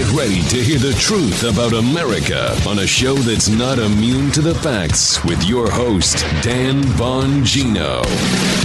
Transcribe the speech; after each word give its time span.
Get 0.00 0.12
ready 0.12 0.40
to 0.44 0.56
hear 0.56 0.78
the 0.78 0.94
truth 0.98 1.44
about 1.44 1.74
America 1.74 2.56
on 2.66 2.78
a 2.78 2.86
show 2.86 3.16
that's 3.16 3.50
not 3.50 3.78
immune 3.78 4.30
to 4.30 4.40
the 4.40 4.54
facts 4.54 5.22
with 5.24 5.44
your 5.44 5.70
host, 5.70 6.20
Dan 6.42 6.80
Bongino. 6.96 8.02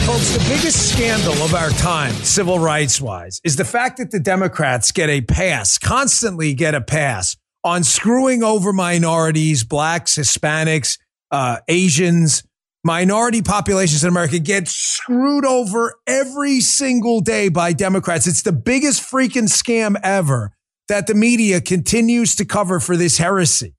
Folks, 0.05 0.29
the 0.29 0.39
biggest 0.47 0.93
scandal 0.93 1.33
of 1.43 1.53
our 1.53 1.71
time, 1.71 2.13
civil 2.13 2.57
rights 2.57 3.01
wise, 3.01 3.41
is 3.43 3.57
the 3.57 3.65
fact 3.65 3.97
that 3.97 4.11
the 4.11 4.19
Democrats 4.21 4.93
get 4.93 5.09
a 5.09 5.19
pass, 5.19 5.77
constantly 5.77 6.53
get 6.53 6.73
a 6.73 6.79
pass 6.79 7.35
on 7.65 7.83
screwing 7.83 8.41
over 8.41 8.71
minorities, 8.71 9.65
blacks, 9.65 10.15
Hispanics, 10.15 10.97
uh, 11.31 11.57
Asians, 11.67 12.43
minority 12.85 13.41
populations 13.41 14.05
in 14.05 14.07
America 14.07 14.39
get 14.39 14.69
screwed 14.69 15.43
over 15.43 15.95
every 16.07 16.61
single 16.61 17.19
day 17.19 17.49
by 17.49 17.73
Democrats. 17.73 18.25
It's 18.25 18.43
the 18.43 18.53
biggest 18.53 19.03
freaking 19.03 19.49
scam 19.49 19.97
ever 20.01 20.54
that 20.87 21.07
the 21.07 21.15
media 21.15 21.61
continues 21.61 22.35
to 22.35 22.45
cover 22.45 22.79
for 22.79 22.95
this 22.95 23.17
heresy. 23.17 23.75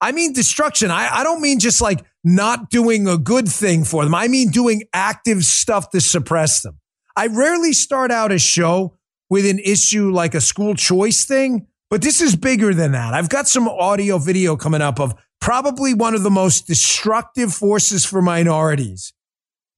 I 0.00 0.12
mean 0.12 0.32
destruction. 0.32 0.90
I, 0.90 1.08
I 1.18 1.22
don't 1.22 1.40
mean 1.40 1.60
just 1.60 1.80
like 1.80 2.04
not 2.24 2.70
doing 2.70 3.06
a 3.06 3.16
good 3.16 3.48
thing 3.48 3.84
for 3.84 4.04
them. 4.04 4.14
I 4.14 4.28
mean 4.28 4.50
doing 4.50 4.82
active 4.92 5.44
stuff 5.44 5.90
to 5.90 6.00
suppress 6.00 6.62
them. 6.62 6.78
I 7.16 7.28
rarely 7.28 7.72
start 7.72 8.10
out 8.10 8.32
a 8.32 8.38
show 8.38 8.96
with 9.30 9.46
an 9.46 9.60
issue 9.60 10.10
like 10.10 10.34
a 10.34 10.40
school 10.40 10.74
choice 10.74 11.24
thing, 11.24 11.66
but 11.88 12.02
this 12.02 12.20
is 12.20 12.34
bigger 12.34 12.74
than 12.74 12.92
that. 12.92 13.14
I've 13.14 13.28
got 13.28 13.46
some 13.48 13.68
audio 13.68 14.18
video 14.18 14.56
coming 14.56 14.82
up 14.82 14.98
of 14.98 15.14
probably 15.40 15.94
one 15.94 16.14
of 16.14 16.22
the 16.22 16.30
most 16.30 16.66
destructive 16.66 17.52
forces 17.52 18.04
for 18.04 18.20
minorities 18.20 19.12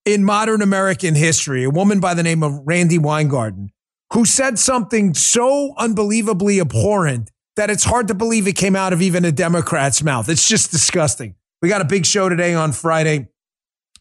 in 0.05 0.25
modern 0.25 0.63
American 0.63 1.15
history, 1.15 1.65
a 1.65 1.71
woman 1.71 2.01
by 2.01 2.15
the 2.15 2.23
name 2.23 2.43
of 2.43 2.61
Randi 2.65 2.99
Weingarten, 2.99 3.73
who 4.13 4.25
said 4.25 4.59
something 4.59 5.15
so 5.15 5.75
unbelievably 5.77 6.61
abhorrent 6.61 7.31
that 7.57 7.71
it's 7.71 7.85
hard 7.85 8.09
to 8.09 8.15
believe 8.15 8.47
it 8.47 8.57
came 8.57 8.77
out 8.77 8.93
of 8.93 9.01
even 9.01 9.25
a 9.25 9.33
Democrat's 9.33 10.03
mouth. 10.03 10.29
It's 10.29 10.49
just 10.49 10.71
disgusting. 10.71 11.35
We 11.63 11.69
got 11.69 11.81
a 11.81 11.85
big 11.85 12.05
show 12.05 12.29
today 12.29 12.55
on 12.55 12.73
Friday. 12.73 13.29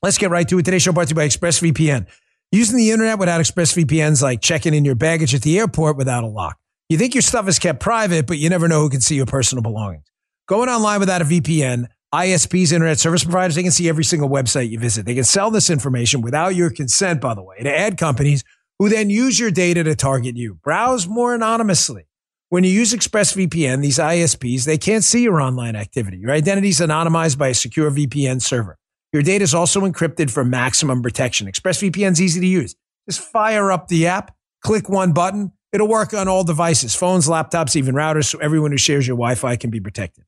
Let's 0.01 0.17
get 0.17 0.31
right 0.31 0.47
to 0.49 0.59
it. 0.59 0.63
Today's 0.65 0.81
show 0.81 0.91
brought 0.91 1.07
to 1.07 1.11
you 1.11 1.15
by 1.15 1.27
ExpressVPN. 1.27 2.07
Using 2.51 2.77
the 2.77 2.91
internet 2.91 3.19
without 3.19 3.41
ExpressVPN's 3.41 4.21
like 4.21 4.41
checking 4.41 4.73
in 4.73 4.85
your 4.85 4.95
baggage 4.95 5.33
at 5.33 5.41
the 5.41 5.57
airport 5.57 5.97
without 5.97 6.23
a 6.23 6.27
lock. 6.27 6.59
You 6.89 6.97
think 6.97 7.15
your 7.15 7.21
stuff 7.21 7.47
is 7.47 7.57
kept 7.57 7.79
private, 7.79 8.27
but 8.27 8.37
you 8.37 8.49
never 8.49 8.67
know 8.67 8.81
who 8.81 8.89
can 8.89 9.01
see 9.01 9.15
your 9.15 9.25
personal 9.25 9.61
belongings. 9.61 10.03
Going 10.47 10.69
online 10.69 10.99
without 10.99 11.21
a 11.21 11.25
VPN, 11.25 11.87
ISPs, 12.13 12.71
internet 12.71 12.99
service 12.99 13.23
providers, 13.23 13.55
they 13.55 13.63
can 13.63 13.71
see 13.71 13.89
every 13.89 14.03
single 14.03 14.29
website 14.29 14.69
you 14.69 14.77
visit. 14.77 15.05
They 15.05 15.15
can 15.15 15.23
sell 15.23 15.49
this 15.49 15.69
information 15.69 16.21
without 16.21 16.53
your 16.53 16.69
consent, 16.69 17.21
by 17.21 17.33
the 17.33 17.41
way, 17.41 17.57
to 17.63 17.75
ad 17.75 17.97
companies 17.97 18.43
who 18.79 18.89
then 18.89 19.09
use 19.09 19.39
your 19.39 19.51
data 19.51 19.83
to 19.83 19.95
target 19.95 20.35
you. 20.35 20.55
Browse 20.55 21.07
more 21.07 21.33
anonymously. 21.33 22.07
When 22.49 22.63
you 22.63 22.69
use 22.69 22.93
ExpressVPN, 22.93 23.81
these 23.81 23.97
ISPs, 23.97 24.65
they 24.65 24.77
can't 24.77 25.03
see 25.03 25.23
your 25.23 25.41
online 25.41 25.75
activity. 25.75 26.17
Your 26.17 26.31
identity 26.31 26.69
is 26.69 26.79
anonymized 26.79 27.37
by 27.37 27.47
a 27.47 27.53
secure 27.53 27.89
VPN 27.89 28.41
server. 28.41 28.77
Your 29.11 29.23
data 29.23 29.43
is 29.43 29.53
also 29.53 29.81
encrypted 29.81 30.29
for 30.29 30.45
maximum 30.45 31.01
protection. 31.01 31.47
ExpressVPN 31.47 32.11
is 32.11 32.21
easy 32.21 32.39
to 32.39 32.47
use. 32.47 32.75
Just 33.09 33.21
fire 33.21 33.71
up 33.71 33.87
the 33.87 34.07
app, 34.07 34.35
click 34.61 34.89
one 34.89 35.13
button. 35.13 35.51
It'll 35.71 35.87
work 35.87 36.13
on 36.13 36.27
all 36.27 36.43
devices, 36.43 36.95
phones, 36.95 37.27
laptops, 37.27 37.75
even 37.75 37.95
routers, 37.95 38.25
so 38.25 38.37
everyone 38.39 38.71
who 38.71 38.77
shares 38.77 39.07
your 39.07 39.17
Wi 39.17 39.35
Fi 39.35 39.55
can 39.55 39.71
be 39.71 39.79
protected. 39.79 40.23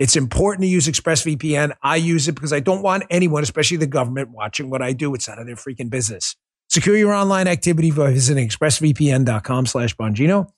It's 0.00 0.16
important 0.16 0.62
to 0.62 0.68
use 0.68 0.88
ExpressVPN. 0.88 1.74
I 1.80 1.96
use 1.96 2.26
it 2.26 2.34
because 2.34 2.52
I 2.52 2.58
don't 2.58 2.82
want 2.82 3.04
anyone, 3.08 3.44
especially 3.44 3.76
the 3.76 3.86
government, 3.86 4.30
watching 4.30 4.68
what 4.68 4.82
I 4.82 4.92
do. 4.92 5.14
It's 5.14 5.28
none 5.28 5.38
of 5.38 5.46
their 5.46 5.54
freaking 5.54 5.90
business. 5.90 6.34
Secure 6.72 6.96
your 6.96 7.12
online 7.12 7.48
activity 7.48 7.90
by 7.90 8.14
visiting 8.14 8.48
expressvpn.com 8.48 9.66
slash 9.66 9.94
Bongino. 9.94 10.50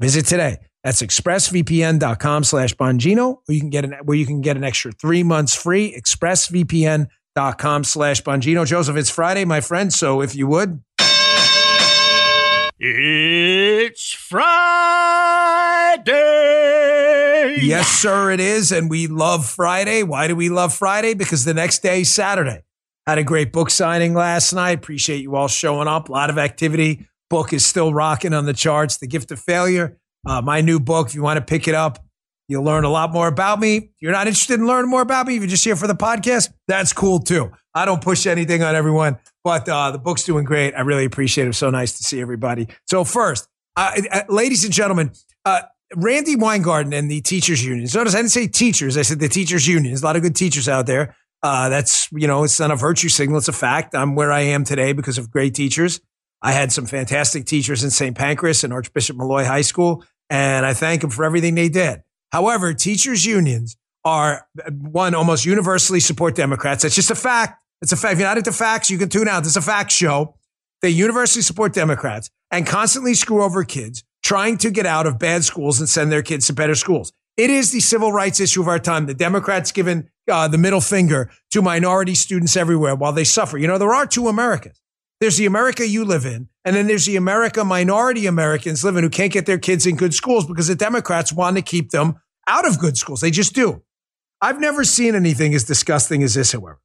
Visit 0.00 0.24
today. 0.24 0.56
That's 0.82 1.02
expressvpn.com 1.02 2.44
slash 2.44 2.74
Bongino, 2.74 3.36
where 3.44 3.54
you 3.54 3.60
can 3.60 3.68
get 3.68 3.84
an, 3.84 3.92
where 4.04 4.16
you 4.16 4.24
can 4.24 4.40
get 4.40 4.56
an 4.56 4.64
extra 4.64 4.92
three 4.92 5.22
months 5.22 5.54
free. 5.54 5.94
Expressvpn.com 5.94 7.84
slash 7.84 8.22
Bongino. 8.22 8.66
Joseph, 8.66 8.96
it's 8.96 9.10
Friday, 9.10 9.44
my 9.44 9.60
friend. 9.60 9.92
So 9.92 10.22
if 10.22 10.34
you 10.34 10.46
would. 10.46 10.82
It's 12.78 14.10
Friday. 14.14 14.48
Yes, 17.60 17.88
sir, 17.88 18.30
it 18.30 18.40
is. 18.40 18.72
And 18.72 18.88
we 18.88 19.06
love 19.06 19.44
Friday. 19.44 20.02
Why 20.02 20.28
do 20.28 20.34
we 20.34 20.48
love 20.48 20.72
Friday? 20.72 21.12
Because 21.12 21.44
the 21.44 21.52
next 21.52 21.82
day 21.82 22.00
is 22.00 22.10
Saturday. 22.10 22.62
Had 23.06 23.18
a 23.18 23.24
great 23.24 23.52
book 23.52 23.70
signing 23.70 24.14
last 24.14 24.52
night. 24.52 24.78
Appreciate 24.78 25.22
you 25.22 25.34
all 25.34 25.48
showing 25.48 25.88
up. 25.88 26.08
A 26.08 26.12
lot 26.12 26.30
of 26.30 26.38
activity. 26.38 27.08
Book 27.28 27.52
is 27.52 27.66
still 27.66 27.92
rocking 27.92 28.32
on 28.32 28.46
the 28.46 28.52
charts. 28.52 28.98
The 28.98 29.08
Gift 29.08 29.32
of 29.32 29.40
Failure, 29.40 29.98
uh, 30.26 30.40
my 30.40 30.60
new 30.60 30.78
book. 30.78 31.08
If 31.08 31.14
you 31.14 31.22
want 31.22 31.38
to 31.38 31.44
pick 31.44 31.66
it 31.66 31.74
up, 31.74 32.04
you'll 32.46 32.62
learn 32.62 32.84
a 32.84 32.90
lot 32.90 33.12
more 33.12 33.26
about 33.26 33.58
me. 33.58 33.76
If 33.76 33.90
you're 34.00 34.12
not 34.12 34.26
interested 34.26 34.60
in 34.60 34.66
learning 34.66 34.90
more 34.90 35.02
about 35.02 35.26
me, 35.26 35.34
if 35.34 35.40
you're 35.40 35.48
just 35.48 35.64
here 35.64 35.74
for 35.74 35.88
the 35.88 35.94
podcast, 35.94 36.52
that's 36.68 36.92
cool 36.92 37.18
too. 37.18 37.50
I 37.74 37.86
don't 37.86 38.02
push 38.02 38.26
anything 38.26 38.62
on 38.62 38.74
everyone, 38.74 39.18
but 39.42 39.68
uh, 39.68 39.90
the 39.90 39.98
book's 39.98 40.22
doing 40.22 40.44
great. 40.44 40.74
I 40.74 40.82
really 40.82 41.06
appreciate 41.06 41.48
it. 41.48 41.54
So 41.54 41.70
nice 41.70 41.96
to 41.96 42.04
see 42.04 42.20
everybody. 42.20 42.68
So 42.86 43.02
first, 43.02 43.48
uh, 43.76 44.00
ladies 44.28 44.64
and 44.64 44.72
gentlemen, 44.72 45.12
uh, 45.44 45.62
Randi 45.96 46.36
Weingarten 46.36 46.92
and 46.92 47.10
the 47.10 47.20
teachers 47.20 47.64
unions. 47.64 47.94
Notice 47.94 48.14
I 48.14 48.18
didn't 48.18 48.30
say 48.30 48.46
teachers. 48.46 48.96
I 48.96 49.02
said 49.02 49.18
the 49.18 49.28
teachers 49.28 49.66
union. 49.66 49.86
There's 49.86 50.02
a 50.02 50.06
lot 50.06 50.16
of 50.16 50.22
good 50.22 50.36
teachers 50.36 50.68
out 50.68 50.86
there. 50.86 51.16
Uh, 51.42 51.68
that's, 51.68 52.08
you 52.12 52.26
know, 52.26 52.44
it's 52.44 52.60
not 52.60 52.70
a 52.70 52.76
virtue 52.76 53.08
signal. 53.08 53.38
It's 53.38 53.48
a 53.48 53.52
fact. 53.52 53.94
I'm 53.94 54.14
where 54.14 54.30
I 54.30 54.40
am 54.40 54.64
today 54.64 54.92
because 54.92 55.18
of 55.18 55.30
great 55.30 55.54
teachers. 55.54 56.00
I 56.40 56.52
had 56.52 56.72
some 56.72 56.86
fantastic 56.86 57.46
teachers 57.46 57.84
in 57.84 57.90
St. 57.90 58.16
Pancras 58.16 58.64
and 58.64 58.72
Archbishop 58.72 59.16
Molloy 59.16 59.44
High 59.44 59.62
School, 59.62 60.04
and 60.30 60.66
I 60.66 60.74
thank 60.74 61.00
them 61.00 61.10
for 61.10 61.24
everything 61.24 61.54
they 61.54 61.68
did. 61.68 62.02
However, 62.32 62.72
teachers 62.74 63.24
unions 63.24 63.76
are 64.04 64.46
one 64.70 65.14
almost 65.14 65.44
universally 65.44 66.00
support 66.00 66.34
Democrats. 66.34 66.82
That's 66.82 66.94
just 66.94 67.10
a 67.10 67.14
fact. 67.14 67.60
It's 67.80 67.92
a 67.92 67.96
fact. 67.96 68.14
If 68.14 68.18
you're 68.20 68.28
not 68.28 68.38
into 68.38 68.52
facts, 68.52 68.90
you 68.90 68.98
can 68.98 69.08
tune 69.08 69.28
out. 69.28 69.46
Is 69.46 69.56
a 69.56 69.60
fact 69.60 69.92
show. 69.92 70.36
They 70.80 70.90
universally 70.90 71.42
support 71.42 71.74
Democrats 71.74 72.30
and 72.50 72.66
constantly 72.66 73.14
screw 73.14 73.42
over 73.42 73.62
kids 73.64 74.02
trying 74.24 74.56
to 74.58 74.70
get 74.70 74.86
out 74.86 75.06
of 75.06 75.18
bad 75.18 75.44
schools 75.44 75.78
and 75.78 75.88
send 75.88 76.10
their 76.10 76.22
kids 76.22 76.46
to 76.46 76.52
better 76.52 76.74
schools. 76.74 77.12
It 77.36 77.50
is 77.50 77.70
the 77.70 77.80
civil 77.80 78.12
rights 78.12 78.40
issue 78.40 78.60
of 78.60 78.68
our 78.68 78.78
time. 78.78 79.06
The 79.06 79.14
Democrats 79.14 79.72
giving 79.72 80.08
uh, 80.30 80.48
the 80.48 80.58
middle 80.58 80.80
finger 80.80 81.30
to 81.50 81.62
minority 81.62 82.14
students 82.14 82.56
everywhere 82.56 82.94
while 82.94 83.12
they 83.12 83.24
suffer. 83.24 83.58
You 83.58 83.66
know, 83.66 83.78
there 83.78 83.94
are 83.94 84.06
two 84.06 84.28
Americas. 84.28 84.80
There's 85.20 85.36
the 85.36 85.46
America 85.46 85.86
you 85.86 86.04
live 86.04 86.26
in, 86.26 86.48
and 86.64 86.74
then 86.74 86.88
there's 86.88 87.06
the 87.06 87.16
America 87.16 87.64
minority 87.64 88.26
Americans 88.26 88.82
living 88.82 89.04
who 89.04 89.10
can't 89.10 89.32
get 89.32 89.46
their 89.46 89.58
kids 89.58 89.86
in 89.86 89.96
good 89.96 90.14
schools 90.14 90.46
because 90.46 90.66
the 90.66 90.74
Democrats 90.74 91.32
want 91.32 91.56
to 91.56 91.62
keep 91.62 91.90
them 91.90 92.16
out 92.48 92.66
of 92.66 92.78
good 92.80 92.96
schools. 92.96 93.20
They 93.20 93.30
just 93.30 93.54
do. 93.54 93.82
I've 94.40 94.58
never 94.58 94.82
seen 94.82 95.14
anything 95.14 95.54
as 95.54 95.62
disgusting 95.62 96.24
as 96.24 96.34
this, 96.34 96.52
however. 96.52 96.80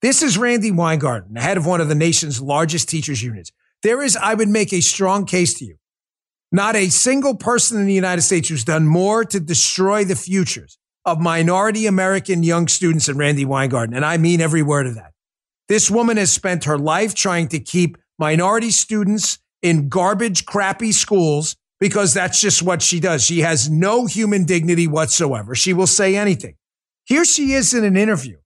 This 0.00 0.22
is 0.22 0.38
Randi 0.38 0.70
Weingarten, 0.70 1.34
head 1.34 1.56
of 1.56 1.66
one 1.66 1.80
of 1.80 1.88
the 1.88 1.96
nation's 1.96 2.40
largest 2.40 2.88
teachers 2.88 3.20
unions. 3.20 3.50
There 3.82 4.00
is, 4.00 4.16
I 4.16 4.34
would 4.34 4.48
make 4.48 4.72
a 4.72 4.80
strong 4.80 5.26
case 5.26 5.54
to 5.54 5.64
you, 5.64 5.76
not 6.52 6.76
a 6.76 6.88
single 6.88 7.34
person 7.34 7.80
in 7.80 7.86
the 7.86 7.94
United 7.94 8.22
States 8.22 8.48
who's 8.48 8.62
done 8.62 8.86
more 8.86 9.24
to 9.24 9.40
destroy 9.40 10.04
the 10.04 10.14
futures 10.14 10.77
of 11.12 11.20
minority 11.20 11.86
American 11.86 12.42
young 12.42 12.68
students 12.68 13.06
than 13.06 13.18
Randi 13.18 13.44
Weingarten. 13.44 13.94
And 13.94 14.04
I 14.04 14.16
mean 14.16 14.40
every 14.40 14.62
word 14.62 14.86
of 14.86 14.94
that. 14.94 15.12
This 15.68 15.90
woman 15.90 16.16
has 16.16 16.30
spent 16.30 16.64
her 16.64 16.78
life 16.78 17.14
trying 17.14 17.48
to 17.48 17.60
keep 17.60 17.98
minority 18.18 18.70
students 18.70 19.38
in 19.62 19.88
garbage, 19.88 20.46
crappy 20.46 20.92
schools 20.92 21.56
because 21.80 22.14
that's 22.14 22.40
just 22.40 22.62
what 22.62 22.82
she 22.82 23.00
does. 23.00 23.24
She 23.24 23.40
has 23.40 23.70
no 23.70 24.06
human 24.06 24.44
dignity 24.44 24.86
whatsoever. 24.86 25.54
She 25.54 25.72
will 25.72 25.86
say 25.86 26.16
anything. 26.16 26.54
Here 27.04 27.24
she 27.24 27.52
is 27.52 27.74
in 27.74 27.84
an 27.84 27.96
interview 27.96 28.36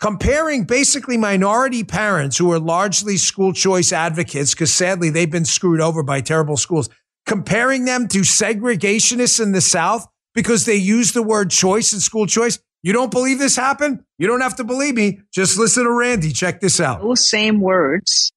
comparing 0.00 0.64
basically 0.64 1.18
minority 1.18 1.84
parents 1.84 2.38
who 2.38 2.50
are 2.50 2.58
largely 2.58 3.18
school 3.18 3.52
choice 3.52 3.92
advocates 3.92 4.54
because 4.54 4.72
sadly 4.72 5.10
they've 5.10 5.30
been 5.30 5.44
screwed 5.44 5.80
over 5.80 6.02
by 6.02 6.20
terrible 6.20 6.56
schools 6.56 6.88
comparing 7.26 7.84
them 7.84 8.08
to 8.08 8.20
segregationists 8.20 9.40
in 9.40 9.52
the 9.52 9.60
South 9.60 10.06
because 10.34 10.64
they 10.64 10.76
use 10.76 11.12
the 11.12 11.22
word 11.22 11.50
choice 11.50 11.92
and 11.92 12.02
school 12.02 12.26
choice. 12.26 12.58
You 12.82 12.92
don't 12.92 13.10
believe 13.10 13.38
this 13.38 13.56
happened? 13.56 14.02
You 14.18 14.26
don't 14.26 14.40
have 14.40 14.56
to 14.56 14.64
believe 14.64 14.94
me. 14.94 15.20
Just 15.32 15.58
listen 15.58 15.84
to 15.84 15.90
Randi. 15.90 16.32
Check 16.32 16.60
this 16.60 16.80
out. 16.80 17.02
Those 17.02 17.28
same 17.28 17.60
words 17.60 18.32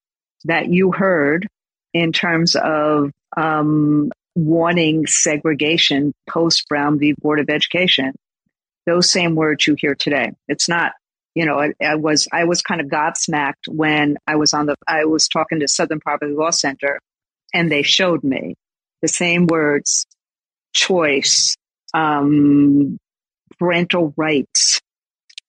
that 0.46 0.68
you 0.68 0.92
heard 0.92 1.48
in 1.94 2.12
terms 2.12 2.56
of 2.56 3.12
um, 3.38 4.12
wanting 4.36 5.08
segregation 5.08 6.14
post 6.30 6.68
Brown 6.68 7.00
v. 7.00 7.14
Board 7.22 7.40
of 7.40 7.50
Education, 7.50 8.14
those 8.86 9.10
same 9.10 9.36
words 9.36 9.66
you 9.68 9.76
hear 9.78 9.96
today. 9.96 10.32
It's 10.48 10.68
not, 10.68 10.94
you 11.36 11.46
know, 11.46 11.60
I, 11.60 11.74
I 11.82 11.96
was 11.96 12.28
I 12.32 12.44
was 12.44 12.62
kind 12.62 12.82
of 12.82 12.88
gobsmacked 12.88 13.68
when 13.68 14.18
I 14.28 14.36
was 14.36 14.54
on 14.54 14.66
the 14.66 14.76
I 14.88 15.06
was 15.06 15.28
talking 15.28 15.60
to 15.62 15.68
Southern 15.68 16.00
Poverty 16.00 16.34
Law 16.34 16.52
Center, 16.52 17.00
and 17.54 17.72
they 17.72 17.84
showed 17.84 18.24
me 18.24 18.56
the 19.02 19.08
same 19.08 19.48
words 19.48 20.06
choice, 20.74 21.56
um, 21.94 22.98
parental 23.60 24.14
rights, 24.18 24.82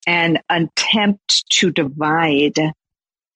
and 0.06 0.41
attempt 0.50 1.49
to 1.50 1.70
divide 1.70 2.58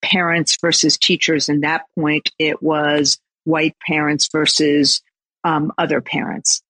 parents 0.03 0.57
versus 0.61 0.99
teachers. 0.99 1.49
And 1.49 1.63
that 1.63 1.83
point, 1.99 2.31
it 2.39 2.63
was 2.63 3.19
white 3.45 3.77
parents 3.87 4.29
versus 4.31 5.03
um, 5.45 5.73
other 5.79 6.01
parents. 6.01 6.63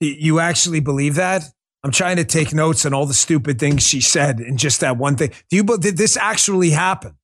You 0.00 0.40
actually 0.40 0.80
believe 0.80 1.16
that? 1.16 1.44
I'm 1.84 1.90
trying 1.90 2.16
to 2.16 2.24
take 2.24 2.54
notes 2.54 2.86
on 2.86 2.94
all 2.94 3.06
the 3.06 3.14
stupid 3.14 3.58
things 3.58 3.82
she 3.82 4.00
said 4.00 4.38
and 4.38 4.58
just 4.58 4.80
that 4.80 4.96
one 4.96 5.16
thing. 5.16 5.32
Do 5.50 5.56
you 5.56 5.64
did 5.78 5.96
this 5.96 6.16
actually 6.16 6.70
happen? 6.70 7.16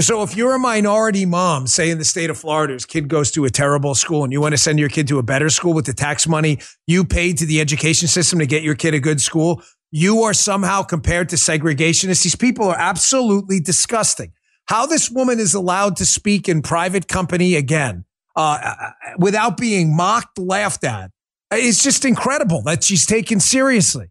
So 0.00 0.22
if 0.22 0.36
you're 0.36 0.54
a 0.54 0.58
minority 0.58 1.26
mom, 1.26 1.66
say 1.66 1.90
in 1.90 1.98
the 1.98 2.04
state 2.04 2.30
of 2.30 2.38
Florida, 2.38 2.72
his 2.72 2.86
kid 2.86 3.08
goes 3.08 3.30
to 3.32 3.44
a 3.44 3.50
terrible 3.50 3.94
school 3.94 4.24
and 4.24 4.32
you 4.32 4.40
want 4.40 4.52
to 4.52 4.58
send 4.58 4.78
your 4.78 4.88
kid 4.88 5.06
to 5.08 5.18
a 5.18 5.22
better 5.22 5.50
school 5.50 5.74
with 5.74 5.84
the 5.84 5.92
tax 5.92 6.26
money 6.26 6.58
you 6.86 7.04
paid 7.04 7.38
to 7.38 7.46
the 7.46 7.60
education 7.60 8.08
system 8.08 8.38
to 8.38 8.46
get 8.46 8.62
your 8.62 8.74
kid 8.74 8.94
a 8.94 9.00
good 9.00 9.20
school, 9.20 9.62
you 9.90 10.22
are 10.22 10.32
somehow 10.32 10.82
compared 10.82 11.28
to 11.28 11.36
segregationists. 11.36 12.22
These 12.22 12.36
people 12.36 12.66
are 12.66 12.78
absolutely 12.78 13.60
disgusting. 13.60 14.32
How 14.66 14.86
this 14.86 15.10
woman 15.10 15.38
is 15.40 15.54
allowed 15.54 15.96
to 15.96 16.06
speak 16.06 16.48
in 16.48 16.62
private 16.62 17.08
company 17.08 17.56
again 17.56 18.04
uh, 18.36 18.76
without 19.18 19.56
being 19.56 19.94
mocked, 19.94 20.38
laughed 20.38 20.84
at, 20.84 21.10
it's 21.50 21.82
just 21.82 22.04
incredible 22.04 22.62
that 22.62 22.84
she's 22.84 23.04
taken 23.04 23.40
seriously. 23.40 24.06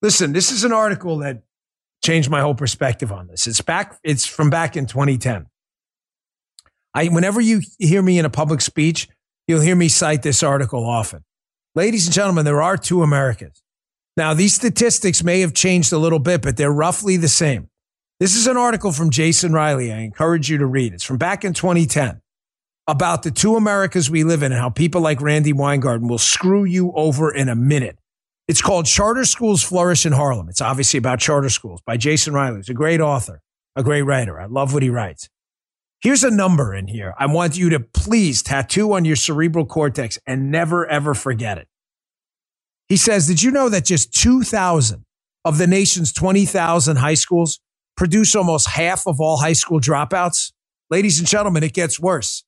Listen, 0.00 0.32
this 0.32 0.52
is 0.52 0.62
an 0.62 0.72
article 0.72 1.18
that 1.18 1.42
changed 2.02 2.30
my 2.30 2.40
whole 2.40 2.54
perspective 2.54 3.12
on 3.12 3.26
this. 3.26 3.46
It's 3.46 3.60
back, 3.60 3.98
it's 4.02 4.26
from 4.26 4.50
back 4.50 4.76
in 4.76 4.86
2010. 4.86 5.46
I, 6.94 7.08
whenever 7.08 7.40
you 7.40 7.62
hear 7.78 8.02
me 8.02 8.18
in 8.18 8.24
a 8.24 8.30
public 8.30 8.60
speech, 8.60 9.08
you'll 9.46 9.60
hear 9.60 9.76
me 9.76 9.88
cite 9.88 10.22
this 10.22 10.42
article 10.42 10.84
often. 10.84 11.24
Ladies 11.74 12.06
and 12.06 12.14
gentlemen, 12.14 12.44
there 12.44 12.62
are 12.62 12.76
two 12.76 13.02
Americas. 13.02 13.62
Now, 14.16 14.34
these 14.34 14.54
statistics 14.54 15.22
may 15.22 15.40
have 15.40 15.54
changed 15.54 15.92
a 15.92 15.98
little 15.98 16.18
bit, 16.18 16.42
but 16.42 16.56
they're 16.56 16.72
roughly 16.72 17.16
the 17.16 17.28
same. 17.28 17.68
This 18.18 18.34
is 18.34 18.48
an 18.48 18.56
article 18.56 18.90
from 18.90 19.10
Jason 19.10 19.52
Riley. 19.52 19.92
I 19.92 19.98
encourage 20.00 20.50
you 20.50 20.58
to 20.58 20.66
read. 20.66 20.92
It's 20.92 21.04
from 21.04 21.18
back 21.18 21.44
in 21.44 21.52
2010 21.52 22.20
about 22.88 23.22
the 23.22 23.30
two 23.30 23.54
Americas 23.54 24.10
we 24.10 24.24
live 24.24 24.42
in 24.42 24.50
and 24.50 24.60
how 24.60 24.70
people 24.70 25.00
like 25.00 25.20
Randi 25.20 25.52
Weingarten 25.52 26.08
will 26.08 26.18
screw 26.18 26.64
you 26.64 26.90
over 26.96 27.32
in 27.32 27.48
a 27.48 27.54
minute. 27.54 27.96
It's 28.48 28.62
called 28.62 28.86
Charter 28.86 29.26
Schools 29.26 29.62
Flourish 29.62 30.06
in 30.06 30.12
Harlem. 30.12 30.48
It's 30.48 30.62
obviously 30.62 30.96
about 30.96 31.20
charter 31.20 31.50
schools 31.50 31.82
by 31.84 31.98
Jason 31.98 32.32
Riley, 32.32 32.56
who's 32.56 32.70
a 32.70 32.74
great 32.74 32.98
author, 32.98 33.42
a 33.76 33.82
great 33.82 34.02
writer. 34.02 34.40
I 34.40 34.46
love 34.46 34.72
what 34.72 34.82
he 34.82 34.88
writes. 34.88 35.28
Here's 36.00 36.24
a 36.24 36.30
number 36.30 36.74
in 36.74 36.86
here. 36.86 37.12
I 37.18 37.26
want 37.26 37.58
you 37.58 37.68
to 37.70 37.80
please 37.80 38.42
tattoo 38.42 38.94
on 38.94 39.04
your 39.04 39.16
cerebral 39.16 39.66
cortex 39.66 40.18
and 40.26 40.50
never, 40.50 40.86
ever 40.86 41.12
forget 41.12 41.58
it. 41.58 41.68
He 42.88 42.96
says, 42.96 43.26
Did 43.26 43.42
you 43.42 43.50
know 43.50 43.68
that 43.68 43.84
just 43.84 44.14
2,000 44.14 45.04
of 45.44 45.58
the 45.58 45.66
nation's 45.66 46.10
20,000 46.12 46.96
high 46.96 47.14
schools 47.14 47.60
produce 47.98 48.34
almost 48.34 48.68
half 48.70 49.06
of 49.06 49.20
all 49.20 49.36
high 49.36 49.52
school 49.52 49.78
dropouts? 49.78 50.52
Ladies 50.88 51.18
and 51.18 51.28
gentlemen, 51.28 51.62
it 51.62 51.74
gets 51.74 52.00
worse. 52.00 52.44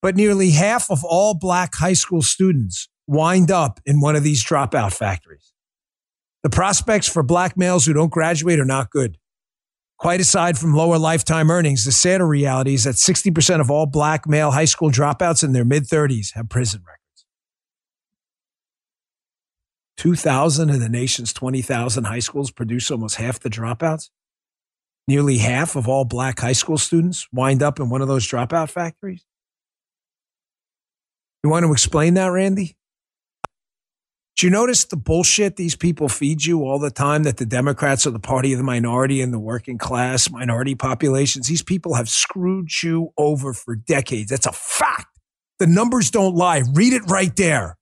But 0.00 0.16
nearly 0.16 0.50
half 0.50 0.90
of 0.90 1.04
all 1.04 1.34
black 1.34 1.76
high 1.76 1.92
school 1.92 2.22
students 2.22 2.88
wind 3.06 3.50
up 3.50 3.80
in 3.84 4.00
one 4.00 4.16
of 4.16 4.22
these 4.22 4.44
dropout 4.44 4.92
factories. 4.92 5.52
The 6.42 6.50
prospects 6.50 7.08
for 7.08 7.22
black 7.22 7.56
males 7.56 7.86
who 7.86 7.92
don't 7.92 8.10
graduate 8.10 8.58
are 8.58 8.64
not 8.64 8.90
good. 8.90 9.18
Quite 9.98 10.20
aside 10.20 10.58
from 10.58 10.74
lower 10.74 10.98
lifetime 10.98 11.50
earnings, 11.50 11.84
the 11.84 11.92
sadder 11.92 12.26
reality 12.26 12.74
is 12.74 12.84
that 12.84 12.96
60% 12.96 13.60
of 13.60 13.70
all 13.70 13.86
black 13.86 14.26
male 14.26 14.50
high 14.50 14.64
school 14.64 14.90
dropouts 14.90 15.44
in 15.44 15.52
their 15.52 15.64
mid 15.64 15.84
30s 15.84 16.34
have 16.34 16.48
prison 16.48 16.80
records. 16.80 16.98
2,000 19.98 20.70
of 20.70 20.80
the 20.80 20.88
nation's 20.88 21.32
20,000 21.32 22.04
high 22.04 22.18
schools 22.18 22.50
produce 22.50 22.90
almost 22.90 23.16
half 23.16 23.38
the 23.38 23.48
dropouts. 23.48 24.10
Nearly 25.06 25.38
half 25.38 25.76
of 25.76 25.86
all 25.86 26.04
black 26.04 26.40
high 26.40 26.52
school 26.52 26.78
students 26.78 27.28
wind 27.32 27.62
up 27.62 27.78
in 27.78 27.88
one 27.88 28.02
of 28.02 28.08
those 28.08 28.26
dropout 28.26 28.70
factories. 28.70 29.24
You 31.44 31.50
want 31.50 31.64
to 31.64 31.72
explain 31.72 32.14
that, 32.14 32.26
Randi? 32.26 32.76
Do 34.36 34.46
you 34.46 34.50
notice 34.50 34.84
the 34.84 34.96
bullshit 34.96 35.56
these 35.56 35.76
people 35.76 36.08
feed 36.08 36.44
you 36.44 36.64
all 36.64 36.78
the 36.78 36.90
time 36.90 37.22
that 37.24 37.36
the 37.36 37.46
Democrats 37.46 38.06
are 38.06 38.10
the 38.10 38.18
party 38.18 38.52
of 38.52 38.58
the 38.58 38.64
minority 38.64 39.20
and 39.20 39.32
the 39.32 39.38
working 39.38 39.78
class, 39.78 40.30
minority 40.30 40.74
populations? 40.74 41.48
These 41.48 41.62
people 41.62 41.94
have 41.94 42.08
screwed 42.08 42.70
you 42.82 43.10
over 43.18 43.52
for 43.52 43.76
decades. 43.76 44.30
That's 44.30 44.46
a 44.46 44.52
fact. 44.52 45.18
The 45.58 45.66
numbers 45.66 46.10
don't 46.10 46.34
lie. 46.34 46.62
Read 46.72 46.92
it 46.92 47.02
right 47.08 47.34
there. 47.36 47.76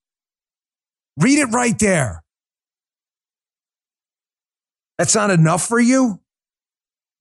Read 1.17 1.39
it 1.39 1.47
right 1.47 1.79
there. 1.79 2.25
That's 4.99 5.15
not 5.15 5.31
enough 5.31 5.67
for 5.67 5.81
you? 5.81 6.21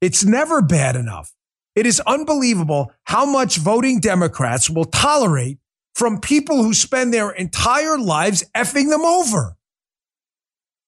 It's 0.02 0.26
never 0.26 0.62
bad 0.62 0.96
enough. 0.96 1.34
It 1.76 1.86
is 1.86 2.02
unbelievable 2.02 2.92
how 3.06 3.26
much 3.26 3.58
voting 3.58 4.00
Democrats 4.00 4.70
will 4.70 4.86
tolerate 4.86 5.60
from 6.00 6.22
people 6.22 6.64
who 6.64 6.74
spend 6.74 7.14
their 7.14 7.30
entire 7.30 7.98
lives 7.98 8.46
effing 8.56 8.90
them 8.90 9.02
over. 9.02 9.58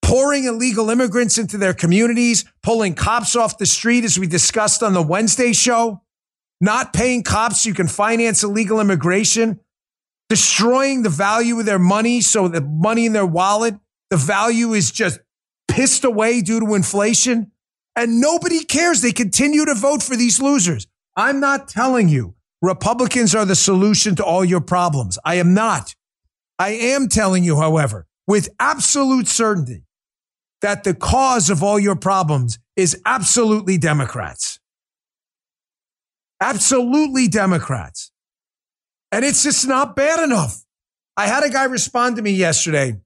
Pouring 0.01 0.45
illegal 0.45 0.89
immigrants 0.89 1.37
into 1.37 1.57
their 1.57 1.73
communities, 1.73 2.45
pulling 2.63 2.95
cops 2.95 3.35
off 3.35 3.57
the 3.57 3.65
street, 3.65 4.05
as 4.05 4.17
we 4.17 4.25
discussed 4.25 4.81
on 4.81 4.93
the 4.93 5.03
Wednesday 5.03 5.51
show, 5.51 6.01
not 6.61 6.93
paying 6.93 7.23
cops 7.23 7.65
you 7.65 7.73
can 7.73 7.87
finance 7.87 8.41
illegal 8.41 8.79
immigration, 8.79 9.59
destroying 10.29 11.03
the 11.03 11.09
value 11.09 11.59
of 11.59 11.65
their 11.65 11.77
money 11.77 12.21
so 12.21 12.47
the 12.47 12.61
money 12.61 13.05
in 13.05 13.11
their 13.11 13.25
wallet, 13.25 13.75
the 14.11 14.17
value 14.17 14.71
is 14.71 14.91
just 14.91 15.19
pissed 15.67 16.05
away 16.05 16.39
due 16.39 16.61
to 16.61 16.73
inflation. 16.73 17.51
And 17.97 18.21
nobody 18.21 18.63
cares. 18.63 19.01
They 19.01 19.11
continue 19.11 19.65
to 19.65 19.75
vote 19.75 20.01
for 20.01 20.15
these 20.15 20.41
losers. 20.41 20.87
I'm 21.17 21.41
not 21.41 21.67
telling 21.67 22.07
you 22.07 22.35
Republicans 22.61 23.33
are 23.33 23.45
the 23.45 23.55
solution 23.55 24.15
to 24.15 24.23
all 24.23 24.45
your 24.45 24.61
problems. 24.61 25.17
I 25.25 25.35
am 25.35 25.53
not. 25.53 25.95
I 26.59 26.69
am 26.69 27.07
telling 27.07 27.43
you, 27.43 27.59
however, 27.59 28.05
with 28.27 28.49
absolute 28.59 29.27
certainty 29.27 29.83
that 30.61 30.83
the 30.83 30.93
cause 30.93 31.49
of 31.49 31.63
all 31.63 31.79
your 31.79 31.95
problems 31.95 32.59
is 32.75 33.01
absolutely 33.05 33.77
Democrats. 33.77 34.59
Absolutely 36.39 37.27
Democrats. 37.27 38.11
And 39.11 39.25
it's 39.25 39.43
just 39.43 39.67
not 39.67 39.95
bad 39.95 40.23
enough. 40.23 40.63
I 41.17 41.27
had 41.27 41.43
a 41.43 41.49
guy 41.49 41.65
respond 41.65 42.15
to 42.15 42.21
me 42.21 42.31
yesterday. 42.31 43.01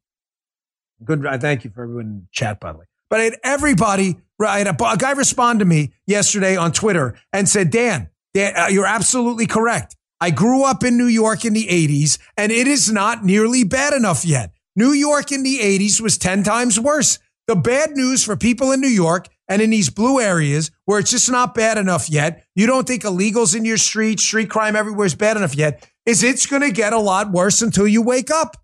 Good. 1.03 1.25
I 1.25 1.37
thank 1.37 1.63
you 1.63 1.71
for 1.71 1.83
everyone 1.83 2.05
in 2.05 2.19
the 2.21 2.27
chat, 2.31 2.59
by 2.59 2.71
the 2.71 2.79
way. 2.79 2.85
But 3.09 3.19
I 3.21 3.23
had 3.23 3.37
everybody, 3.43 4.17
right? 4.37 4.65
A, 4.67 4.71
a 4.71 4.97
guy 4.97 5.11
respond 5.11 5.59
to 5.59 5.65
me 5.65 5.93
yesterday 6.05 6.55
on 6.55 6.71
Twitter 6.71 7.17
and 7.33 7.47
said, 7.49 7.71
Dan, 7.71 8.09
uh, 8.35 8.67
you're 8.67 8.85
absolutely 8.85 9.45
correct. 9.45 9.95
I 10.21 10.31
grew 10.31 10.63
up 10.63 10.83
in 10.83 10.97
New 10.97 11.07
York 11.07 11.45
in 11.45 11.53
the 11.53 11.67
80s, 11.67 12.17
and 12.37 12.51
it 12.51 12.67
is 12.67 12.91
not 12.91 13.23
nearly 13.23 13.63
bad 13.63 13.93
enough 13.93 14.25
yet. 14.25 14.51
New 14.75 14.91
York 14.91 15.31
in 15.31 15.43
the 15.43 15.59
80s 15.59 16.01
was 16.01 16.17
10 16.17 16.43
times 16.43 16.79
worse. 16.79 17.19
The 17.47 17.55
bad 17.55 17.91
news 17.91 18.23
for 18.23 18.35
people 18.35 18.71
in 18.71 18.81
New 18.81 18.87
York 18.87 19.27
and 19.47 19.61
in 19.61 19.69
these 19.69 19.89
blue 19.89 20.19
areas 20.19 20.71
where 20.85 20.99
it's 20.99 21.11
just 21.11 21.29
not 21.29 21.53
bad 21.53 21.77
enough 21.77 22.09
yet, 22.09 22.43
you 22.55 22.65
don't 22.65 22.87
think 22.87 23.03
illegals 23.03 23.55
in 23.55 23.65
your 23.65 23.77
street, 23.77 24.19
street 24.19 24.49
crime 24.49 24.75
everywhere 24.75 25.05
is 25.05 25.15
bad 25.15 25.37
enough 25.37 25.55
yet, 25.55 25.87
is 26.05 26.23
it's 26.23 26.47
going 26.47 26.63
to 26.63 26.71
get 26.71 26.93
a 26.93 26.99
lot 26.99 27.31
worse 27.31 27.61
until 27.61 27.87
you 27.87 28.01
wake 28.01 28.31
up. 28.31 28.57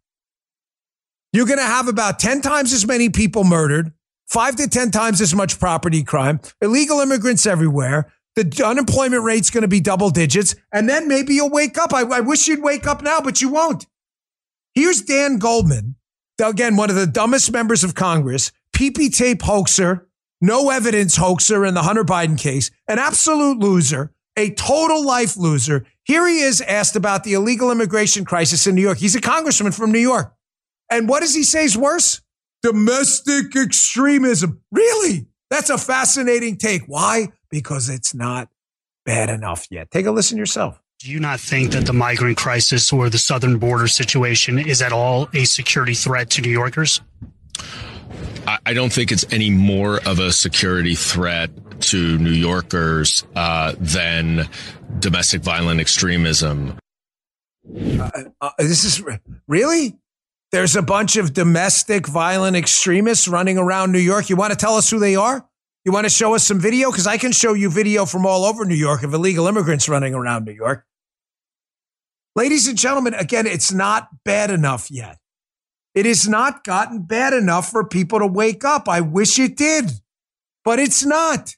You're 1.34 1.46
going 1.46 1.60
to 1.60 1.65
have 1.65 1.88
about 1.88 2.19
10 2.19 2.41
times 2.41 2.74
as 2.74 2.86
many 2.86 3.10
people 3.10 3.43
murdered, 3.43 3.93
five 4.27 4.55
to 4.55 4.67
10 4.67 4.91
times 4.91 5.22
as 5.22 5.36
much 5.36 5.60
property 5.60 6.03
crime, 6.03 6.41
illegal 6.62 7.00
immigrants 7.00 7.46
everywhere, 7.46 8.12
the 8.35 8.63
unemployment 8.65 9.23
rate's 9.23 9.50
going 9.50 9.63
to 9.63 9.67
be 9.67 9.81
double 9.81 10.09
digits, 10.09 10.55
and 10.73 10.88
then 10.88 11.07
maybe 11.07 11.33
you'll 11.33 11.50
wake 11.50 11.77
up. 11.77 11.93
I, 11.93 12.01
I 12.03 12.19
wish 12.21 12.47
you'd 12.47 12.63
wake 12.63 12.88
up 12.88 13.01
now, 13.01 13.21
but 13.21 13.41
you 13.41 13.50
won't. 13.50 13.85
Here's 14.73 15.01
Dan 15.01 15.38
Goldman, 15.38 15.95
again, 16.41 16.75
one 16.77 16.89
of 16.89 16.95
the 16.95 17.07
dumbest 17.07 17.51
members 17.51 17.83
of 17.83 17.93
Congress, 17.93 18.51
PP 18.73 19.15
tape 19.15 19.41
hoaxer, 19.41 20.07
no 20.39 20.69
evidence 20.69 21.17
hoaxer 21.17 21.65
in 21.65 21.73
the 21.73 21.83
Hunter 21.83 22.03
Biden 22.03 22.39
case, 22.39 22.71
an 22.88 23.00
absolute 23.00 23.59
loser, 23.59 24.13
a 24.38 24.51
total 24.51 25.05
life 25.05 25.38
loser. 25.38 25.85
Here 26.03 26.27
he 26.27 26.39
is 26.39 26.61
asked 26.61 26.95
about 26.95 27.23
the 27.23 27.33
illegal 27.33 27.71
immigration 27.71 28.25
crisis 28.25 28.65
in 28.65 28.75
New 28.75 28.81
York. 28.81 28.97
He's 28.97 29.15
a 29.15 29.21
congressman 29.21 29.71
from 29.71 29.91
New 29.91 30.00
York. 30.00 30.33
And 30.89 31.07
what 31.07 31.21
does 31.21 31.35
he 31.35 31.43
say 31.43 31.65
is 31.65 31.77
worse? 31.77 32.21
Domestic 32.63 33.55
extremism. 33.55 34.61
Really? 34.71 35.27
That's 35.50 35.69
a 35.69 35.77
fascinating 35.77 36.57
take. 36.57 36.83
Why? 36.88 37.27
Because 37.51 37.89
it's 37.89 38.13
not 38.13 38.50
bad 39.05 39.29
enough 39.29 39.67
yet. 39.70 39.91
Take 39.91 40.05
a 40.05 40.12
listen 40.12 40.38
yourself. 40.38 40.81
Do 41.00 41.12
you 41.12 41.20
not 41.20 41.39
think 41.39 41.72
that 41.72 41.86
the 41.86 41.93
migrant 41.93 42.38
crisis 42.38 42.93
or 42.93 43.10
the 43.10 43.17
southern 43.17 43.58
border 43.58 43.88
situation 43.88 44.60
is 44.60 44.81
at 44.81 44.93
all 44.93 45.27
a 45.34 45.46
security 45.46 45.96
threat 45.96 46.29
to 46.31 46.41
New 46.41 46.51
Yorkers? 46.51 47.01
I 48.65 48.74
don't 48.74 48.91
think 48.91 49.12
it's 49.12 49.25
any 49.31 49.50
more 49.50 50.00
of 50.05 50.20
a 50.20 50.31
security 50.31 50.96
threat 50.96 51.51
to 51.81 52.17
New 52.17 52.31
Yorkers 52.31 53.25
uh, 53.36 53.74
than 53.79 54.48
domestic 55.00 55.41
violent 55.41 55.79
extremism. 55.79 56.77
Uh, 57.75 58.10
uh, 58.41 58.50
this 58.58 58.84
is 58.84 59.03
really? 59.48 59.98
There's 60.51 60.75
a 60.75 60.81
bunch 60.81 61.15
of 61.15 61.34
domestic 61.34 62.08
violent 62.08 62.58
extremists 62.58 63.27
running 63.27 63.58
around 63.58 63.91
New 63.91 64.00
York. 64.00 64.29
You 64.29 64.36
want 64.36 64.51
to 64.51 64.58
tell 64.58 64.75
us 64.75 64.89
who 64.89 65.00
they 65.00 65.15
are? 65.15 65.48
You 65.83 65.91
want 65.91 66.05
to 66.05 66.09
show 66.09 66.35
us 66.35 66.45
some 66.45 66.59
video? 66.59 66.91
Because 66.91 67.07
I 67.07 67.17
can 67.17 67.31
show 67.31 67.53
you 67.53 67.69
video 67.69 68.05
from 68.05 68.25
all 68.25 68.45
over 68.45 68.65
New 68.65 68.75
York 68.75 69.03
of 69.03 69.13
illegal 69.13 69.47
immigrants 69.47 69.89
running 69.89 70.13
around 70.13 70.45
New 70.45 70.51
York. 70.51 70.85
Ladies 72.35 72.67
and 72.67 72.77
gentlemen, 72.77 73.15
again, 73.15 73.47
it's 73.47 73.71
not 73.71 74.07
bad 74.23 74.51
enough 74.51 74.91
yet. 74.91 75.17
It 75.95 76.05
has 76.05 76.27
not 76.27 76.63
gotten 76.63 77.01
bad 77.01 77.33
enough 77.33 77.69
for 77.69 77.85
people 77.85 78.19
to 78.19 78.27
wake 78.27 78.63
up. 78.63 78.88
I 78.88 79.01
wish 79.01 79.39
it 79.39 79.57
did, 79.57 79.91
but 80.63 80.79
it's 80.79 81.03
not. 81.03 81.55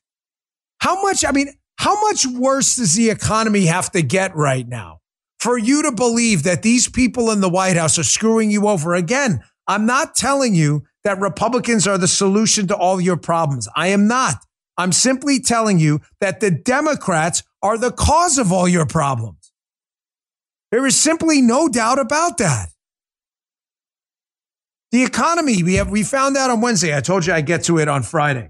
How 0.79 1.01
much, 1.01 1.23
I 1.25 1.31
mean, 1.31 1.53
how 1.77 1.99
much 2.01 2.25
worse 2.25 2.77
does 2.77 2.95
the 2.95 3.09
economy 3.09 3.65
have 3.65 3.91
to 3.91 4.01
get 4.01 4.35
right 4.35 4.67
now 4.67 5.01
for 5.39 5.57
you 5.57 5.83
to 5.83 5.91
believe 5.91 6.43
that 6.43 6.63
these 6.63 6.89
people 6.89 7.29
in 7.29 7.41
the 7.41 7.49
White 7.49 7.75
House 7.75 7.99
are 7.99 8.03
screwing 8.03 8.49
you 8.49 8.67
over? 8.67 8.95
Again, 8.95 9.43
I'm 9.67 9.85
not 9.85 10.15
telling 10.15 10.55
you 10.55 10.85
that 11.03 11.19
Republicans 11.19 11.87
are 11.87 11.97
the 11.97 12.07
solution 12.07 12.67
to 12.67 12.75
all 12.75 12.99
your 12.99 13.17
problems. 13.17 13.67
I 13.75 13.87
am 13.87 14.07
not. 14.07 14.35
I'm 14.77 14.91
simply 14.91 15.39
telling 15.39 15.79
you 15.79 16.01
that 16.19 16.39
the 16.39 16.49
Democrats 16.49 17.43
are 17.61 17.77
the 17.77 17.91
cause 17.91 18.37
of 18.37 18.51
all 18.51 18.67
your 18.67 18.85
problems. 18.85 19.51
There 20.71 20.85
is 20.85 20.99
simply 20.99 21.41
no 21.41 21.69
doubt 21.69 21.99
about 21.99 22.37
that. 22.39 22.69
The 24.91 25.03
economy, 25.03 25.63
we 25.63 25.75
have 25.75 25.89
we 25.89 26.03
found 26.03 26.37
out 26.37 26.49
on 26.49 26.61
Wednesday. 26.61 26.95
I 26.95 27.01
told 27.01 27.25
you 27.25 27.33
I'd 27.33 27.45
get 27.45 27.63
to 27.65 27.79
it 27.79 27.87
on 27.87 28.03
Friday. 28.03 28.49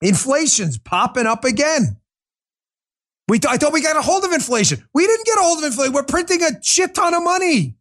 Inflation's 0.00 0.78
popping 0.78 1.26
up 1.26 1.44
again. 1.44 1.96
We 3.28 3.38
th- 3.38 3.52
I 3.52 3.56
thought 3.56 3.72
we 3.72 3.82
got 3.82 3.96
a 3.96 4.02
hold 4.02 4.24
of 4.24 4.32
inflation. 4.32 4.86
We 4.92 5.06
didn't 5.06 5.24
get 5.24 5.38
a 5.38 5.42
hold 5.42 5.58
of 5.58 5.64
inflation. 5.64 5.92
We're 5.92 6.02
printing 6.02 6.42
a 6.42 6.62
shit 6.62 6.94
ton 6.94 7.14
of 7.14 7.22
money. 7.22 7.76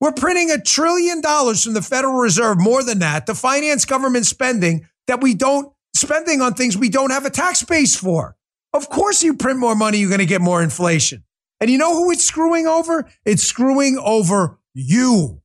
We're 0.00 0.12
printing 0.12 0.50
a 0.50 0.60
trillion 0.60 1.20
dollars 1.20 1.62
from 1.62 1.74
the 1.74 1.82
Federal 1.82 2.14
Reserve, 2.14 2.58
more 2.58 2.82
than 2.82 3.00
that, 3.00 3.26
to 3.26 3.34
finance 3.34 3.84
government 3.84 4.26
spending 4.26 4.88
that 5.06 5.20
we 5.20 5.34
don't 5.34 5.72
spending 5.94 6.40
on 6.40 6.54
things 6.54 6.76
we 6.76 6.88
don't 6.88 7.10
have 7.10 7.26
a 7.26 7.30
tax 7.30 7.62
base 7.62 7.96
for. 7.96 8.36
Of 8.72 8.88
course, 8.88 9.22
you 9.22 9.34
print 9.34 9.58
more 9.58 9.74
money, 9.74 9.98
you're 9.98 10.08
going 10.08 10.20
to 10.20 10.26
get 10.26 10.40
more 10.40 10.62
inflation. 10.62 11.24
And 11.60 11.68
you 11.68 11.76
know 11.76 11.94
who 11.94 12.10
it's 12.10 12.24
screwing 12.24 12.66
over? 12.66 13.08
It's 13.24 13.42
screwing 13.42 13.98
over 13.98 14.58
you. 14.72 15.42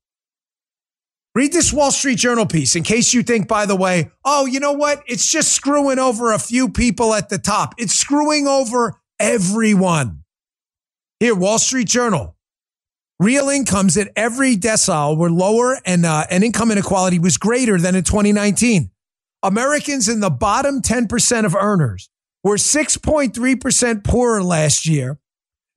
Read 1.34 1.52
this 1.52 1.74
Wall 1.74 1.92
Street 1.92 2.18
Journal 2.18 2.46
piece 2.46 2.78
in 2.78 2.84
case 2.84 3.14
you 3.14 3.22
think, 3.22 3.50
by 3.50 3.66
the 3.66 3.76
way, 3.76 4.12
oh, 4.24 4.46
you 4.46 4.62
know 4.62 4.72
what? 4.72 5.04
It's 5.06 5.30
just 5.30 5.52
screwing 5.52 6.00
over 6.00 6.32
a 6.32 6.40
few 6.40 6.70
people 6.70 7.14
at 7.14 7.28
the 7.28 7.38
top. 7.38 7.74
It's 7.78 7.94
screwing 7.94 8.48
over 8.48 9.02
everyone. 9.20 10.24
Here, 11.20 11.36
Wall 11.36 11.60
Street 11.60 11.88
Journal. 11.88 12.35
Real 13.20 13.50
incomes 13.50 13.96
at 13.96 14.12
every 14.16 14.58
decile 14.58 15.18
were 15.18 15.32
lower 15.32 15.80
and, 15.86 16.06
uh, 16.06 16.26
and 16.30 16.44
income 16.44 16.72
inequality 16.72 17.18
was 17.18 17.38
greater 17.38 17.80
than 17.80 17.96
in 17.96 18.04
2019. 18.04 18.92
Americans 19.42 20.10
in 20.10 20.20
the 20.20 20.30
bottom 20.30 20.82
10% 20.82 21.46
of 21.46 21.56
earners 21.56 22.10
were 22.44 22.56
6.3% 22.56 24.04
poorer 24.04 24.44
last 24.44 24.86
year 24.86 25.18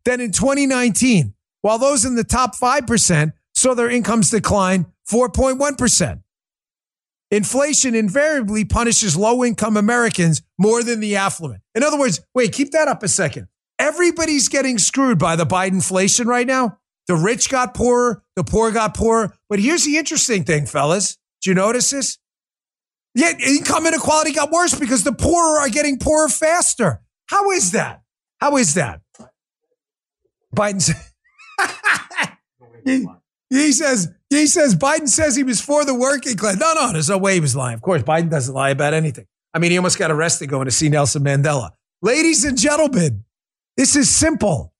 than 0.05 0.21
in 0.21 0.33
2019, 0.33 1.35
while 1.61 1.79
those 1.79 2.05
in 2.05 2.17
the 2.17 2.25
top 2.25 2.57
5% 2.57 3.33
saw 3.55 3.75
their 3.75 3.91
incomes 3.91 4.31
decline 4.31 4.87
4.1%. 5.11 6.23
Inflation 7.31 7.95
invariably 7.95 8.65
punishes 8.65 9.17
low 9.17 9.45
income 9.45 9.77
Americans 9.77 10.43
more 10.57 10.83
than 10.83 11.01
the 11.01 11.17
affluent. 11.17 11.61
In 11.75 11.85
other 11.85 11.99
words, 11.99 12.21
wait, 12.35 12.53
keep 12.53 12.73
that 12.73 12.89
up 12.89 13.03
a 13.03 13.09
second. 13.09 13.49
Everybody's 13.79 14.49
getting 14.49 14.79
screwed 14.79 15.19
by 15.19 15.37
the 15.37 15.47
Biden 15.47 15.75
inflation 15.75 16.27
right 16.27 16.47
now. 16.47 16.79
The 17.09 17.17
rich 17.17 17.49
got 17.49 17.75
poorer, 17.75 18.23
the 18.37 18.45
poor 18.45 18.71
got 18.71 18.95
poorer. 18.95 19.35
But 19.49 19.59
here's 19.59 19.85
the 19.85 19.97
interesting 19.97 20.45
thing, 20.45 20.67
fellas. 20.67 21.17
Did 21.43 21.51
you 21.51 21.55
notice 21.55 21.91
this? 21.91 22.19
Yet 23.15 23.41
income 23.41 23.87
inequality 23.87 24.33
got 24.33 24.51
worse 24.51 24.79
because 24.79 25.05
the 25.05 25.13
poorer 25.13 25.59
are 25.59 25.69
getting 25.69 25.99
poorer 25.99 26.29
faster. 26.29 27.01
How 27.27 27.51
is 27.51 27.73
that? 27.73 28.03
How 28.41 28.57
is 28.57 28.75
that? 28.75 29.01
Biden 30.55 30.95
he, 32.85 33.07
he 33.51 33.73
says 33.73 34.09
he 34.31 34.47
says 34.47 34.75
Biden 34.75 35.09
says 35.09 35.35
he 35.35 35.43
was 35.43 35.61
for 35.61 35.85
the 35.85 35.95
working 35.95 36.37
class. 36.37 36.59
No, 36.59 36.75
no, 36.75 36.93
there's 36.93 37.09
no 37.09 37.19
way 37.19 37.35
he 37.35 37.41
was 37.41 37.57
lying. 37.57 37.75
Of 37.75 37.83
course, 37.83 38.03
Biden 38.03 38.31
doesn't 38.31 38.55
lie 38.55 38.71
about 38.71 38.95
anything. 38.95 39.27
I 39.55 39.59
mean, 39.59 39.71
he 39.71 39.79
almost 39.79 39.99
got 39.99 40.11
arrested 40.11 40.49
going 40.49 40.67
to 40.67 40.71
see 40.71 40.89
Nelson 40.89 41.25
Mandela. 41.25 41.71
Ladies 42.03 42.45
and 42.45 42.57
gentlemen, 42.57 43.25
this 43.77 43.97
is 43.97 44.15
simple. 44.15 44.73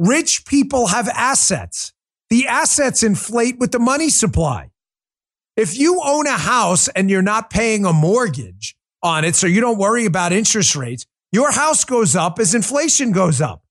Rich 0.00 0.46
people 0.46 0.86
have 0.86 1.10
assets. 1.10 1.92
The 2.30 2.46
assets 2.46 3.02
inflate 3.02 3.58
with 3.58 3.70
the 3.70 3.78
money 3.78 4.08
supply. 4.08 4.70
If 5.58 5.78
you 5.78 6.00
own 6.02 6.26
a 6.26 6.38
house 6.38 6.88
and 6.88 7.10
you're 7.10 7.20
not 7.20 7.50
paying 7.50 7.84
a 7.84 7.92
mortgage 7.92 8.74
on 9.02 9.26
it, 9.26 9.36
so 9.36 9.46
you 9.46 9.60
don't 9.60 9.76
worry 9.76 10.06
about 10.06 10.32
interest 10.32 10.74
rates, 10.74 11.04
your 11.32 11.52
house 11.52 11.84
goes 11.84 12.16
up 12.16 12.38
as 12.38 12.54
inflation 12.54 13.12
goes 13.12 13.42
up. 13.42 13.62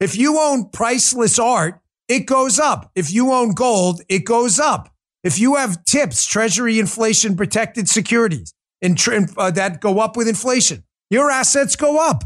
If 0.00 0.18
you 0.18 0.38
own 0.38 0.68
priceless 0.68 1.38
art, 1.38 1.80
it 2.08 2.26
goes 2.26 2.58
up. 2.58 2.90
If 2.94 3.10
you 3.10 3.32
own 3.32 3.52
gold, 3.54 4.02
it 4.06 4.26
goes 4.26 4.58
up. 4.58 4.94
If 5.24 5.38
you 5.38 5.54
have 5.54 5.82
tips, 5.86 6.26
treasury 6.26 6.78
inflation 6.78 7.38
protected 7.38 7.88
securities, 7.88 8.52
and 8.82 9.00
uh, 9.38 9.50
that 9.52 9.80
go 9.80 10.00
up 10.00 10.14
with 10.14 10.28
inflation, 10.28 10.84
your 11.08 11.30
assets 11.30 11.74
go 11.74 12.06
up. 12.06 12.24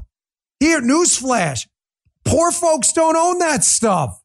Here, 0.59 0.81
newsflash 0.81 1.69
poor 2.25 2.51
folks 2.51 2.93
don't 2.93 3.17
own 3.17 3.39
that 3.39 3.65
stuff. 3.65 4.23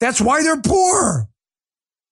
That's 0.00 0.20
why 0.20 0.42
they're 0.42 0.60
poor. 0.60 1.28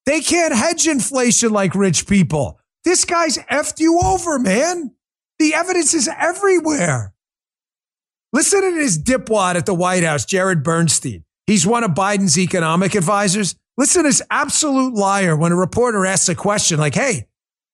They 0.07 0.21
can't 0.21 0.55
hedge 0.55 0.87
inflation 0.87 1.53
like 1.53 1.75
rich 1.75 2.07
people. 2.07 2.61
This 2.85 3.05
guy's 3.05 3.39
effed 3.39 3.81
you 3.81 3.99
over, 3.99 4.39
man. 4.39 4.93
The 5.39 5.55
evidence 5.55 5.93
is 5.93 6.09
everywhere. 6.09 7.13
Listen 8.33 8.63
to 8.63 8.75
this 8.75 8.97
dipwad 8.99 9.57
at 9.57 9.67
the 9.67 9.75
White 9.75 10.05
House, 10.05 10.25
Jared 10.25 10.63
Bernstein. 10.63 11.25
He's 11.47 11.67
one 11.67 11.85
of 11.85 11.93
Biden's 11.93 12.39
economic 12.39 12.95
advisors. 12.95 13.57
Listen 13.77 14.03
to 14.03 14.09
this 14.09 14.23
absolute 14.31 14.95
liar 14.95 15.37
when 15.37 15.53
a 15.53 15.57
reporter 15.57 16.07
asks 16.07 16.29
a 16.29 16.35
question 16.35 16.79
like, 16.79 16.95
hey, 16.95 17.27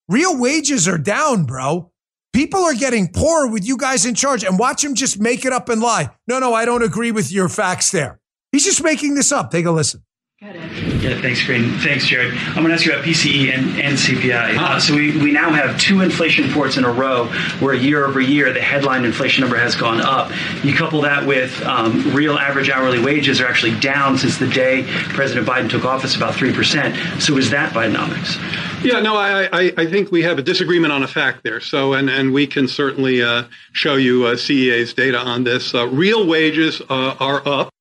real 0.09 0.39
wages 0.39 0.89
are 0.89 0.99
down, 0.99 1.45
bro. 1.45 1.92
People 2.33 2.61
are 2.61 2.75
getting 2.75 3.09
poorer 3.09 3.47
with 3.47 3.67
you 3.67 3.77
guys 3.77 4.07
in 4.07 4.15
charge 4.15 4.43
and 4.43 4.59
watch 4.59 4.83
him 4.83 4.95
just 4.95 5.21
make 5.21 5.45
it 5.45 5.53
up 5.53 5.69
and 5.69 5.83
lie. 5.83 6.11
No, 6.27 6.39
no, 6.39 6.55
I 6.55 6.65
don't 6.65 6.83
agree 6.83 7.13
with 7.13 7.31
your 7.31 7.49
facts 7.51 7.91
there. 7.91 8.21
He's 8.53 8.65
just 8.65 8.83
making 8.83 9.15
this 9.15 9.33
up. 9.33 9.51
Take 9.51 9.67
a 9.67 9.71
listen. 9.71 10.03
Yeah, 10.43 11.21
thanks, 11.21 11.41
Karine. 11.41 11.79
Thanks, 11.79 12.05
Jared. 12.05 12.35
I'm 12.35 12.55
going 12.55 12.69
to 12.69 12.75
ask 12.75 12.85
you 12.85 12.93
about 12.93 13.05
PCE 13.05 13.57
and, 13.57 13.81
and 13.81 13.97
CPI. 13.97 14.59
Uh, 14.59 14.81
so 14.81 14.93
we, 14.93 15.17
we 15.23 15.31
now 15.31 15.53
have 15.53 15.79
two 15.79 16.01
inflation 16.01 16.49
reports 16.49 16.77
in 16.77 16.85
a 16.85 16.91
row 16.91 17.27
where 17.61 17.75
year 17.75 18.05
over 18.05 18.21
year 18.21 18.53
the 18.53 18.61
headline 18.61 19.05
inflation 19.05 19.43
number 19.43 19.57
has 19.57 19.77
gone 19.77 20.01
up. 20.01 20.33
You 20.65 20.75
couple 20.75 21.03
that 21.03 21.29
with 21.29 21.63
um, 21.63 22.13
real 22.13 22.39
average 22.39 22.71
hourly 22.71 22.99
wages 22.99 23.41
are 23.41 23.47
actually 23.47 23.79
down 23.79 24.19
since 24.19 24.39
the 24.39 24.49
day 24.49 24.83
President 25.11 25.47
Biden 25.47 25.71
took 25.71 25.85
office, 25.85 26.17
about 26.17 26.35
3%. 26.35 27.21
So 27.21 27.37
is 27.37 27.51
that 27.51 27.73
Bidenomics? 27.73 28.83
Yeah, 28.85 28.99
no, 28.99 29.15
I, 29.15 29.45
I, 29.53 29.73
I, 29.77 29.87
think 29.87 30.11
we 30.11 30.23
have 30.23 30.41
a 30.41 30.43
disagreement 30.43 30.93
on 30.93 31.05
a 31.05 31.09
fact 31.09 31.45
there. 31.45 31.61
So, 31.61 31.93
and, 31.93 32.11
and 32.11 32.33
we 32.33 32.49
can 32.49 32.67
certainly 32.67 33.23
uh, 33.23 33.45
show 33.73 33.95
you 33.95 34.27
uh, 34.27 34.35
CEA's 34.35 34.93
data 34.93 35.19
on 35.19 35.45
this. 35.45 35.73
Uh, 35.73 35.87
real 35.87 36.27
wages 36.27 36.83
uh, 36.91 37.15
are 37.21 37.47
up. 37.47 37.73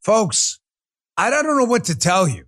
Folks, 0.00 0.60
I 1.20 1.28
don't 1.28 1.44
know 1.44 1.66
what 1.66 1.84
to 1.84 1.98
tell 1.98 2.26
you. 2.26 2.46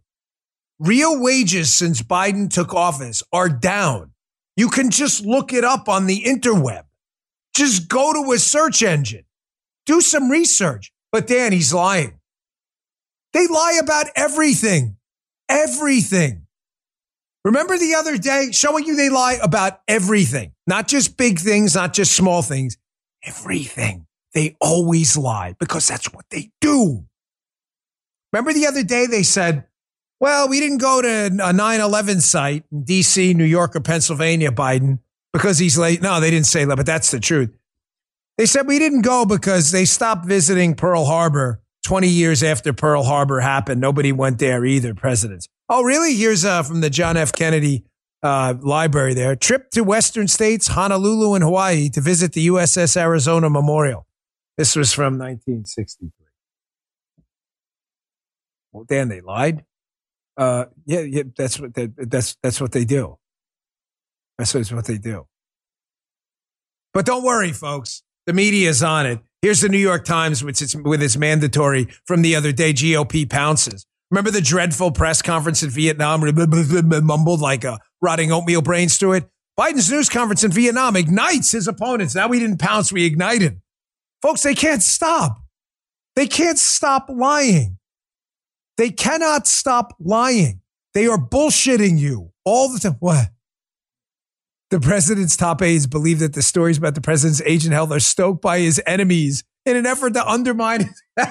Real 0.78 1.20
wages 1.20 1.74
since 1.74 2.00
Biden 2.00 2.50
took 2.50 2.72
office 2.72 3.22
are 3.30 3.50
down. 3.50 4.12
You 4.56 4.70
can 4.70 4.88
just 4.88 5.26
look 5.26 5.52
it 5.52 5.62
up 5.62 5.90
on 5.90 6.06
the 6.06 6.22
interweb. 6.22 6.84
Just 7.54 7.86
go 7.86 8.14
to 8.14 8.32
a 8.32 8.38
search 8.38 8.82
engine, 8.82 9.26
do 9.84 10.00
some 10.00 10.30
research. 10.30 10.90
But 11.12 11.26
Dan, 11.26 11.52
he's 11.52 11.74
lying. 11.74 12.18
They 13.34 13.46
lie 13.46 13.78
about 13.78 14.06
everything, 14.16 14.96
everything. 15.50 16.46
Remember 17.44 17.76
the 17.76 17.96
other 17.96 18.16
day 18.16 18.52
showing 18.52 18.86
you 18.86 18.96
they 18.96 19.10
lie 19.10 19.38
about 19.42 19.80
everything, 19.86 20.52
not 20.66 20.88
just 20.88 21.18
big 21.18 21.38
things, 21.38 21.74
not 21.74 21.92
just 21.92 22.12
small 22.16 22.40
things, 22.40 22.78
everything. 23.22 24.06
They 24.32 24.56
always 24.62 25.18
lie 25.18 25.56
because 25.60 25.86
that's 25.86 26.10
what 26.14 26.24
they 26.30 26.52
do. 26.62 27.04
Remember 28.32 28.52
the 28.52 28.66
other 28.66 28.82
day 28.82 29.06
they 29.06 29.22
said, 29.22 29.64
well, 30.20 30.48
we 30.48 30.60
didn't 30.60 30.78
go 30.78 31.02
to 31.02 31.30
a 31.42 31.52
9 31.52 31.80
11 31.80 32.20
site 32.20 32.64
in 32.70 32.84
DC, 32.84 33.34
New 33.34 33.44
York, 33.44 33.74
or 33.74 33.80
Pennsylvania, 33.80 34.52
Biden, 34.52 35.00
because 35.32 35.58
he's 35.58 35.76
late. 35.76 36.00
No, 36.00 36.20
they 36.20 36.30
didn't 36.30 36.46
say 36.46 36.64
that, 36.64 36.76
but 36.76 36.86
that's 36.86 37.10
the 37.10 37.18
truth. 37.18 37.50
They 38.38 38.46
said 38.46 38.66
we 38.66 38.78
didn't 38.78 39.02
go 39.02 39.26
because 39.26 39.72
they 39.72 39.84
stopped 39.84 40.24
visiting 40.24 40.74
Pearl 40.74 41.04
Harbor 41.04 41.60
20 41.84 42.08
years 42.08 42.42
after 42.42 42.72
Pearl 42.72 43.02
Harbor 43.02 43.40
happened. 43.40 43.80
Nobody 43.80 44.12
went 44.12 44.38
there 44.38 44.64
either, 44.64 44.94
presidents. 44.94 45.48
Oh, 45.68 45.82
really? 45.82 46.14
Here's 46.14 46.44
uh, 46.44 46.62
from 46.62 46.80
the 46.80 46.90
John 46.90 47.16
F. 47.16 47.32
Kennedy 47.32 47.84
uh, 48.22 48.54
Library 48.60 49.14
there. 49.14 49.34
Trip 49.36 49.70
to 49.72 49.82
Western 49.82 50.28
states, 50.28 50.68
Honolulu 50.68 51.34
and 51.34 51.42
Hawaii 51.42 51.88
to 51.90 52.00
visit 52.00 52.32
the 52.32 52.46
USS 52.46 52.96
Arizona 52.96 53.50
Memorial. 53.50 54.06
This 54.56 54.76
was 54.76 54.92
from 54.92 55.18
1963. 55.18 56.21
Well, 58.72 58.84
Dan, 58.84 59.08
they 59.08 59.20
lied. 59.20 59.64
Uh, 60.36 60.66
yeah, 60.86 61.00
yeah, 61.00 61.22
that's 61.36 61.60
what 61.60 61.74
they, 61.74 61.88
that's 61.96 62.36
that's 62.42 62.60
what 62.60 62.72
they 62.72 62.84
do. 62.84 63.18
That's 64.38 64.72
what 64.72 64.86
they 64.86 64.98
do. 64.98 65.26
But 66.94 67.06
don't 67.06 67.22
worry, 67.22 67.52
folks. 67.52 68.02
The 68.26 68.32
media 68.32 68.68
is 68.68 68.82
on 68.82 69.06
it. 69.06 69.20
Here's 69.40 69.60
the 69.60 69.68
New 69.68 69.78
York 69.78 70.04
Times 70.04 70.44
with 70.44 70.60
its, 70.62 70.74
with 70.74 71.02
its 71.02 71.16
mandatory 71.16 71.88
from 72.06 72.22
the 72.22 72.36
other 72.36 72.52
day 72.52 72.72
GOP 72.72 73.28
pounces. 73.28 73.86
Remember 74.10 74.30
the 74.30 74.40
dreadful 74.40 74.92
press 74.92 75.22
conference 75.22 75.62
in 75.62 75.70
Vietnam? 75.70 76.20
Mumbled 76.20 77.40
like 77.40 77.64
a 77.64 77.78
rotting 78.00 78.30
oatmeal 78.30 78.62
brains 78.62 78.98
through 78.98 79.14
it. 79.14 79.28
Biden's 79.58 79.90
news 79.90 80.08
conference 80.08 80.44
in 80.44 80.52
Vietnam 80.52 80.96
ignites 80.96 81.52
his 81.52 81.66
opponents. 81.66 82.14
Now 82.14 82.28
we 82.28 82.38
didn't 82.38 82.58
pounce, 82.58 82.92
we 82.92 83.04
ignited. 83.04 83.60
Folks, 84.20 84.42
they 84.42 84.54
can't 84.54 84.82
stop. 84.82 85.38
They 86.14 86.26
can't 86.26 86.58
stop 86.58 87.06
lying. 87.08 87.78
They 88.76 88.90
cannot 88.90 89.46
stop 89.46 89.94
lying. 90.00 90.60
They 90.94 91.06
are 91.06 91.18
bullshitting 91.18 91.98
you 91.98 92.32
all 92.44 92.68
the 92.72 92.78
time. 92.78 92.96
What? 93.00 93.28
The 94.70 94.80
president's 94.80 95.36
top 95.36 95.60
aides 95.60 95.86
believe 95.86 96.18
that 96.20 96.32
the 96.32 96.42
stories 96.42 96.78
about 96.78 96.94
the 96.94 97.00
president's 97.00 97.42
agent 97.42 97.74
health 97.74 97.92
are 97.92 98.00
stoked 98.00 98.40
by 98.40 98.60
his 98.60 98.80
enemies 98.86 99.44
in 99.66 99.76
an 99.76 99.86
effort 99.86 100.14
to 100.14 100.26
undermine 100.26 100.80
his, 100.80 101.02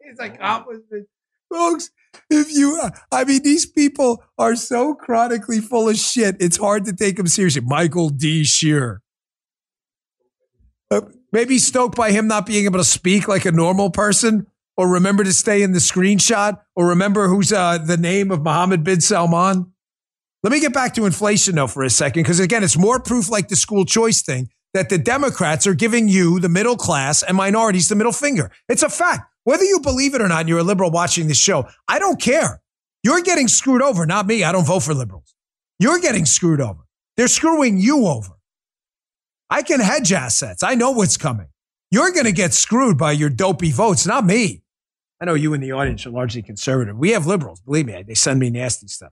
his 0.00 0.18
accomplishments. 0.18 1.10
Folks, 1.50 1.90
if 2.30 2.50
you, 2.50 2.80
I 3.12 3.24
mean, 3.24 3.42
these 3.42 3.66
people 3.66 4.24
are 4.38 4.56
so 4.56 4.94
chronically 4.94 5.60
full 5.60 5.88
of 5.88 5.96
shit, 5.96 6.36
it's 6.40 6.56
hard 6.56 6.84
to 6.86 6.92
take 6.92 7.16
them 7.16 7.26
seriously. 7.26 7.62
Michael 7.62 8.08
D. 8.08 8.44
Shear. 8.44 9.02
Uh, 10.90 11.02
maybe 11.32 11.58
stoked 11.58 11.96
by 11.96 12.10
him 12.10 12.26
not 12.26 12.46
being 12.46 12.64
able 12.64 12.78
to 12.78 12.84
speak 12.84 13.28
like 13.28 13.44
a 13.44 13.52
normal 13.52 13.90
person, 13.90 14.46
or 14.76 14.88
remember 14.88 15.24
to 15.24 15.32
stay 15.32 15.62
in 15.62 15.72
the 15.72 15.78
screenshot, 15.78 16.58
or 16.74 16.88
remember 16.88 17.28
who's 17.28 17.52
uh, 17.52 17.78
the 17.78 17.96
name 17.96 18.30
of 18.30 18.42
Mohammed 18.42 18.84
bin 18.84 19.00
Salman. 19.00 19.72
Let 20.42 20.52
me 20.52 20.60
get 20.60 20.74
back 20.74 20.94
to 20.94 21.06
inflation 21.06 21.54
though 21.54 21.66
for 21.66 21.82
a 21.82 21.90
second, 21.90 22.22
because 22.22 22.40
again, 22.40 22.62
it's 22.62 22.76
more 22.76 23.00
proof 23.00 23.30
like 23.30 23.48
the 23.48 23.56
school 23.56 23.84
choice 23.84 24.22
thing 24.22 24.48
that 24.74 24.88
the 24.88 24.98
Democrats 24.98 25.66
are 25.66 25.74
giving 25.74 26.08
you, 26.08 26.40
the 26.40 26.48
middle 26.48 26.76
class 26.76 27.22
and 27.22 27.36
minorities, 27.36 27.88
the 27.88 27.94
middle 27.94 28.12
finger. 28.12 28.50
It's 28.68 28.82
a 28.82 28.88
fact. 28.88 29.30
Whether 29.44 29.64
you 29.64 29.80
believe 29.80 30.14
it 30.14 30.20
or 30.20 30.28
not, 30.28 30.40
and 30.40 30.48
you're 30.48 30.58
a 30.58 30.64
liberal 30.64 30.90
watching 30.90 31.28
this 31.28 31.38
show, 31.38 31.68
I 31.86 31.98
don't 31.98 32.20
care. 32.20 32.60
You're 33.02 33.20
getting 33.20 33.46
screwed 33.46 33.82
over, 33.82 34.06
not 34.06 34.26
me. 34.26 34.42
I 34.42 34.52
don't 34.52 34.66
vote 34.66 34.82
for 34.82 34.94
liberals. 34.94 35.34
You're 35.78 36.00
getting 36.00 36.24
screwed 36.24 36.60
over. 36.60 36.80
They're 37.16 37.28
screwing 37.28 37.78
you 37.78 38.06
over. 38.06 38.32
I 39.50 39.62
can 39.62 39.80
hedge 39.80 40.12
assets. 40.12 40.62
I 40.62 40.74
know 40.74 40.90
what's 40.90 41.16
coming. 41.16 41.48
You're 41.90 42.10
going 42.10 42.24
to 42.24 42.32
get 42.32 42.54
screwed 42.54 42.98
by 42.98 43.12
your 43.12 43.30
dopey 43.30 43.70
votes, 43.70 44.06
not 44.06 44.24
me. 44.24 44.63
I 45.24 45.26
know 45.26 45.32
you 45.32 45.54
in 45.54 45.62
the 45.62 45.72
audience 45.72 46.04
are 46.04 46.10
largely 46.10 46.42
conservative. 46.42 46.98
We 46.98 47.12
have 47.12 47.24
liberals. 47.24 47.58
Believe 47.62 47.86
me, 47.86 48.02
they 48.06 48.12
send 48.12 48.38
me 48.38 48.50
nasty 48.50 48.88
stuff. 48.88 49.10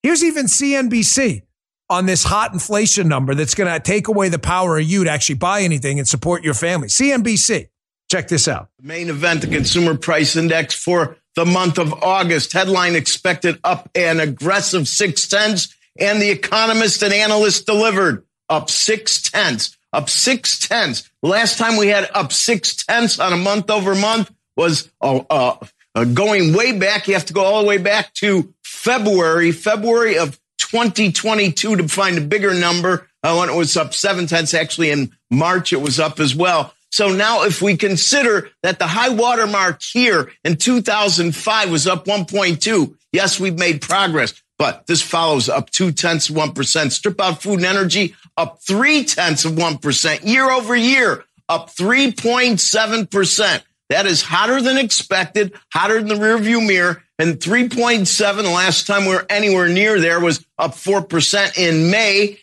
Here's 0.00 0.22
even 0.22 0.46
CNBC 0.46 1.42
on 1.88 2.06
this 2.06 2.22
hot 2.22 2.52
inflation 2.52 3.08
number 3.08 3.34
that's 3.34 3.56
going 3.56 3.68
to 3.68 3.80
take 3.80 4.06
away 4.06 4.28
the 4.28 4.38
power 4.38 4.78
of 4.78 4.84
you 4.84 5.02
to 5.02 5.10
actually 5.10 5.34
buy 5.34 5.62
anything 5.62 5.98
and 5.98 6.06
support 6.06 6.44
your 6.44 6.54
family. 6.54 6.86
CNBC. 6.86 7.66
Check 8.08 8.28
this 8.28 8.46
out. 8.46 8.68
The 8.78 8.86
main 8.86 9.08
event, 9.08 9.40
the 9.40 9.48
consumer 9.48 9.96
price 9.96 10.36
index 10.36 10.72
for 10.72 11.16
the 11.34 11.44
month 11.44 11.80
of 11.80 11.92
August. 11.94 12.52
Headline 12.52 12.94
expected 12.94 13.58
up 13.64 13.90
an 13.96 14.20
aggressive 14.20 14.86
six 14.86 15.26
tenths, 15.26 15.74
and 15.98 16.22
the 16.22 16.30
economist 16.30 17.02
and 17.02 17.12
analyst 17.12 17.66
delivered 17.66 18.24
up 18.48 18.70
six 18.70 19.20
tenths, 19.20 19.76
up 19.92 20.08
six 20.08 20.60
tenths. 20.60 21.10
Last 21.24 21.58
time 21.58 21.76
we 21.76 21.88
had 21.88 22.08
up 22.14 22.30
six 22.30 22.84
tenths 22.84 23.18
on 23.18 23.32
a 23.32 23.36
month 23.36 23.68
over 23.68 23.96
month 23.96 24.30
was 24.56 24.90
uh, 25.00 25.20
uh, 25.30 26.04
going 26.04 26.52
way 26.52 26.78
back. 26.78 27.08
You 27.08 27.14
have 27.14 27.26
to 27.26 27.32
go 27.32 27.44
all 27.44 27.62
the 27.62 27.66
way 27.66 27.78
back 27.78 28.12
to 28.14 28.52
February, 28.62 29.52
February 29.52 30.18
of 30.18 30.38
2022 30.58 31.76
to 31.76 31.88
find 31.88 32.18
a 32.18 32.22
bigger 32.22 32.54
number. 32.54 33.08
Uh, 33.22 33.36
when 33.36 33.50
it 33.50 33.54
was 33.54 33.76
up 33.76 33.92
seven 33.92 34.26
tenths, 34.26 34.54
actually 34.54 34.90
in 34.90 35.12
March, 35.30 35.72
it 35.72 35.80
was 35.80 36.00
up 36.00 36.20
as 36.20 36.34
well. 36.34 36.72
So 36.90 37.08
now 37.08 37.44
if 37.44 37.62
we 37.62 37.76
consider 37.76 38.50
that 38.62 38.78
the 38.78 38.86
high 38.86 39.10
water 39.10 39.46
mark 39.46 39.80
here 39.82 40.32
in 40.44 40.56
2005 40.56 41.70
was 41.70 41.86
up 41.86 42.06
1.2, 42.06 42.94
yes, 43.12 43.38
we've 43.38 43.58
made 43.58 43.80
progress, 43.80 44.42
but 44.58 44.86
this 44.86 45.02
follows 45.02 45.48
up 45.48 45.70
two 45.70 45.92
tenths 45.92 46.28
of 46.30 46.36
1%. 46.36 46.90
Strip 46.90 47.20
out 47.20 47.42
food 47.42 47.56
and 47.56 47.64
energy 47.64 48.14
up 48.36 48.60
three 48.62 49.04
tenths 49.04 49.44
of 49.44 49.52
1% 49.52 50.24
year 50.24 50.50
over 50.50 50.74
year, 50.74 51.24
up 51.48 51.70
3.7%. 51.70 53.62
That 53.90 54.06
is 54.06 54.22
hotter 54.22 54.62
than 54.62 54.78
expected, 54.78 55.52
hotter 55.72 55.96
than 55.98 56.08
the 56.08 56.14
rearview 56.14 56.64
mirror. 56.64 57.02
And 57.18 57.38
3.7 57.38 58.36
the 58.36 58.42
last 58.44 58.86
time 58.86 59.02
we 59.02 59.14
were 59.14 59.26
anywhere 59.28 59.68
near 59.68 60.00
there 60.00 60.20
was 60.20 60.46
up 60.58 60.72
4% 60.72 61.58
in 61.58 61.90
May. 61.90 62.38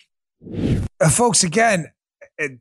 Uh, 1.00 1.08
folks, 1.08 1.42
again, 1.42 1.86
it, 2.36 2.60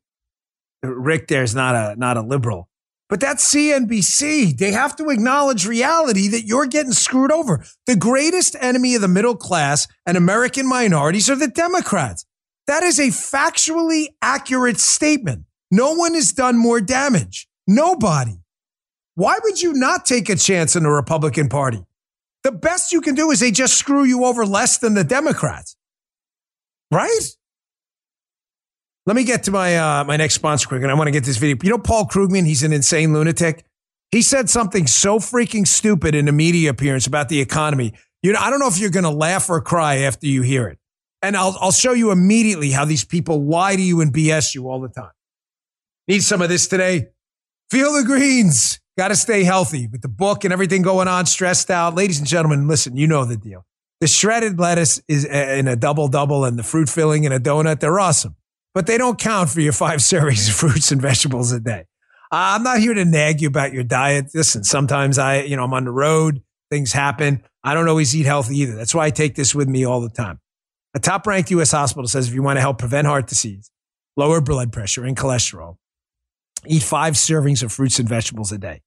Rick 0.82 1.28
there's 1.28 1.54
not 1.54 1.76
a 1.76 1.96
not 2.00 2.18
a 2.18 2.22
liberal. 2.22 2.70
But 3.10 3.20
that's 3.20 3.54
CNBC. 3.54 4.58
They 4.58 4.72
have 4.72 4.96
to 4.98 5.10
acknowledge 5.10 5.66
reality 5.66 6.28
that 6.30 6.46
you're 6.46 6.66
getting 6.66 6.92
screwed 6.92 7.32
over. 7.32 7.64
The 7.86 7.96
greatest 7.96 8.56
enemy 8.60 8.96
of 8.96 9.02
the 9.02 9.08
middle 9.08 9.36
class 9.36 9.88
and 10.06 10.18
American 10.18 10.68
minorities 10.68 11.30
are 11.30 11.36
the 11.36 11.48
Democrats. 11.48 12.26
That 12.68 12.84
is 12.84 13.00
a 13.00 13.08
factually 13.08 14.08
accurate 14.22 14.78
statement. 14.78 15.46
No 15.72 15.94
one 15.94 16.16
has 16.16 16.34
done 16.34 16.58
more 16.58 16.82
damage. 16.82 17.48
Nobody. 17.66 18.40
Why 19.18 19.36
would 19.44 19.60
you 19.60 19.74
not 19.74 20.06
take 20.06 20.30
a 20.30 20.36
chance 20.36 20.76
in 20.76 20.84
the 20.84 20.92
Republican 20.92 21.50
Party? 21.50 21.84
The 22.44 22.52
best 22.52 22.92
you 22.92 23.02
can 23.02 23.16
do 23.16 23.32
is 23.32 23.40
they 23.40 23.50
just 23.50 23.76
screw 23.76 24.04
you 24.04 24.26
over 24.26 24.46
less 24.46 24.78
than 24.78 24.94
the 24.94 25.04
Democrats. 25.04 25.76
Right? 26.92 27.36
Let 29.08 29.16
me 29.16 29.24
get 29.24 29.42
to 29.44 29.52
my 29.52 29.76
uh, 29.76 30.04
my 30.04 30.18
next 30.18 30.36
sponsor 30.36 30.68
quick, 30.68 30.84
and 30.84 30.92
I 30.92 30.94
want 30.94 31.08
to 31.08 31.12
get 31.12 31.24
this 31.24 31.38
video. 31.38 31.58
You 31.64 31.72
know 31.72 31.80
Paul 31.80 32.06
Krugman? 32.06 32.46
He's 32.46 32.62
an 32.62 32.72
insane 32.72 33.12
lunatic. 33.12 33.66
He 34.12 34.22
said 34.22 34.52
something 34.52 34.86
so 34.86 35.18
freaking 35.18 35.68
stupid 35.68 36.14
in 36.14 36.28
a 36.28 36.32
media 36.32 36.70
appearance 36.70 37.08
about 37.08 37.28
the 37.28 37.42
economy. 37.42 37.94
You 38.22 38.34
know, 38.34 38.40
I 38.40 38.52
don't 38.52 38.60
know 38.60 38.68
if 38.68 38.78
you're 38.78 38.92
going 38.92 39.04
to 39.04 39.10
laugh 39.10 39.50
or 39.50 39.62
cry 39.62 39.96
after 40.02 40.28
you 40.28 40.44
hear 40.44 40.68
it. 40.68 40.78
And 41.24 41.36
I'll 41.36 41.58
I'll 41.60 41.72
show 41.72 41.94
you 41.94 42.12
immediately 42.12 42.70
how 42.70 42.86
these 42.86 43.04
people 43.04 43.44
lie 43.44 43.76
to 43.78 43.82
you 43.82 44.00
and 44.00 44.14
BS 44.14 44.54
you 44.54 44.70
all 44.70 44.80
the 44.80 44.90
time. 44.90 45.10
Need 46.08 46.22
some 46.22 46.44
of 46.44 46.50
this 46.50 46.68
today? 46.68 47.08
Field 47.72 47.98
of 47.98 48.06
Greens. 48.06 48.80
Got 48.98 49.10
to 49.10 49.16
stay 49.16 49.44
healthy 49.44 49.88
with 49.88 50.02
the 50.02 50.08
book 50.08 50.44
and 50.44 50.52
everything 50.52 50.82
going 50.82 51.08
on, 51.08 51.28
stressed 51.28 51.70
out. 51.70 51.94
Ladies 51.94 52.18
and 52.18 52.28
gentlemen, 52.28 52.68
listen, 52.68 52.98
you 52.98 53.06
know 53.06 53.26
the 53.26 53.38
deal. 53.38 53.64
The 54.02 54.08
shredded 54.08 54.60
lettuce 54.60 55.02
is 55.08 55.26
uh, 55.26 55.56
in 55.58 55.68
a 55.68 55.76
double 55.76 56.08
double 56.08 56.46
and 56.46 56.58
the 56.58 56.64
fruit 56.64 56.90
filling 56.90 57.24
in 57.24 57.32
a 57.32 57.40
donut. 57.40 57.80
They're 57.80 58.00
awesome, 58.00 58.36
but 58.74 58.88
they 58.88 58.98
don't 58.98 59.20
count 59.20 59.52
for 59.52 59.62
your 59.62 59.74
five 59.74 60.00
servings 60.02 60.50
of 60.50 60.56
fruits 60.56 60.92
and 60.92 61.00
vegetables 61.00 61.52
a 61.52 61.60
day. 61.60 61.86
Uh, 62.32 62.58
I'm 62.58 62.64
not 62.64 62.80
here 62.80 62.96
to 62.96 63.06
nag 63.06 63.40
you 63.42 63.48
about 63.48 63.72
your 63.72 63.84
diet. 63.84 64.32
Listen, 64.34 64.64
sometimes 64.64 65.20
I, 65.20 65.42
you 65.42 65.56
know, 65.56 65.64
I'm 65.64 65.74
on 65.74 65.86
the 65.86 65.92
road. 65.92 66.42
Things 66.72 66.92
happen. 66.92 67.44
I 67.64 67.76
don't 67.76 67.88
always 67.88 68.16
eat 68.16 68.26
healthy 68.26 68.58
either. 68.58 68.76
That's 68.76 68.96
why 68.96 69.06
I 69.06 69.10
take 69.12 69.36
this 69.36 69.54
with 69.54 69.70
me 69.70 69.86
all 69.86 70.02
the 70.02 70.10
time. 70.10 70.40
A 70.96 71.00
top 71.00 71.28
ranked 71.28 71.52
U.S. 71.52 71.72
hospital 71.72 72.08
says 72.08 72.28
if 72.28 72.34
you 72.34 72.42
want 72.42 72.58
to 72.58 72.62
help 72.62 72.80
prevent 72.80 73.06
heart 73.06 73.28
disease, 73.28 73.70
lower 74.16 74.42
blood 74.42 74.74
pressure 74.74 75.06
and 75.06 75.16
cholesterol, 75.16 75.78
eat 76.66 76.82
five 76.82 77.14
servings 77.14 77.62
of 77.62 77.72
fruits 77.72 78.00
and 78.00 78.10
vegetables 78.10 78.52
a 78.52 78.58
day. 78.58 78.82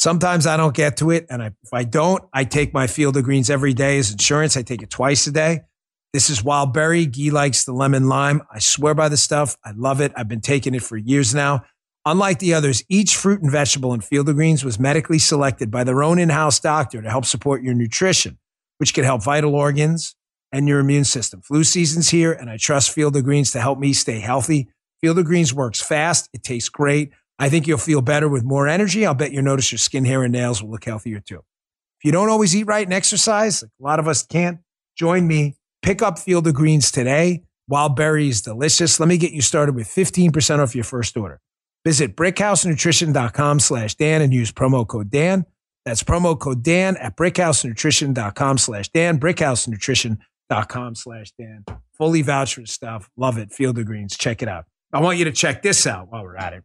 Sometimes 0.00 0.46
I 0.46 0.56
don't 0.56 0.74
get 0.74 0.96
to 0.96 1.10
it. 1.10 1.26
And 1.28 1.42
I, 1.42 1.48
if 1.62 1.74
I 1.74 1.84
don't, 1.84 2.24
I 2.32 2.44
take 2.44 2.72
my 2.72 2.86
field 2.86 3.18
of 3.18 3.24
greens 3.24 3.50
every 3.50 3.74
day 3.74 3.98
as 3.98 4.10
insurance. 4.10 4.56
I 4.56 4.62
take 4.62 4.80
it 4.80 4.88
twice 4.88 5.26
a 5.26 5.30
day. 5.30 5.60
This 6.14 6.30
is 6.30 6.42
wild 6.42 6.72
berry. 6.72 7.04
Guy 7.04 7.28
likes 7.30 7.64
the 7.64 7.74
lemon 7.74 8.08
lime. 8.08 8.40
I 8.50 8.60
swear 8.60 8.94
by 8.94 9.10
the 9.10 9.18
stuff. 9.18 9.58
I 9.62 9.72
love 9.76 10.00
it. 10.00 10.10
I've 10.16 10.26
been 10.26 10.40
taking 10.40 10.74
it 10.74 10.82
for 10.82 10.96
years 10.96 11.34
now. 11.34 11.64
Unlike 12.06 12.38
the 12.38 12.54
others, 12.54 12.82
each 12.88 13.14
fruit 13.14 13.42
and 13.42 13.52
vegetable 13.52 13.92
in 13.92 14.00
Field 14.00 14.26
of 14.30 14.36
Greens 14.36 14.64
was 14.64 14.80
medically 14.80 15.18
selected 15.18 15.70
by 15.70 15.84
their 15.84 16.02
own 16.02 16.18
in-house 16.18 16.60
doctor 16.60 17.02
to 17.02 17.10
help 17.10 17.26
support 17.26 17.62
your 17.62 17.74
nutrition, 17.74 18.38
which 18.78 18.94
can 18.94 19.04
help 19.04 19.22
vital 19.22 19.54
organs 19.54 20.16
and 20.50 20.66
your 20.66 20.80
immune 20.80 21.04
system. 21.04 21.42
Flu 21.42 21.62
season's 21.62 22.08
here, 22.08 22.32
and 22.32 22.48
I 22.48 22.56
trust 22.56 22.90
Field 22.90 23.16
of 23.16 23.24
Greens 23.24 23.50
to 23.50 23.60
help 23.60 23.78
me 23.78 23.92
stay 23.92 24.20
healthy. 24.20 24.70
Field 25.02 25.18
of 25.18 25.26
Greens 25.26 25.52
works 25.52 25.82
fast. 25.82 26.30
It 26.32 26.42
tastes 26.42 26.70
great. 26.70 27.10
I 27.40 27.48
think 27.48 27.66
you'll 27.66 27.78
feel 27.78 28.02
better 28.02 28.28
with 28.28 28.44
more 28.44 28.68
energy. 28.68 29.06
I'll 29.06 29.14
bet 29.14 29.32
you'll 29.32 29.42
notice 29.42 29.72
your 29.72 29.78
skin, 29.78 30.04
hair, 30.04 30.22
and 30.22 30.32
nails 30.32 30.62
will 30.62 30.70
look 30.70 30.84
healthier 30.84 31.20
too. 31.20 31.38
If 31.98 32.04
you 32.04 32.12
don't 32.12 32.28
always 32.28 32.54
eat 32.54 32.64
right 32.64 32.86
and 32.86 32.92
exercise, 32.92 33.62
like 33.62 33.70
a 33.80 33.82
lot 33.82 33.98
of 33.98 34.06
us 34.06 34.22
can't, 34.22 34.58
join 34.94 35.26
me. 35.26 35.56
Pick 35.80 36.02
up 36.02 36.18
Field 36.18 36.46
of 36.46 36.54
Greens 36.54 36.90
today. 36.90 37.44
Wild 37.66 37.96
berry 37.96 38.28
is 38.28 38.42
delicious. 38.42 39.00
Let 39.00 39.08
me 39.08 39.16
get 39.16 39.32
you 39.32 39.40
started 39.40 39.74
with 39.74 39.88
15% 39.88 40.58
off 40.58 40.74
your 40.74 40.84
first 40.84 41.16
order. 41.16 41.40
Visit 41.82 42.14
brickhousenutrition.com 42.14 43.60
slash 43.60 43.94
Dan 43.94 44.20
and 44.20 44.34
use 44.34 44.52
promo 44.52 44.86
code 44.86 45.10
Dan. 45.10 45.46
That's 45.86 46.02
promo 46.02 46.38
code 46.38 46.62
Dan 46.62 46.98
at 46.98 47.16
brickhousenutrition.com 47.16 48.58
slash 48.58 48.90
Dan, 48.90 49.18
brickhousenutrition.com 49.18 50.94
slash 50.94 51.32
Dan. 51.38 51.64
Fully 51.96 52.20
voucher 52.20 52.66
stuff. 52.66 53.08
Love 53.16 53.38
it. 53.38 53.50
Field 53.50 53.78
of 53.78 53.86
Greens. 53.86 54.14
Check 54.18 54.42
it 54.42 54.48
out. 54.48 54.66
I 54.92 55.00
want 55.00 55.16
you 55.16 55.24
to 55.24 55.32
check 55.32 55.62
this 55.62 55.86
out 55.86 56.10
while 56.10 56.22
we're 56.22 56.36
at 56.36 56.52
it. 56.52 56.64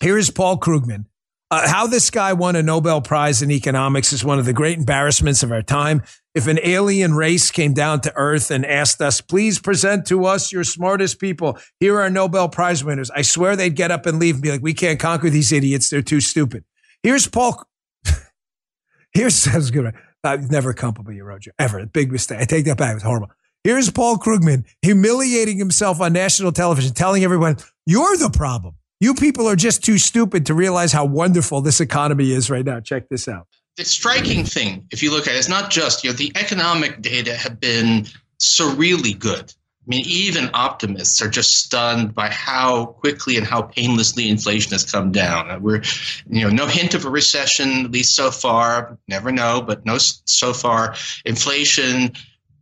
Here 0.00 0.16
is 0.16 0.30
Paul 0.30 0.58
Krugman 0.58 1.04
Uh, 1.52 1.68
how 1.68 1.84
this 1.84 2.10
guy 2.10 2.32
won 2.32 2.54
a 2.54 2.62
Nobel 2.62 3.00
Prize 3.00 3.42
in 3.42 3.50
economics 3.50 4.12
is 4.12 4.24
one 4.24 4.38
of 4.38 4.44
the 4.44 4.52
great 4.52 4.78
embarrassments 4.78 5.42
of 5.42 5.50
our 5.50 5.62
time. 5.62 6.00
If 6.32 6.46
an 6.46 6.60
alien 6.62 7.14
race 7.14 7.50
came 7.50 7.74
down 7.74 8.02
to 8.02 8.12
Earth 8.14 8.52
and 8.52 8.64
asked 8.64 9.00
us, 9.00 9.20
please 9.20 9.58
present 9.58 10.06
to 10.06 10.26
us 10.26 10.52
your 10.52 10.62
smartest 10.62 11.18
people, 11.18 11.58
here 11.80 12.00
are 12.00 12.08
Nobel 12.08 12.48
Prize 12.48 12.84
winners, 12.84 13.10
I 13.10 13.22
swear 13.22 13.56
they'd 13.56 13.74
get 13.74 13.90
up 13.90 14.06
and 14.06 14.20
leave 14.20 14.36
and 14.36 14.42
be 14.42 14.52
like, 14.52 14.62
we 14.62 14.74
can't 14.74 15.00
conquer 15.00 15.28
these 15.28 15.50
idiots. 15.50 15.90
They're 15.90 16.02
too 16.02 16.20
stupid. 16.20 16.62
Here's 17.02 17.26
Paul. 17.26 17.64
Here's, 19.12 19.34
sounds 19.50 19.72
good. 19.72 19.92
I've 20.22 20.52
never 20.52 20.72
compliment 20.72 21.16
you, 21.16 21.24
Roger, 21.24 21.52
ever. 21.58 21.84
Big 21.84 22.12
mistake. 22.12 22.38
I 22.40 22.44
take 22.44 22.64
that 22.66 22.78
back. 22.78 22.92
It 22.92 22.94
was 22.94 23.02
horrible. 23.02 23.32
Here's 23.64 23.90
Paul 23.90 24.18
Krugman 24.18 24.66
humiliating 24.82 25.58
himself 25.58 26.00
on 26.00 26.12
national 26.12 26.52
television, 26.52 26.94
telling 26.94 27.24
everyone, 27.24 27.56
you're 27.86 28.16
the 28.16 28.30
problem. 28.30 28.76
You 29.02 29.14
people 29.14 29.48
are 29.48 29.56
just 29.56 29.82
too 29.82 29.96
stupid 29.96 30.44
to 30.46 30.54
realize 30.54 30.92
how 30.92 31.06
wonderful 31.06 31.62
this 31.62 31.80
economy 31.80 32.32
is 32.32 32.50
right 32.50 32.64
now. 32.64 32.80
Check 32.80 33.08
this 33.08 33.28
out. 33.28 33.46
The 33.78 33.84
striking 33.86 34.44
thing, 34.44 34.86
if 34.90 35.02
you 35.02 35.10
look 35.10 35.26
at 35.26 35.34
it, 35.34 35.38
is 35.38 35.48
not 35.48 35.70
just, 35.70 36.04
you 36.04 36.10
know, 36.10 36.16
the 36.16 36.30
economic 36.36 37.00
data 37.00 37.34
have 37.34 37.58
been 37.58 38.06
surreally 38.38 39.18
good. 39.18 39.54
I 39.54 39.86
mean, 39.86 40.04
even 40.04 40.50
optimists 40.52 41.22
are 41.22 41.30
just 41.30 41.64
stunned 41.64 42.14
by 42.14 42.28
how 42.28 42.86
quickly 42.86 43.38
and 43.38 43.46
how 43.46 43.62
painlessly 43.62 44.28
inflation 44.28 44.72
has 44.72 44.84
come 44.84 45.10
down. 45.12 45.50
Uh, 45.50 45.58
we're, 45.58 45.80
you 46.28 46.42
know, 46.42 46.50
no 46.50 46.66
hint 46.66 46.92
of 46.92 47.06
a 47.06 47.10
recession, 47.10 47.86
at 47.86 47.90
least 47.90 48.14
so 48.14 48.30
far. 48.30 48.98
Never 49.08 49.32
know, 49.32 49.62
but 49.62 49.86
no 49.86 49.96
so 49.98 50.52
far. 50.52 50.94
Inflation 51.24 52.12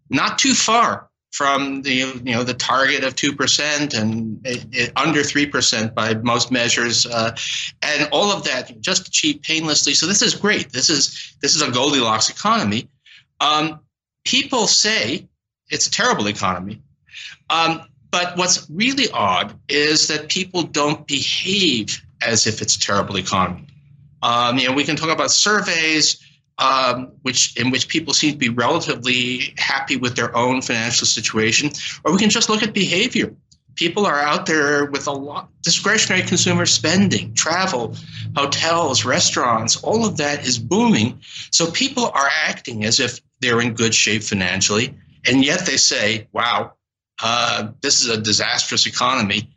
not 0.09 0.39
too 0.39 0.55
far 0.55 1.08
from 1.33 1.83
the 1.83 1.93
you 2.25 2.33
know 2.33 2.43
the 2.43 2.55
target 2.55 3.05
of 3.05 3.15
two 3.15 3.35
percent 3.35 3.95
and 3.95 4.41
it, 4.47 4.67
it, 4.73 4.93
under 4.97 5.23
three 5.23 5.47
percent 5.47 5.95
by 5.95 6.15
most 6.15 6.51
measures, 6.51 7.07
uh, 7.07 7.37
and 7.83 8.09
all 8.13 8.31
of 8.33 8.45
that 8.45 8.81
just 8.81 9.09
achieved 9.09 9.43
painlessly. 9.43 9.95
So 9.95 10.07
this 10.07 10.23
is 10.23 10.35
great. 10.35 10.73
This 10.73 10.91
is 10.91 11.37
this 11.41 11.55
is 11.55 11.63
a 11.63 11.71
Goldilocks 11.71 12.31
economy. 12.31 12.89
Um, 13.41 13.81
people 14.25 14.67
say 14.67 15.29
it's 15.71 15.87
a 15.87 15.91
terrible 15.91 16.29
economy, 16.29 16.81
um, 17.51 17.83
but 18.11 18.37
what's 18.37 18.69
really 18.71 19.11
odd 19.11 19.55
is 19.69 20.09
that 20.09 20.29
people 20.29 20.63
don't 20.63 21.07
behave 21.07 22.03
as 22.23 22.47
if 22.47 22.63
it's 22.63 22.77
a 22.77 22.81
terrible 22.81 23.19
economy. 23.19 23.67
Um, 24.23 24.59
you 24.59 24.69
know, 24.69 24.75
we 24.75 24.85
can 24.85 24.97
talk 24.97 25.11
about 25.11 25.31
surveys 25.31 26.21
um, 26.59 27.13
which 27.23 27.57
in 27.57 27.71
which 27.71 27.89
people 27.89 28.13
seem 28.13 28.33
to 28.33 28.39
be 28.39 28.49
relatively 28.49 29.55
happy 29.57 29.97
with 29.97 30.17
their 30.17 30.37
own 30.37 30.61
financial 30.61 31.07
situation, 31.07 31.71
or 32.05 32.13
we 32.13 32.19
can 32.19 32.31
just 32.31 32.49
look 32.49 32.63
at 32.63 32.73
behavior. 32.73 33.35
People 33.77 34.07
are 34.07 34.19
out 34.19 34.47
there 34.47 34.87
with 34.87 35.07
a 35.07 35.13
lot 35.13 35.51
discretionary 35.63 36.27
consumer 36.27 36.67
spending, 36.67 37.33
travel, 37.35 37.95
hotels, 38.35 39.05
restaurants, 39.05 39.77
all 39.85 40.05
of 40.05 40.17
that 40.17 40.45
is 40.45 40.59
booming. 40.59 41.21
So 41.53 41.71
people 41.71 42.07
are 42.07 42.29
acting 42.45 42.85
as 42.85 42.99
if 42.99 43.21
they're 43.41 43.61
in 43.61 43.75
good 43.75 43.95
shape 43.95 44.25
financially, 44.25 44.97
and 45.27 45.45
yet 45.45 45.65
they 45.65 45.77
say, 45.77 46.27
"Wow, 46.33 46.73
uh, 47.23 47.69
this 47.81 48.01
is 48.01 48.09
a 48.09 48.21
disastrous 48.21 48.87
economy." 48.87 49.49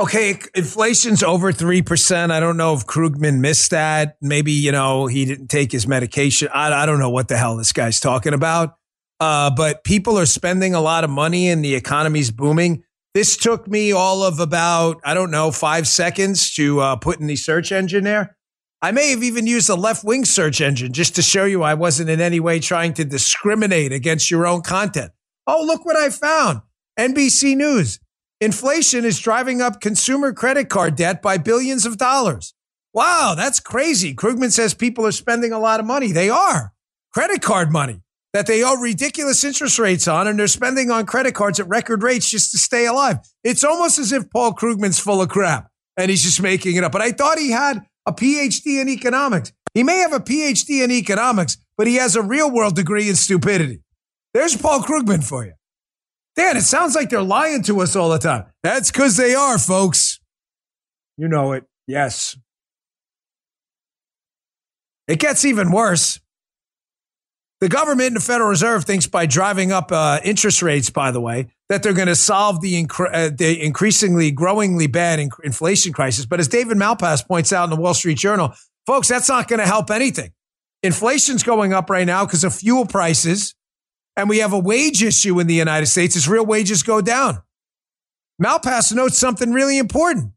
Okay, 0.00 0.38
inflation's 0.54 1.24
over 1.24 1.52
3%. 1.52 2.30
I 2.30 2.38
don't 2.38 2.56
know 2.56 2.72
if 2.72 2.86
Krugman 2.86 3.40
missed 3.40 3.72
that. 3.72 4.16
Maybe, 4.20 4.52
you 4.52 4.70
know, 4.70 5.06
he 5.06 5.24
didn't 5.24 5.48
take 5.48 5.72
his 5.72 5.88
medication. 5.88 6.48
I, 6.54 6.72
I 6.72 6.86
don't 6.86 7.00
know 7.00 7.10
what 7.10 7.26
the 7.26 7.36
hell 7.36 7.56
this 7.56 7.72
guy's 7.72 7.98
talking 7.98 8.32
about. 8.32 8.76
Uh, 9.18 9.50
but 9.50 9.82
people 9.82 10.16
are 10.16 10.26
spending 10.26 10.72
a 10.72 10.80
lot 10.80 11.02
of 11.02 11.10
money 11.10 11.48
and 11.48 11.64
the 11.64 11.74
economy's 11.74 12.30
booming. 12.30 12.84
This 13.12 13.36
took 13.36 13.66
me 13.66 13.90
all 13.90 14.22
of 14.22 14.38
about, 14.38 15.00
I 15.04 15.14
don't 15.14 15.32
know, 15.32 15.50
five 15.50 15.88
seconds 15.88 16.54
to 16.54 16.78
uh, 16.78 16.96
put 16.96 17.18
in 17.18 17.26
the 17.26 17.34
search 17.34 17.72
engine 17.72 18.04
there. 18.04 18.36
I 18.80 18.92
may 18.92 19.10
have 19.10 19.24
even 19.24 19.48
used 19.48 19.68
a 19.68 19.74
left 19.74 20.04
wing 20.04 20.24
search 20.24 20.60
engine 20.60 20.92
just 20.92 21.16
to 21.16 21.22
show 21.22 21.44
you 21.44 21.64
I 21.64 21.74
wasn't 21.74 22.10
in 22.10 22.20
any 22.20 22.38
way 22.38 22.60
trying 22.60 22.94
to 22.94 23.04
discriminate 23.04 23.90
against 23.90 24.30
your 24.30 24.46
own 24.46 24.62
content. 24.62 25.10
Oh, 25.48 25.64
look 25.66 25.84
what 25.84 25.96
I 25.96 26.10
found. 26.10 26.62
NBC 26.96 27.56
News. 27.56 27.98
Inflation 28.40 29.04
is 29.04 29.18
driving 29.18 29.60
up 29.60 29.80
consumer 29.80 30.32
credit 30.32 30.68
card 30.68 30.94
debt 30.94 31.20
by 31.20 31.38
billions 31.38 31.84
of 31.84 31.98
dollars. 31.98 32.54
Wow, 32.94 33.34
that's 33.36 33.58
crazy. 33.58 34.14
Krugman 34.14 34.52
says 34.52 34.74
people 34.74 35.04
are 35.04 35.12
spending 35.12 35.52
a 35.52 35.58
lot 35.58 35.80
of 35.80 35.86
money. 35.86 36.12
They 36.12 36.30
are. 36.30 36.72
Credit 37.12 37.42
card 37.42 37.72
money 37.72 38.02
that 38.32 38.46
they 38.46 38.62
owe 38.62 38.76
ridiculous 38.76 39.42
interest 39.42 39.78
rates 39.78 40.06
on, 40.06 40.28
and 40.28 40.38
they're 40.38 40.46
spending 40.46 40.90
on 40.90 41.04
credit 41.04 41.34
cards 41.34 41.58
at 41.58 41.66
record 41.66 42.02
rates 42.02 42.30
just 42.30 42.52
to 42.52 42.58
stay 42.58 42.86
alive. 42.86 43.18
It's 43.42 43.64
almost 43.64 43.98
as 43.98 44.12
if 44.12 44.30
Paul 44.30 44.52
Krugman's 44.52 45.00
full 45.00 45.20
of 45.20 45.28
crap 45.28 45.68
and 45.96 46.08
he's 46.08 46.22
just 46.22 46.40
making 46.40 46.76
it 46.76 46.84
up. 46.84 46.92
But 46.92 47.02
I 47.02 47.10
thought 47.10 47.38
he 47.38 47.50
had 47.50 47.84
a 48.06 48.12
PhD 48.12 48.80
in 48.80 48.88
economics. 48.88 49.52
He 49.74 49.82
may 49.82 49.98
have 49.98 50.12
a 50.12 50.20
PhD 50.20 50.84
in 50.84 50.92
economics, 50.92 51.58
but 51.76 51.88
he 51.88 51.96
has 51.96 52.14
a 52.14 52.22
real 52.22 52.50
world 52.50 52.76
degree 52.76 53.08
in 53.08 53.16
stupidity. 53.16 53.82
There's 54.32 54.56
Paul 54.56 54.80
Krugman 54.80 55.24
for 55.24 55.44
you. 55.44 55.54
Dan, 56.38 56.56
it 56.56 56.62
sounds 56.62 56.94
like 56.94 57.10
they're 57.10 57.20
lying 57.20 57.64
to 57.64 57.80
us 57.80 57.96
all 57.96 58.10
the 58.10 58.18
time. 58.18 58.44
That's 58.62 58.92
because 58.92 59.16
they 59.16 59.34
are, 59.34 59.58
folks. 59.58 60.20
You 61.16 61.26
know 61.26 61.50
it. 61.50 61.64
Yes. 61.88 62.38
It 65.08 65.18
gets 65.18 65.44
even 65.44 65.72
worse. 65.72 66.20
The 67.60 67.68
government 67.68 68.08
and 68.08 68.16
the 68.16 68.20
Federal 68.20 68.50
Reserve 68.50 68.84
thinks 68.84 69.08
by 69.08 69.26
driving 69.26 69.72
up 69.72 69.90
uh, 69.90 70.20
interest 70.22 70.62
rates, 70.62 70.90
by 70.90 71.10
the 71.10 71.20
way, 71.20 71.48
that 71.70 71.82
they're 71.82 71.92
going 71.92 72.06
to 72.06 72.14
solve 72.14 72.60
the, 72.60 72.86
uh, 73.12 73.30
the 73.36 73.60
increasingly, 73.60 74.30
growingly 74.30 74.86
bad 74.86 75.18
inflation 75.18 75.92
crisis. 75.92 76.24
But 76.24 76.38
as 76.38 76.46
David 76.46 76.76
Malpass 76.76 77.26
points 77.26 77.52
out 77.52 77.64
in 77.64 77.70
the 77.70 77.76
Wall 77.76 77.94
Street 77.94 78.18
Journal, 78.18 78.54
folks, 78.86 79.08
that's 79.08 79.28
not 79.28 79.48
going 79.48 79.58
to 79.58 79.66
help 79.66 79.90
anything. 79.90 80.30
Inflation's 80.84 81.42
going 81.42 81.72
up 81.72 81.90
right 81.90 82.06
now 82.06 82.24
because 82.24 82.44
of 82.44 82.54
fuel 82.54 82.86
prices 82.86 83.56
and 84.18 84.28
we 84.28 84.38
have 84.38 84.52
a 84.52 84.58
wage 84.58 85.00
issue 85.00 85.38
in 85.38 85.46
the 85.46 85.54
United 85.54 85.86
States 85.86 86.16
as 86.16 86.28
real 86.28 86.44
wages 86.44 86.82
go 86.82 87.00
down. 87.00 87.40
Malpass 88.42 88.92
notes 88.92 89.16
something 89.16 89.52
really 89.52 89.78
important 89.78 90.32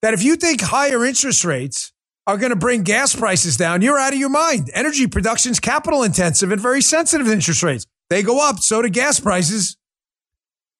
that 0.00 0.14
if 0.14 0.22
you 0.22 0.34
think 0.34 0.62
higher 0.62 1.04
interest 1.04 1.44
rates 1.44 1.92
are 2.26 2.38
going 2.38 2.50
to 2.50 2.56
bring 2.56 2.84
gas 2.84 3.14
prices 3.14 3.58
down, 3.58 3.82
you're 3.82 3.98
out 3.98 4.14
of 4.14 4.18
your 4.18 4.30
mind. 4.30 4.70
Energy 4.72 5.06
production 5.06 5.52
is 5.52 5.60
capital 5.60 6.02
intensive 6.02 6.50
and 6.50 6.60
very 6.60 6.80
sensitive 6.80 7.26
to 7.26 7.32
interest 7.32 7.62
rates. 7.62 7.86
They 8.08 8.22
go 8.22 8.40
up, 8.40 8.60
so 8.60 8.80
do 8.80 8.88
gas 8.88 9.20
prices. 9.20 9.76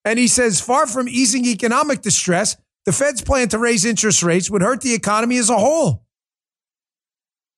And 0.06 0.18
he 0.18 0.26
says, 0.26 0.58
far 0.58 0.86
from 0.86 1.06
easing 1.06 1.44
economic 1.44 2.00
distress, 2.00 2.56
the 2.86 2.92
Fed's 2.92 3.20
plan 3.20 3.48
to 3.48 3.58
raise 3.58 3.84
interest 3.84 4.22
rates 4.22 4.50
would 4.50 4.62
hurt 4.62 4.80
the 4.80 4.94
economy 4.94 5.36
as 5.36 5.50
a 5.50 5.58
whole. 5.58 6.02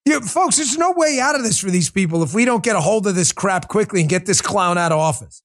You, 0.07 0.21
folks, 0.21 0.57
there's 0.57 0.79
no 0.79 0.93
way 0.93 1.21
out 1.21 1.35
of 1.35 1.43
this 1.43 1.59
for 1.59 1.71
these 1.71 1.91
people 1.91 2.23
if 2.23 2.33
we 2.35 2.45
don't 2.45 2.63
get 2.63 2.75
a 2.75 2.81
hold 2.81 3.07
of 3.07 3.15
this 3.15 3.33
crap 3.33 3.69
quickly 3.69 4.01
and 4.01 4.09
get 4.09 4.27
this 4.27 4.41
clown 4.41 4.79
out 4.79 4.93
of 4.93 4.99
office. 4.99 5.43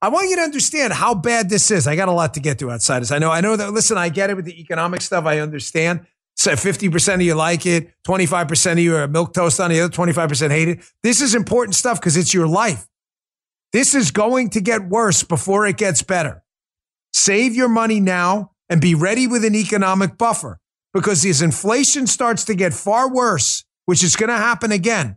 I 0.00 0.08
want 0.08 0.30
you 0.30 0.36
to 0.36 0.42
understand 0.42 0.92
how 0.92 1.14
bad 1.14 1.48
this 1.48 1.70
is. 1.70 1.86
I 1.86 1.96
got 1.96 2.08
a 2.08 2.12
lot 2.12 2.34
to 2.34 2.40
get 2.40 2.58
to 2.60 2.70
outside 2.70 3.00
this. 3.00 3.10
I 3.10 3.18
know, 3.18 3.30
I 3.30 3.40
know 3.40 3.56
that, 3.56 3.72
listen, 3.72 3.98
I 3.98 4.08
get 4.10 4.30
it 4.30 4.34
with 4.34 4.44
the 4.44 4.60
economic 4.60 5.00
stuff. 5.00 5.24
I 5.24 5.40
understand. 5.40 6.06
So 6.36 6.52
50% 6.52 7.14
of 7.14 7.22
you 7.22 7.34
like 7.34 7.66
it, 7.66 7.92
25% 8.06 8.72
of 8.72 8.78
you 8.78 8.94
are 8.94 9.02
a 9.02 9.08
milk 9.08 9.34
toast 9.34 9.58
on 9.58 9.70
the 9.70 9.80
other 9.80 9.92
25% 9.92 10.50
hate 10.50 10.68
it. 10.68 10.80
This 11.02 11.20
is 11.20 11.34
important 11.34 11.74
stuff 11.74 11.98
because 12.00 12.16
it's 12.16 12.32
your 12.32 12.46
life. 12.46 12.86
This 13.72 13.94
is 13.94 14.12
going 14.12 14.50
to 14.50 14.60
get 14.60 14.88
worse 14.88 15.24
before 15.24 15.66
it 15.66 15.76
gets 15.76 16.02
better. 16.02 16.44
Save 17.12 17.54
your 17.54 17.68
money 17.68 17.98
now 17.98 18.52
and 18.68 18.80
be 18.80 18.94
ready 18.94 19.26
with 19.26 19.44
an 19.44 19.56
economic 19.56 20.16
buffer 20.16 20.60
because 20.92 21.24
as 21.24 21.42
inflation 21.42 22.06
starts 22.06 22.44
to 22.44 22.54
get 22.54 22.74
far 22.74 23.12
worse, 23.12 23.64
which 23.86 24.02
is 24.02 24.16
going 24.16 24.30
to 24.30 24.36
happen 24.36 24.72
again, 24.72 25.16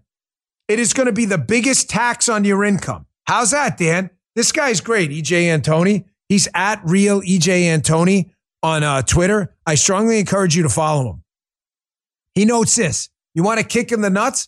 it 0.67 0.79
is 0.79 0.93
going 0.93 1.07
to 1.07 1.13
be 1.13 1.25
the 1.25 1.37
biggest 1.37 1.89
tax 1.89 2.29
on 2.29 2.45
your 2.45 2.63
income. 2.63 3.05
How's 3.25 3.51
that, 3.51 3.77
Dan? 3.77 4.09
This 4.35 4.51
guy's 4.51 4.81
great, 4.81 5.11
EJ 5.11 5.43
Antoni. 5.43 6.05
He's 6.29 6.47
at 6.53 6.81
real 6.85 7.21
EJ 7.21 7.63
Antoni 7.63 8.31
on 8.63 8.83
uh, 8.83 9.01
Twitter. 9.01 9.55
I 9.65 9.75
strongly 9.75 10.19
encourage 10.19 10.55
you 10.55 10.63
to 10.63 10.69
follow 10.69 11.09
him. 11.11 11.23
He 12.33 12.45
notes 12.45 12.75
this. 12.75 13.09
You 13.33 13.43
want 13.43 13.59
to 13.59 13.65
kick 13.65 13.91
in 13.91 14.01
the 14.01 14.09
nuts? 14.09 14.47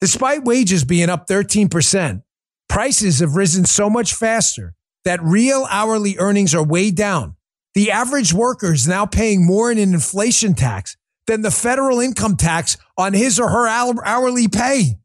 Despite 0.00 0.44
wages 0.44 0.84
being 0.84 1.08
up 1.08 1.26
13%, 1.26 2.22
prices 2.68 3.20
have 3.20 3.36
risen 3.36 3.64
so 3.64 3.88
much 3.88 4.14
faster 4.14 4.74
that 5.04 5.22
real 5.22 5.66
hourly 5.70 6.16
earnings 6.18 6.54
are 6.54 6.64
way 6.64 6.90
down 6.90 7.35
the 7.76 7.90
average 7.90 8.32
worker 8.32 8.72
is 8.72 8.88
now 8.88 9.04
paying 9.04 9.44
more 9.44 9.70
in 9.70 9.76
an 9.76 9.92
inflation 9.92 10.54
tax 10.54 10.96
than 11.26 11.42
the 11.42 11.50
federal 11.50 12.00
income 12.00 12.34
tax 12.34 12.78
on 12.96 13.12
his 13.12 13.38
or 13.38 13.50
her 13.50 13.68
hourly 13.68 14.48
pay. 14.48 14.98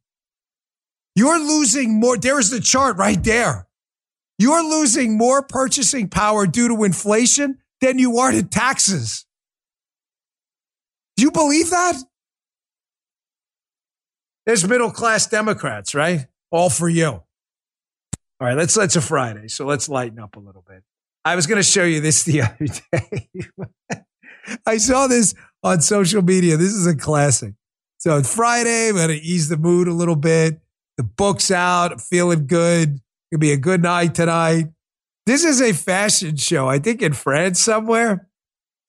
You're 1.14 1.38
losing 1.38 2.00
more. 2.00 2.18
There's 2.18 2.50
the 2.50 2.62
chart 2.62 2.96
right 2.96 3.22
there. 3.22 3.68
You're 4.40 4.64
losing 4.64 5.18
more 5.18 5.42
purchasing 5.42 6.08
power 6.08 6.48
due 6.48 6.70
to 6.70 6.86
inflation 6.86 7.58
than 7.82 8.00
you 8.00 8.20
are 8.20 8.32
to 8.32 8.42
taxes. 8.42 9.26
Do 11.18 11.24
you 11.24 11.32
believe 11.32 11.72
that? 11.72 11.98
There's 14.46 14.66
middle 14.66 14.92
class 14.92 15.28
Democrats, 15.28 15.94
right? 15.94 16.26
All 16.52 16.70
for 16.70 16.88
you. 16.88 17.08
All 17.10 17.26
right, 18.40 18.56
let's 18.56 18.78
let's 18.78 18.96
a 18.96 19.02
Friday, 19.02 19.50
so 19.50 19.66
let's 19.66 19.90
lighten 19.90 20.20
up 20.20 20.38
a 20.38 20.40
little 20.40 20.64
bit. 20.66 20.84
I 21.24 21.36
was 21.36 21.48
going 21.48 21.58
to 21.58 21.64
show 21.64 21.84
you 21.84 22.02
this 22.02 22.24
the 22.24 22.42
other 22.42 22.66
day. 22.92 23.30
I 24.66 24.78
saw 24.78 25.08
this 25.08 25.34
on 25.64 25.82
social 25.82 26.22
media. 26.22 26.58
This 26.58 26.74
is 26.74 26.88
a 26.88 26.96
classic. 26.96 27.54
So 27.98 28.18
it's 28.18 28.34
Friday. 28.34 28.92
Going 28.92 29.10
to 29.10 29.16
ease 29.16 29.50
the 29.50 29.58
mood 29.58 29.88
a 29.88 29.94
little 29.94 30.16
bit. 30.16 30.60
The 30.98 31.04
book's 31.04 31.52
out. 31.52 31.92
I'm 31.92 32.00
feeling 32.00 32.48
good. 32.48 33.00
It'll 33.32 33.40
be 33.40 33.52
a 33.52 33.58
good 33.58 33.82
night 33.82 34.16
tonight. 34.16 34.66
This 35.26 35.46
is 35.46 35.62
a 35.62 35.74
fashion 35.74 36.36
show, 36.36 36.68
I 36.68 36.80
think 36.80 37.02
in 37.02 37.14
France 37.14 37.60
somewhere. 37.60 38.28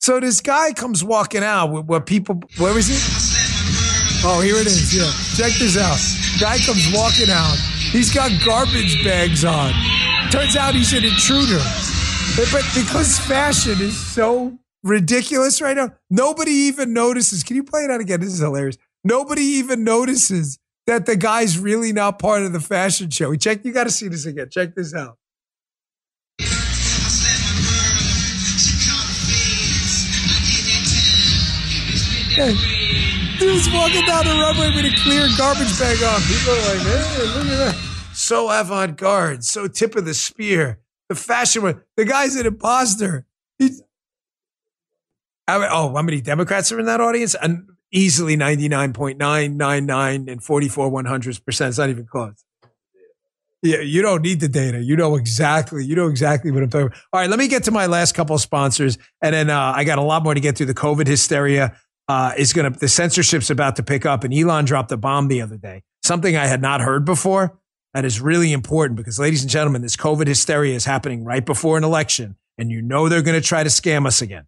So 0.01 0.19
this 0.19 0.41
guy 0.41 0.73
comes 0.73 1.05
walking 1.05 1.45
out 1.45 1.67
with 1.71 1.85
what 1.85 2.07
people, 2.07 2.43
where 2.59 2.77
is 2.77 2.89
it? 2.91 4.23
Oh, 4.25 4.41
here 4.41 4.57
it 4.57 4.67
is. 4.67 4.95
Yeah. 4.97 5.11
Check 5.37 5.57
this 5.59 5.77
out. 5.77 5.99
Guy 6.41 6.59
comes 6.59 6.91
walking 6.93 7.29
out. 7.31 7.57
He's 7.93 8.13
got 8.13 8.33
garbage 8.45 9.05
bags 9.05 9.45
on. 9.45 9.73
Turns 10.33 10.57
out 10.57 10.75
he's 10.75 10.93
an 10.93 11.05
intruder. 11.05 11.61
But 12.35 12.65
because 12.75 13.19
fashion 13.19 13.81
is 13.81 13.99
so 13.99 14.59
ridiculous 14.83 15.61
right 15.61 15.77
now, 15.77 15.91
nobody 16.09 16.51
even 16.51 16.95
notices. 16.95 17.43
Can 17.43 17.57
you 17.57 17.65
play 17.65 17.83
it 17.85 17.91
out 17.91 18.01
again? 18.01 18.21
This 18.21 18.33
is 18.33 18.41
hilarious. 18.41 18.79
Nobody 19.05 19.43
even 19.43 19.85
notices 19.85 20.59
that 20.87 21.05
the 21.07 21.17
guy's 21.17 21.59
really 21.59 21.93
not 21.93 22.19
part 22.19 22.43
of 22.43 22.53
the 22.53 22.61
fashion 22.61 23.11
show. 23.11 23.35
Check, 23.35 23.65
you 23.65 23.73
got 23.73 23.85
to 23.85 23.91
see 23.91 24.09
this 24.09 24.25
again. 24.25 24.49
Check 24.51 24.75
this 24.75 24.95
out. 24.95 25.19
Dude's 33.39 33.69
walking 33.73 34.07
down 34.07 34.25
the 34.25 34.39
runway 34.41 34.75
with 34.75 34.87
a 34.87 34.97
clear 35.03 35.29
garbage 35.37 35.79
bag 35.79 36.03
on. 36.03 36.21
People 36.23 36.53
are 36.53 36.75
like, 36.75 36.81
hey, 36.81 37.23
look 37.27 37.47
at 37.47 37.59
that. 37.59 37.77
So 38.15 38.49
avant 38.49 38.97
garde, 38.97 39.45
so 39.45 39.69
tip 39.69 39.97
of 39.97 40.07
the 40.07 40.15
spear. 40.15 40.79
The 41.13 41.21
fashion 41.21 41.63
one. 41.63 41.83
The 41.99 42.07
guy's 42.07 42.37
an 42.37 42.47
imposter. 42.47 43.27
He's, 43.59 43.83
oh, 45.47 45.93
how 45.95 46.01
many 46.01 46.23
Democrats 46.23 46.73
are 46.73 46.81
in 46.81 46.87
that 46.87 47.03
audience? 47.03 47.35
And 47.35 47.69
easily 47.93 48.35
99.999 48.35 50.33
and 50.33 50.43
44 50.43 50.89
100 50.89 51.45
percent. 51.45 51.69
It's 51.69 51.79
not 51.79 51.91
even 51.91 52.07
close. 52.07 52.43
Yeah, 53.63 53.81
you 53.81 54.01
don't 54.01 54.23
need 54.23 54.41
the 54.41 54.49
data. 54.49 54.83
You 54.83 54.97
know 54.97 55.17
exactly. 55.17 55.85
You 55.85 55.97
know 55.97 56.09
exactly 56.09 56.51
what 56.51 56.63
I'm 56.63 56.71
talking 56.71 56.87
about. 56.87 56.99
All 57.13 57.21
right, 57.21 57.29
let 57.29 57.39
me 57.39 57.47
get 57.47 57.65
to 57.65 57.71
my 57.71 57.85
last 57.85 58.13
couple 58.15 58.39
sponsors, 58.39 58.97
and 59.21 59.35
then 59.35 59.51
uh, 59.51 59.75
I 59.77 59.85
got 59.85 59.99
a 59.99 60.03
lot 60.03 60.25
more 60.25 60.33
to 60.33 60.41
get 60.41 60.57
through. 60.57 60.67
The 60.67 60.75
COVID 60.75 61.07
hysteria 61.07 61.77
uh, 62.09 62.33
is 62.39 62.55
going 62.55 62.73
to 62.73 62.79
the 62.79 62.89
censorship's 62.89 63.51
about 63.51 63.77
to 63.77 63.83
pick 63.83 64.07
up, 64.07 64.25
and 64.25 64.33
Elon 64.33 64.65
dropped 64.65 64.91
a 64.93 64.97
bomb 64.97 65.29
the 65.29 65.43
other 65.43 65.59
day. 65.59 65.83
Something 66.03 66.39
I 66.39 66.47
had 66.47 66.63
not 66.63 66.81
heard 66.81 67.05
before. 67.05 67.61
That 67.95 68.05
is 68.05 68.21
really 68.21 68.53
important 68.53 68.97
because, 68.97 69.19
ladies 69.19 69.43
and 69.43 69.51
gentlemen, 69.51 69.83
this 69.83 69.97
COVID 69.97 70.27
hysteria 70.27 70.75
is 70.75 70.85
happening 70.85 71.25
right 71.25 71.45
before 71.45 71.77
an 71.77 71.85
election, 71.85 72.37
and 72.57 72.71
you 72.71 72.81
know 72.81 73.09
they're 73.09 73.23
going 73.23 73.41
to 73.41 73.47
try 73.47 73.63
to 73.63 73.69
scam 73.69 74.07
us 74.07 74.23
again. 74.23 74.47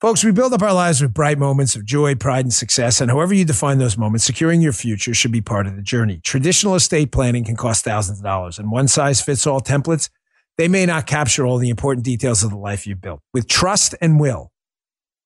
Folks, 0.00 0.22
we 0.22 0.30
build 0.30 0.52
up 0.52 0.62
our 0.62 0.74
lives 0.74 1.00
with 1.00 1.14
bright 1.14 1.38
moments 1.38 1.74
of 1.74 1.84
joy, 1.84 2.14
pride, 2.14 2.44
and 2.44 2.52
success. 2.52 3.00
And 3.00 3.10
however 3.10 3.32
you 3.32 3.46
define 3.46 3.78
those 3.78 3.96
moments, 3.96 4.26
securing 4.26 4.60
your 4.60 4.74
future 4.74 5.14
should 5.14 5.32
be 5.32 5.40
part 5.40 5.66
of 5.66 5.74
the 5.74 5.80
journey. 5.80 6.20
Traditional 6.22 6.74
estate 6.74 7.10
planning 7.12 7.44
can 7.44 7.56
cost 7.56 7.82
thousands 7.82 8.18
of 8.18 8.24
dollars, 8.24 8.58
and 8.58 8.70
one 8.70 8.88
size 8.88 9.22
fits 9.22 9.46
all 9.46 9.60
templates, 9.60 10.10
they 10.58 10.68
may 10.68 10.86
not 10.86 11.06
capture 11.06 11.44
all 11.44 11.58
the 11.58 11.70
important 11.70 12.04
details 12.04 12.42
of 12.44 12.50
the 12.50 12.56
life 12.56 12.86
you've 12.86 13.00
built. 13.00 13.20
With 13.34 13.48
trust 13.48 13.94
and 14.00 14.20
will, 14.20 14.52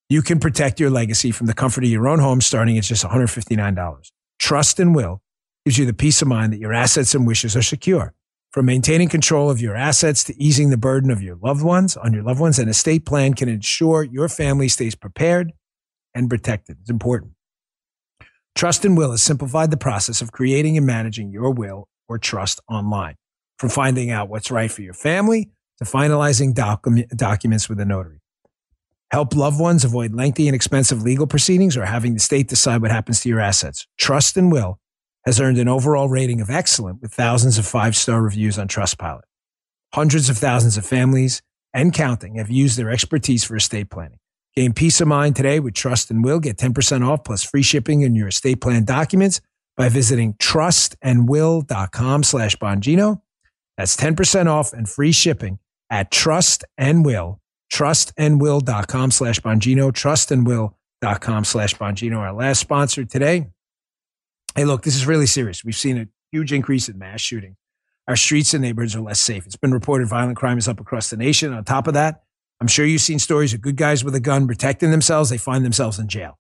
you 0.08 0.22
can 0.22 0.40
protect 0.40 0.80
your 0.80 0.90
legacy 0.90 1.30
from 1.30 1.46
the 1.46 1.54
comfort 1.54 1.84
of 1.84 1.90
your 1.90 2.08
own 2.08 2.18
home 2.20 2.40
starting 2.40 2.78
at 2.78 2.84
just 2.84 3.04
$159. 3.04 4.10
Trust 4.38 4.80
and 4.80 4.94
will 4.94 5.20
gives 5.64 5.78
you 5.78 5.86
the 5.86 5.92
peace 5.92 6.22
of 6.22 6.28
mind 6.28 6.52
that 6.52 6.60
your 6.60 6.72
assets 6.72 7.14
and 7.14 7.26
wishes 7.26 7.56
are 7.56 7.62
secure. 7.62 8.14
From 8.50 8.66
maintaining 8.66 9.08
control 9.08 9.48
of 9.48 9.60
your 9.60 9.76
assets 9.76 10.24
to 10.24 10.42
easing 10.42 10.70
the 10.70 10.76
burden 10.76 11.10
of 11.10 11.22
your 11.22 11.36
loved 11.36 11.62
ones 11.62 11.96
on 11.96 12.12
your 12.12 12.24
loved 12.24 12.40
ones, 12.40 12.58
an 12.58 12.68
estate 12.68 13.06
plan 13.06 13.34
can 13.34 13.48
ensure 13.48 14.02
your 14.02 14.28
family 14.28 14.66
stays 14.66 14.96
prepared 14.96 15.52
and 16.14 16.28
protected. 16.28 16.78
It's 16.80 16.90
important. 16.90 17.32
Trust 18.56 18.84
and 18.84 18.96
Will 18.96 19.12
has 19.12 19.22
simplified 19.22 19.70
the 19.70 19.76
process 19.76 20.20
of 20.20 20.32
creating 20.32 20.76
and 20.76 20.84
managing 20.84 21.30
your 21.30 21.52
will 21.52 21.88
or 22.08 22.18
trust 22.18 22.58
online. 22.68 23.14
From 23.58 23.68
finding 23.68 24.10
out 24.10 24.28
what's 24.28 24.50
right 24.50 24.70
for 24.70 24.82
your 24.82 24.94
family 24.94 25.50
to 25.78 25.84
finalizing 25.84 26.52
docu- 26.52 27.08
documents 27.10 27.68
with 27.68 27.78
a 27.78 27.84
notary. 27.84 28.20
Help 29.12 29.34
loved 29.34 29.60
ones 29.60 29.84
avoid 29.84 30.14
lengthy 30.14 30.48
and 30.48 30.54
expensive 30.54 31.02
legal 31.02 31.26
proceedings 31.26 31.76
or 31.76 31.84
having 31.84 32.14
the 32.14 32.20
state 32.20 32.48
decide 32.48 32.82
what 32.82 32.90
happens 32.90 33.20
to 33.20 33.28
your 33.28 33.40
assets. 33.40 33.86
Trust 33.98 34.36
and 34.36 34.50
Will 34.50 34.80
has 35.24 35.40
earned 35.40 35.58
an 35.58 35.68
overall 35.68 36.08
rating 36.08 36.40
of 36.40 36.50
excellent 36.50 37.02
with 37.02 37.12
thousands 37.12 37.58
of 37.58 37.66
five 37.66 37.94
star 37.96 38.22
reviews 38.22 38.58
on 38.58 38.68
Trustpilot. 38.68 39.22
Hundreds 39.92 40.28
of 40.30 40.38
thousands 40.38 40.76
of 40.76 40.86
families 40.86 41.42
and 41.74 41.92
counting 41.92 42.36
have 42.36 42.50
used 42.50 42.78
their 42.78 42.90
expertise 42.90 43.44
for 43.44 43.56
estate 43.56 43.90
planning. 43.90 44.18
Gain 44.56 44.72
peace 44.72 45.00
of 45.00 45.08
mind 45.08 45.36
today 45.36 45.60
with 45.60 45.74
Trust 45.74 46.10
and 46.10 46.24
Will. 46.24 46.40
Get 46.40 46.56
10% 46.56 47.06
off 47.06 47.24
plus 47.24 47.44
free 47.44 47.62
shipping 47.62 48.02
in 48.02 48.14
your 48.14 48.28
estate 48.28 48.60
plan 48.60 48.84
documents 48.84 49.40
by 49.76 49.88
visiting 49.88 50.34
trustandwill.com 50.34 52.22
slash 52.22 52.56
Bongino. 52.56 53.20
That's 53.76 53.96
10% 53.96 54.46
off 54.46 54.72
and 54.72 54.88
free 54.88 55.12
shipping 55.12 55.58
at 55.88 56.10
Trust 56.10 56.64
and 56.76 57.04
Will, 57.04 57.40
trustandwill.com 57.72 59.10
slash 59.10 59.40
Bongino, 59.40 59.92
trustandwill.com 59.92 61.44
slash 61.44 61.74
Bongino. 61.76 62.18
Our 62.18 62.32
last 62.32 62.60
sponsor 62.60 63.04
today 63.04 63.46
hey, 64.54 64.64
look, 64.64 64.82
this 64.82 64.96
is 64.96 65.06
really 65.06 65.26
serious. 65.26 65.64
We've 65.64 65.76
seen 65.76 65.98
a 65.98 66.06
huge 66.32 66.52
increase 66.52 66.88
in 66.88 66.98
mass 66.98 67.20
shooting. 67.20 67.56
Our 68.08 68.16
streets 68.16 68.54
and 68.54 68.62
neighborhoods 68.62 68.96
are 68.96 69.00
less 69.00 69.20
safe. 69.20 69.46
It's 69.46 69.56
been 69.56 69.72
reported 69.72 70.08
violent 70.08 70.36
crime 70.36 70.58
is 70.58 70.68
up 70.68 70.80
across 70.80 71.10
the 71.10 71.16
nation. 71.16 71.52
On 71.52 71.62
top 71.64 71.86
of 71.86 71.94
that, 71.94 72.24
I'm 72.60 72.66
sure 72.66 72.84
you've 72.84 73.00
seen 73.00 73.18
stories 73.18 73.54
of 73.54 73.60
good 73.60 73.76
guys 73.76 74.04
with 74.04 74.14
a 74.14 74.20
gun 74.20 74.46
protecting 74.46 74.90
themselves. 74.90 75.30
They 75.30 75.38
find 75.38 75.64
themselves 75.64 75.98
in 75.98 76.08
jail. 76.08 76.38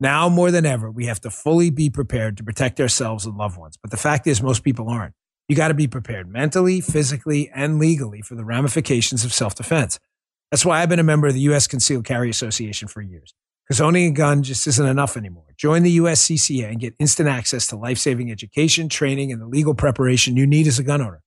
Now 0.00 0.28
more 0.28 0.50
than 0.50 0.66
ever, 0.66 0.90
we 0.90 1.06
have 1.06 1.20
to 1.22 1.30
fully 1.30 1.70
be 1.70 1.90
prepared 1.90 2.36
to 2.36 2.44
protect 2.44 2.80
ourselves 2.80 3.26
and 3.26 3.36
loved 3.36 3.58
ones. 3.58 3.76
But 3.76 3.90
the 3.90 3.96
fact 3.96 4.26
is, 4.26 4.42
most 4.42 4.64
people 4.64 4.88
aren't. 4.88 5.14
You 5.48 5.56
got 5.56 5.68
to 5.68 5.74
be 5.74 5.86
prepared 5.86 6.28
mentally, 6.28 6.80
physically, 6.80 7.50
and 7.54 7.78
legally 7.78 8.22
for 8.22 8.34
the 8.34 8.44
ramifications 8.44 9.24
of 9.24 9.32
self 9.32 9.54
defense. 9.54 9.98
That's 10.50 10.64
why 10.64 10.80
I've 10.80 10.88
been 10.88 10.98
a 10.98 11.04
member 11.04 11.26
of 11.26 11.34
the 11.34 11.40
U.S. 11.40 11.66
Concealed 11.66 12.04
Carry 12.04 12.30
Association 12.30 12.88
for 12.88 13.02
years 13.02 13.34
because 13.66 13.80
owning 13.80 14.10
a 14.10 14.14
gun 14.14 14.42
just 14.42 14.66
isn't 14.66 14.86
enough 14.86 15.16
anymore. 15.16 15.44
Join 15.56 15.82
the 15.82 15.98
USCCA 15.98 16.68
and 16.70 16.80
get 16.80 16.94
instant 16.98 17.28
access 17.28 17.66
to 17.68 17.76
life 17.76 17.98
saving 17.98 18.30
education, 18.30 18.88
training, 18.88 19.32
and 19.32 19.40
the 19.40 19.46
legal 19.46 19.74
preparation 19.74 20.36
you 20.36 20.46
need 20.46 20.66
as 20.66 20.78
a 20.78 20.82
gun 20.82 21.00
owner. 21.00 21.22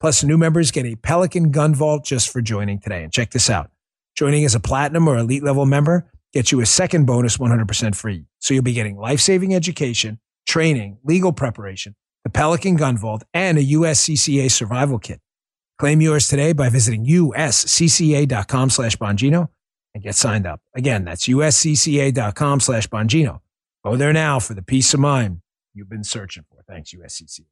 Plus, 0.00 0.24
new 0.24 0.36
members 0.36 0.70
get 0.70 0.86
a 0.86 0.96
Pelican 0.96 1.50
Gun 1.50 1.74
Vault 1.74 2.04
just 2.04 2.30
for 2.30 2.40
joining 2.40 2.80
today. 2.80 3.02
And 3.02 3.12
check 3.12 3.30
this 3.30 3.48
out 3.48 3.70
joining 4.16 4.44
as 4.44 4.54
a 4.54 4.60
platinum 4.60 5.06
or 5.06 5.18
elite 5.18 5.42
level 5.42 5.66
member 5.66 6.10
gets 6.32 6.50
you 6.50 6.60
a 6.60 6.66
second 6.66 7.04
bonus 7.04 7.36
100% 7.36 7.94
free. 7.94 8.24
So 8.40 8.54
you'll 8.54 8.62
be 8.62 8.72
getting 8.72 8.96
life 8.96 9.20
saving 9.20 9.54
education, 9.54 10.18
training, 10.48 10.98
legal 11.04 11.32
preparation, 11.32 11.94
the 12.24 12.30
Pelican 12.30 12.76
Gun 12.76 12.96
Vault, 12.96 13.22
and 13.32 13.58
a 13.58 13.62
USCCA 13.62 14.50
survival 14.50 14.98
kit. 14.98 15.20
Claim 15.78 16.00
yours 16.00 16.26
today 16.26 16.52
by 16.52 16.70
visiting 16.70 17.04
uscca.com 17.06 18.70
slash 18.70 18.96
Bongino 18.96 19.48
and 19.96 20.02
get 20.02 20.14
signed 20.14 20.46
up. 20.46 20.60
Again, 20.74 21.06
that's 21.06 21.26
uscca.com 21.26 22.60
slash 22.60 22.86
Bongino. 22.86 23.40
Go 23.82 23.96
there 23.96 24.12
now 24.12 24.38
for 24.38 24.52
the 24.52 24.60
peace 24.60 24.92
of 24.92 25.00
mind 25.00 25.40
you've 25.72 25.88
been 25.88 26.04
searching 26.04 26.44
for. 26.50 26.62
Thanks, 26.68 26.92
USCCA. 26.92 27.46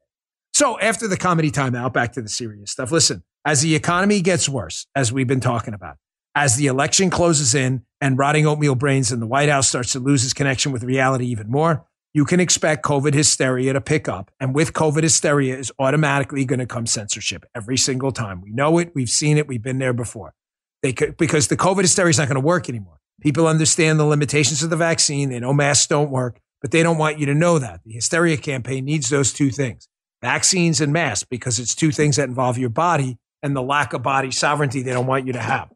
So 0.52 0.78
after 0.78 1.08
the 1.08 1.16
comedy 1.16 1.50
timeout, 1.50 1.94
back 1.94 2.12
to 2.12 2.22
the 2.22 2.28
serious 2.28 2.70
stuff. 2.70 2.92
Listen, 2.92 3.22
as 3.46 3.62
the 3.62 3.74
economy 3.74 4.20
gets 4.20 4.46
worse, 4.46 4.86
as 4.94 5.10
we've 5.10 5.26
been 5.26 5.40
talking 5.40 5.72
about, 5.72 5.96
as 6.34 6.56
the 6.56 6.66
election 6.66 7.08
closes 7.08 7.54
in 7.54 7.82
and 8.02 8.18
rotting 8.18 8.46
oatmeal 8.46 8.74
brains 8.74 9.10
in 9.10 9.20
the 9.20 9.26
White 9.26 9.48
House 9.48 9.66
starts 9.66 9.92
to 9.92 9.98
lose 9.98 10.22
its 10.22 10.34
connection 10.34 10.70
with 10.70 10.84
reality 10.84 11.26
even 11.28 11.50
more, 11.50 11.86
you 12.12 12.26
can 12.26 12.40
expect 12.40 12.84
COVID 12.84 13.14
hysteria 13.14 13.72
to 13.72 13.80
pick 13.80 14.06
up. 14.06 14.30
And 14.38 14.54
with 14.54 14.74
COVID 14.74 15.02
hysteria 15.02 15.56
is 15.56 15.72
automatically 15.78 16.44
going 16.44 16.58
to 16.58 16.66
come 16.66 16.86
censorship 16.86 17.46
every 17.54 17.78
single 17.78 18.12
time. 18.12 18.42
We 18.42 18.50
know 18.50 18.76
it. 18.76 18.92
We've 18.94 19.08
seen 19.08 19.38
it. 19.38 19.48
We've 19.48 19.62
been 19.62 19.78
there 19.78 19.94
before. 19.94 20.34
They 20.84 20.92
could, 20.92 21.16
because 21.16 21.48
the 21.48 21.56
COVID 21.56 21.80
hysteria 21.80 22.10
is 22.10 22.18
not 22.18 22.28
going 22.28 22.34
to 22.34 22.46
work 22.46 22.68
anymore. 22.68 23.00
People 23.22 23.46
understand 23.46 23.98
the 23.98 24.04
limitations 24.04 24.62
of 24.62 24.68
the 24.68 24.76
vaccine. 24.76 25.30
They 25.30 25.40
know 25.40 25.54
masks 25.54 25.86
don't 25.86 26.10
work, 26.10 26.38
but 26.60 26.72
they 26.72 26.82
don't 26.82 26.98
want 26.98 27.18
you 27.18 27.24
to 27.24 27.34
know 27.34 27.58
that. 27.58 27.80
The 27.86 27.92
hysteria 27.94 28.36
campaign 28.36 28.84
needs 28.84 29.08
those 29.08 29.32
two 29.32 29.50
things 29.50 29.88
vaccines 30.20 30.82
and 30.82 30.92
masks 30.92 31.26
because 31.30 31.58
it's 31.58 31.74
two 31.74 31.90
things 31.90 32.16
that 32.16 32.28
involve 32.28 32.58
your 32.58 32.68
body 32.68 33.16
and 33.42 33.56
the 33.56 33.62
lack 33.62 33.94
of 33.94 34.02
body 34.02 34.30
sovereignty 34.30 34.82
they 34.82 34.92
don't 34.92 35.06
want 35.06 35.26
you 35.26 35.32
to 35.32 35.40
have. 35.40 35.70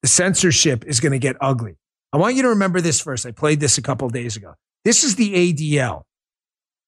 The 0.00 0.08
censorship 0.08 0.86
is 0.86 0.98
going 0.98 1.12
to 1.12 1.18
get 1.18 1.36
ugly. 1.42 1.76
I 2.10 2.16
want 2.16 2.36
you 2.36 2.42
to 2.44 2.48
remember 2.48 2.80
this 2.80 3.02
first. 3.02 3.26
I 3.26 3.32
played 3.32 3.60
this 3.60 3.76
a 3.76 3.82
couple 3.82 4.08
days 4.08 4.34
ago. 4.34 4.54
This 4.82 5.04
is 5.04 5.16
the 5.16 5.52
ADL, 5.52 6.04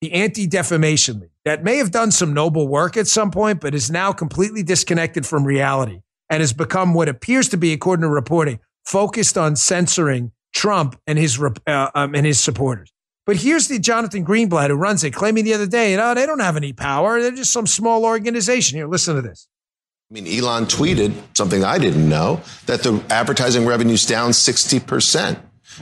the 0.01 0.15
Anti 0.15 0.47
Defamation 0.47 1.21
League, 1.21 1.31
that 1.45 1.63
may 1.63 1.77
have 1.77 1.91
done 1.91 2.11
some 2.11 2.33
noble 2.33 2.69
work 2.69 2.97
at 2.97 3.07
some 3.07 3.31
point, 3.31 3.61
but 3.61 3.75
is 3.75 3.91
now 3.91 4.15
completely 4.15 4.63
disconnected 4.63 5.27
from 5.27 5.45
reality 5.45 6.01
and 6.31 6.41
has 6.41 6.53
become 6.53 6.95
what 6.95 7.09
appears 7.09 7.49
to 7.51 7.57
be, 7.57 7.73
according 7.73 8.03
to 8.03 8.09
reporting, 8.09 8.61
focused 8.85 9.37
on 9.39 9.57
censoring 9.57 10.33
Trump 10.55 10.99
and 11.07 11.19
his 11.19 11.41
uh, 11.41 11.91
um, 11.95 12.15
and 12.15 12.27
his 12.27 12.41
supporters. 12.41 12.93
But 13.27 13.37
here's 13.37 13.69
the 13.69 13.79
Jonathan 13.79 14.25
Greenblatt 14.25 14.69
who 14.69 14.75
runs 14.75 15.05
it, 15.05 15.13
claiming 15.13 15.45
the 15.45 15.53
other 15.53 15.67
day, 15.67 15.91
you 15.91 15.99
know, 15.99 16.15
they 16.15 16.25
don't 16.25 16.41
have 16.41 16.57
any 16.57 16.73
power. 16.73 17.21
They're 17.21 17.31
just 17.31 17.53
some 17.53 17.67
small 17.67 18.07
organization. 18.07 18.79
Here, 18.79 18.89
listen 18.89 19.17
to 19.17 19.23
this. 19.23 19.49
I 20.11 20.15
mean, 20.15 20.27
Elon 20.27 20.65
tweeted 20.65 21.13
something 21.37 21.63
I 21.63 21.77
didn't 21.77 22.09
know 22.09 22.41
that 22.65 22.83
the 22.83 23.05
advertising 23.11 23.67
revenue's 23.67 24.07
down 24.07 24.31
60%. 24.31 25.39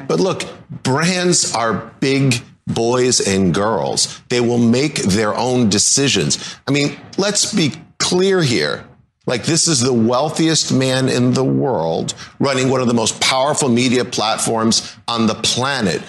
But 0.08 0.18
look, 0.18 0.42
brands 0.82 1.54
are 1.54 1.92
big 2.00 2.42
boys 2.66 3.20
and 3.20 3.54
girls. 3.54 4.20
They 4.28 4.40
will 4.40 4.58
make 4.58 4.96
their 4.96 5.34
own 5.34 5.68
decisions. 5.68 6.56
I 6.66 6.72
mean, 6.72 6.96
let's 7.16 7.54
be 7.54 7.74
clear 7.98 8.42
here. 8.42 8.85
Like, 9.26 9.44
this 9.44 9.66
is 9.66 9.80
the 9.80 9.92
wealthiest 9.92 10.72
man 10.72 11.08
in 11.08 11.34
the 11.34 11.44
world 11.44 12.14
running 12.38 12.70
one 12.70 12.80
of 12.80 12.86
the 12.86 12.94
most 12.94 13.20
powerful 13.20 13.68
media 13.68 14.04
platforms 14.04 14.96
on 15.08 15.26
the 15.26 15.34
planet. 15.34 16.00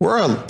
We're 0.00 0.18
a 0.18 0.46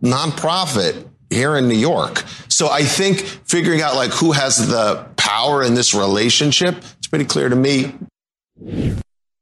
nonprofit 0.00 1.08
here 1.28 1.56
in 1.56 1.68
New 1.68 1.76
York. 1.76 2.22
So 2.48 2.68
I 2.68 2.82
think 2.82 3.20
figuring 3.20 3.82
out 3.82 3.96
like 3.96 4.12
who 4.12 4.32
has 4.32 4.68
the 4.68 5.06
power 5.16 5.62
in 5.62 5.74
this 5.74 5.92
relationship, 5.92 6.76
it's 6.98 7.08
pretty 7.08 7.24
clear 7.24 7.48
to 7.48 7.56
me. 7.56 7.94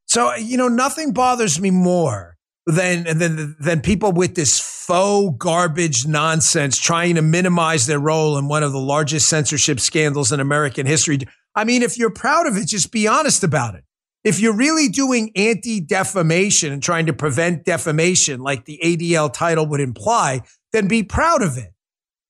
So, 0.07 0.35
you 0.37 0.57
know, 0.57 0.69
nothing 0.69 1.13
bothers 1.13 1.61
me 1.61 1.71
more 1.71 2.37
than, 2.67 3.19
than, 3.19 3.57
than 3.61 3.81
people 3.81 4.13
with 4.13 4.35
this 4.35 4.59
faux 4.59 5.35
garbage 5.39 6.07
nonsense 6.07 6.79
trying 6.79 7.17
to 7.17 7.23
minimize 7.23 7.87
their 7.87 7.99
role 7.99 8.39
in 8.39 8.49
one 8.49 8.63
of 8.63 8.73
the 8.73 8.79
largest 8.79 9.29
censorship 9.29 9.81
scandals 9.81 10.33
in 10.33 10.41
American 10.41 10.87
history. 10.87 11.19
I 11.55 11.65
mean, 11.65 11.83
if 11.83 11.99
you're 11.99 12.11
proud 12.11 12.47
of 12.47 12.57
it, 12.57 12.67
just 12.67 12.91
be 12.91 13.07
honest 13.07 13.45
about 13.45 13.75
it. 13.75 13.85
If 14.25 14.41
you're 14.41 14.57
really 14.57 14.89
doing 14.89 15.31
anti 15.37 15.81
defamation 15.81 16.73
and 16.73 16.83
trying 16.83 17.07
to 17.07 17.13
prevent 17.13 17.65
defamation, 17.65 18.41
like 18.41 18.65
the 18.65 18.81
ADL 18.83 19.33
title 19.33 19.67
would 19.67 19.81
imply, 19.81 20.41
then 20.73 20.89
be 20.89 21.03
proud 21.03 21.43
of 21.43 21.59
it. 21.59 21.73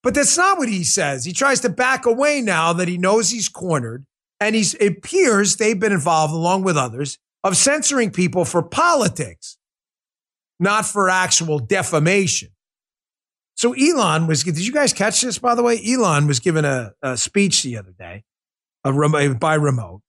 But 0.02 0.14
that's 0.14 0.36
not 0.36 0.58
what 0.58 0.68
he 0.68 0.84
says. 0.84 1.24
He 1.24 1.32
tries 1.32 1.60
to 1.60 1.68
back 1.68 2.04
away 2.04 2.40
now 2.42 2.72
that 2.74 2.88
he 2.88 2.98
knows 2.98 3.30
he's 3.30 3.48
cornered. 3.48 4.04
And 4.40 4.54
he's, 4.54 4.74
it 4.74 4.98
appears 4.98 5.56
they've 5.56 5.78
been 5.78 5.92
involved, 5.92 6.34
along 6.34 6.64
with 6.64 6.76
others, 6.76 7.18
of 7.44 7.56
censoring 7.56 8.10
people 8.10 8.44
for 8.44 8.62
politics, 8.62 9.56
not 10.58 10.84
for 10.84 11.08
actual 11.08 11.60
defamation. 11.60 12.50
So 13.54 13.72
Elon 13.72 14.26
was, 14.26 14.42
did 14.42 14.66
you 14.66 14.72
guys 14.72 14.92
catch 14.92 15.20
this, 15.20 15.38
by 15.38 15.54
the 15.54 15.62
way? 15.62 15.80
Elon 15.86 16.26
was 16.26 16.40
given 16.40 16.64
a, 16.64 16.92
a 17.00 17.16
speech 17.16 17.62
the 17.62 17.78
other 17.78 17.94
day 17.96 18.24
a 18.84 19.34
by 19.34 19.54
remote. 19.54 20.02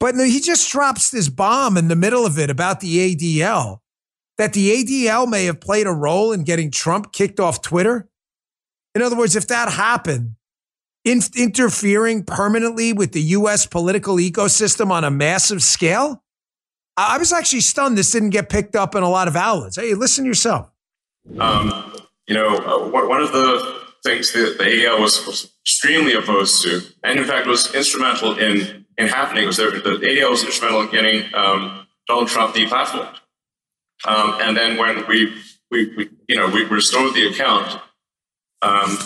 But 0.00 0.16
he 0.16 0.40
just 0.40 0.70
drops 0.70 1.10
this 1.10 1.28
bomb 1.28 1.76
in 1.76 1.88
the 1.88 1.96
middle 1.96 2.26
of 2.26 2.38
it 2.38 2.50
about 2.50 2.80
the 2.80 3.14
ADL 3.14 3.78
that 4.38 4.52
the 4.52 4.84
ADL 4.84 5.28
may 5.28 5.44
have 5.44 5.60
played 5.60 5.86
a 5.86 5.92
role 5.92 6.32
in 6.32 6.42
getting 6.42 6.70
Trump 6.70 7.12
kicked 7.12 7.38
off 7.38 7.62
Twitter. 7.62 8.08
In 8.94 9.02
other 9.02 9.16
words, 9.16 9.36
if 9.36 9.46
that 9.48 9.70
happened, 9.70 10.34
in, 11.04 11.20
interfering 11.36 12.24
permanently 12.24 12.92
with 12.92 13.12
the 13.12 13.22
US 13.22 13.66
political 13.66 14.16
ecosystem 14.16 14.90
on 14.90 15.04
a 15.04 15.10
massive 15.10 15.62
scale, 15.62 16.22
I 16.96 17.18
was 17.18 17.32
actually 17.32 17.60
stunned 17.60 17.96
this 17.96 18.10
didn't 18.10 18.30
get 18.30 18.48
picked 18.48 18.76
up 18.76 18.94
in 18.94 19.02
a 19.02 19.08
lot 19.08 19.28
of 19.28 19.36
outlets. 19.36 19.76
Hey, 19.76 19.94
listen 19.94 20.24
yourself. 20.24 20.70
Um, 21.38 21.94
you 22.26 22.34
know, 22.34 22.56
uh, 22.56 22.88
one 22.88 23.22
of 23.22 23.32
the 23.32 23.81
things 24.04 24.32
that 24.32 24.56
the 24.58 24.64
ADL 24.64 25.00
was, 25.00 25.24
was 25.26 25.52
extremely 25.64 26.14
opposed 26.14 26.62
to, 26.62 26.80
and 27.04 27.18
in 27.18 27.24
fact 27.24 27.46
was 27.46 27.74
instrumental 27.74 28.38
in 28.38 28.82
in 28.98 29.08
happening, 29.08 29.46
was 29.46 29.56
that 29.56 29.82
the 29.84 30.06
ADL 30.06 30.30
was 30.30 30.44
instrumental 30.44 30.82
in 30.82 30.90
getting 30.90 31.34
um, 31.34 31.86
Donald 32.06 32.28
Trump 32.28 32.54
deplatformed. 32.54 33.16
Um, 34.04 34.38
and 34.40 34.56
then 34.56 34.76
when 34.76 35.06
we, 35.06 35.34
we, 35.70 35.94
we, 35.96 36.10
you 36.28 36.36
know, 36.36 36.48
we 36.48 36.64
restored 36.64 37.14
the 37.14 37.28
account, 37.28 37.80
um, 38.60 38.98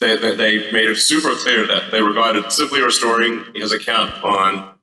they, 0.00 0.16
they, 0.16 0.34
they, 0.34 0.72
made 0.72 0.88
it 0.88 0.96
super 0.96 1.34
clear 1.34 1.66
that 1.66 1.90
they 1.90 2.00
regarded 2.00 2.50
simply 2.50 2.80
restoring 2.80 3.44
his 3.54 3.72
account 3.72 4.24
on, 4.24 4.74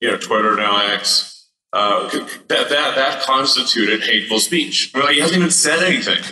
you 0.00 0.10
know, 0.10 0.16
Twitter 0.16 0.56
now 0.56 0.92
X, 0.92 1.48
uh, 1.72 2.08
that, 2.10 2.68
that, 2.68 2.94
that 2.96 3.22
constituted 3.22 4.02
hateful 4.02 4.40
speech. 4.40 4.92
Like, 4.94 5.14
he 5.14 5.20
hasn't 5.20 5.38
even 5.38 5.50
said 5.50 5.82
anything, 5.82 6.22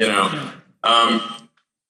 you 0.00 0.08
know. 0.08 0.52
Um, 0.82 1.41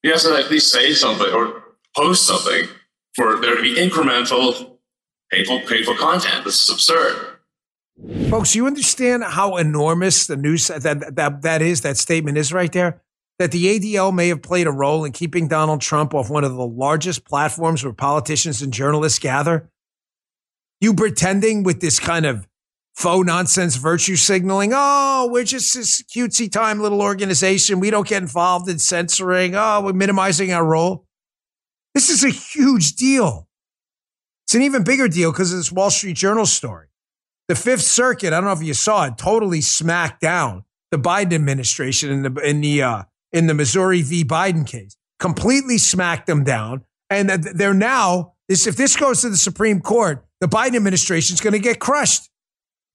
he 0.02 0.10
has 0.10 0.24
to 0.24 0.34
at 0.36 0.50
least 0.50 0.72
say 0.72 0.92
something 0.92 1.32
or 1.32 1.62
post 1.96 2.26
something 2.26 2.68
for 3.14 3.40
there 3.40 3.56
to 3.56 3.62
be 3.62 3.76
incremental 3.76 4.72
painful, 5.32 5.60
painful 5.60 5.96
content. 5.96 6.44
This 6.44 6.62
is 6.62 6.70
absurd. 6.70 7.38
Folks, 8.30 8.54
you 8.54 8.66
understand 8.66 9.24
how 9.24 9.56
enormous 9.56 10.26
the 10.26 10.36
news 10.36 10.68
that, 10.68 11.16
that 11.16 11.42
that 11.42 11.62
is, 11.62 11.82
that 11.82 11.96
statement 11.96 12.38
is 12.38 12.52
right 12.52 12.72
there? 12.72 13.02
That 13.38 13.52
the 13.52 13.78
ADL 13.78 14.14
may 14.14 14.28
have 14.28 14.42
played 14.42 14.66
a 14.66 14.72
role 14.72 15.04
in 15.04 15.12
keeping 15.12 15.48
Donald 15.48 15.80
Trump 15.80 16.14
off 16.14 16.30
one 16.30 16.44
of 16.44 16.54
the 16.54 16.66
largest 16.66 17.24
platforms 17.24 17.82
where 17.82 17.92
politicians 17.92 18.62
and 18.62 18.72
journalists 18.72 19.18
gather? 19.18 19.70
You 20.80 20.94
pretending 20.94 21.62
with 21.62 21.80
this 21.80 21.98
kind 21.98 22.26
of 22.26 22.46
faux 22.94 23.26
nonsense 23.26 23.76
virtue 23.76 24.16
signaling. 24.16 24.72
Oh, 24.74 25.28
we're 25.31 25.44
just 25.44 25.74
this 25.74 26.02
cutesy 26.02 26.50
time 26.50 26.81
little 26.81 27.02
organization. 27.02 27.81
We 27.81 27.90
don't 27.90 28.07
get 28.07 28.22
involved 28.22 28.68
in 28.68 28.78
censoring. 28.78 29.55
Oh, 29.55 29.83
we're 29.83 29.92
minimizing 29.92 30.52
our 30.52 30.64
role. 30.64 31.07
This 31.94 32.09
is 32.09 32.24
a 32.24 32.31
huge 32.31 32.94
deal. 32.94 33.48
It's 34.46 34.55
an 34.55 34.62
even 34.62 34.85
bigger 34.85 35.09
deal 35.09 35.33
because 35.33 35.52
of 35.52 35.59
this 35.59 35.72
Wall 35.72 35.90
Street 35.90 36.16
Journal 36.16 36.46
story. 36.46 36.88
The 37.48 37.55
Fifth 37.55 37.83
Circuit, 37.83 38.28
I 38.28 38.31
don't 38.37 38.44
know 38.44 38.52
if 38.52 38.62
you 38.62 38.74
saw 38.74 39.07
it, 39.07 39.18
totally 39.18 39.61
smacked 39.61 40.20
down 40.20 40.64
the 40.90 40.98
Biden 40.98 41.33
administration 41.33 42.11
in 42.11 42.22
the 42.22 42.40
in 42.42 42.61
the 42.61 42.83
uh, 42.83 43.02
in 43.33 43.46
the 43.46 43.55
Missouri 43.55 44.02
v. 44.02 44.24
Biden 44.24 44.66
case. 44.66 44.96
Completely 45.18 45.78
smacked 45.78 46.26
them 46.26 46.44
down, 46.44 46.85
and 47.11 47.28
they're 47.31 47.74
now. 47.74 48.35
If 48.48 48.76
this 48.76 48.96
goes 48.96 49.22
to 49.22 49.31
the 49.31 49.37
Supreme 49.37 49.81
Court, 49.81 50.26
the 50.40 50.48
Biden 50.48 50.76
administration 50.76 51.35
is 51.35 51.40
going 51.40 51.55
to 51.55 51.59
get 51.59 51.78
crushed. 51.78 52.28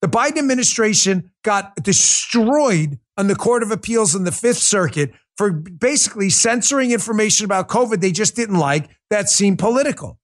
The 0.02 0.08
Biden 0.08 0.38
administration 0.38 1.32
got 1.44 1.76
destroyed 1.82 3.00
on 3.18 3.28
the 3.28 3.36
Court 3.36 3.64
of 3.64 3.72
Appeals 3.72 4.14
in 4.16 4.24
the 4.24 4.32
Fifth 4.32 4.60
Circuit 4.60 5.12
for 5.38 5.52
basically 5.52 6.30
censoring 6.30 6.92
information 6.92 7.46
about 7.46 7.68
COVID 7.68 8.02
they 8.02 8.12
just 8.12 8.36
didn't 8.36 8.58
like 8.58 8.90
that 9.10 9.30
seemed 9.30 9.60
political. 9.60 10.20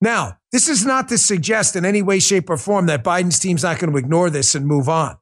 Now, 0.00 0.38
this 0.52 0.68
is 0.68 0.84
not 0.84 1.08
to 1.08 1.18
suggest 1.18 1.74
in 1.74 1.84
any 1.84 2.02
way, 2.02 2.18
shape, 2.18 2.50
or 2.50 2.56
form 2.56 2.86
that 2.86 3.02
Biden's 3.02 3.38
team's 3.38 3.62
not 3.62 3.78
going 3.78 3.92
to 3.92 3.98
ignore 3.98 4.30
this 4.30 4.54
and 4.54 4.66
move 4.66 4.88
on. 4.88 5.16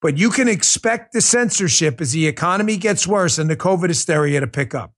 But 0.00 0.16
you 0.16 0.30
can 0.30 0.46
expect 0.46 1.12
the 1.12 1.20
censorship 1.20 2.00
as 2.00 2.12
the 2.12 2.28
economy 2.28 2.76
gets 2.76 3.06
worse 3.06 3.38
and 3.38 3.50
the 3.50 3.56
COVID 3.56 3.88
hysteria 3.88 4.40
to 4.40 4.46
pick 4.46 4.74
up. 4.74 4.92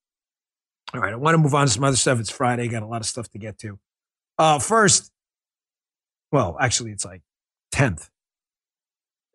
All 0.92 1.00
right, 1.00 1.12
I 1.12 1.16
want 1.16 1.34
to 1.34 1.38
move 1.38 1.54
on 1.54 1.66
to 1.66 1.72
some 1.72 1.84
other 1.84 1.96
stuff. 1.96 2.20
It's 2.20 2.30
Friday, 2.30 2.68
got 2.68 2.82
a 2.82 2.86
lot 2.86 3.00
of 3.00 3.06
stuff 3.06 3.30
to 3.30 3.38
get 3.38 3.58
to. 3.60 3.78
Uh, 4.38 4.58
first, 4.58 5.09
well, 6.32 6.56
actually, 6.60 6.92
it's 6.92 7.04
like 7.04 7.22
10th. 7.74 8.08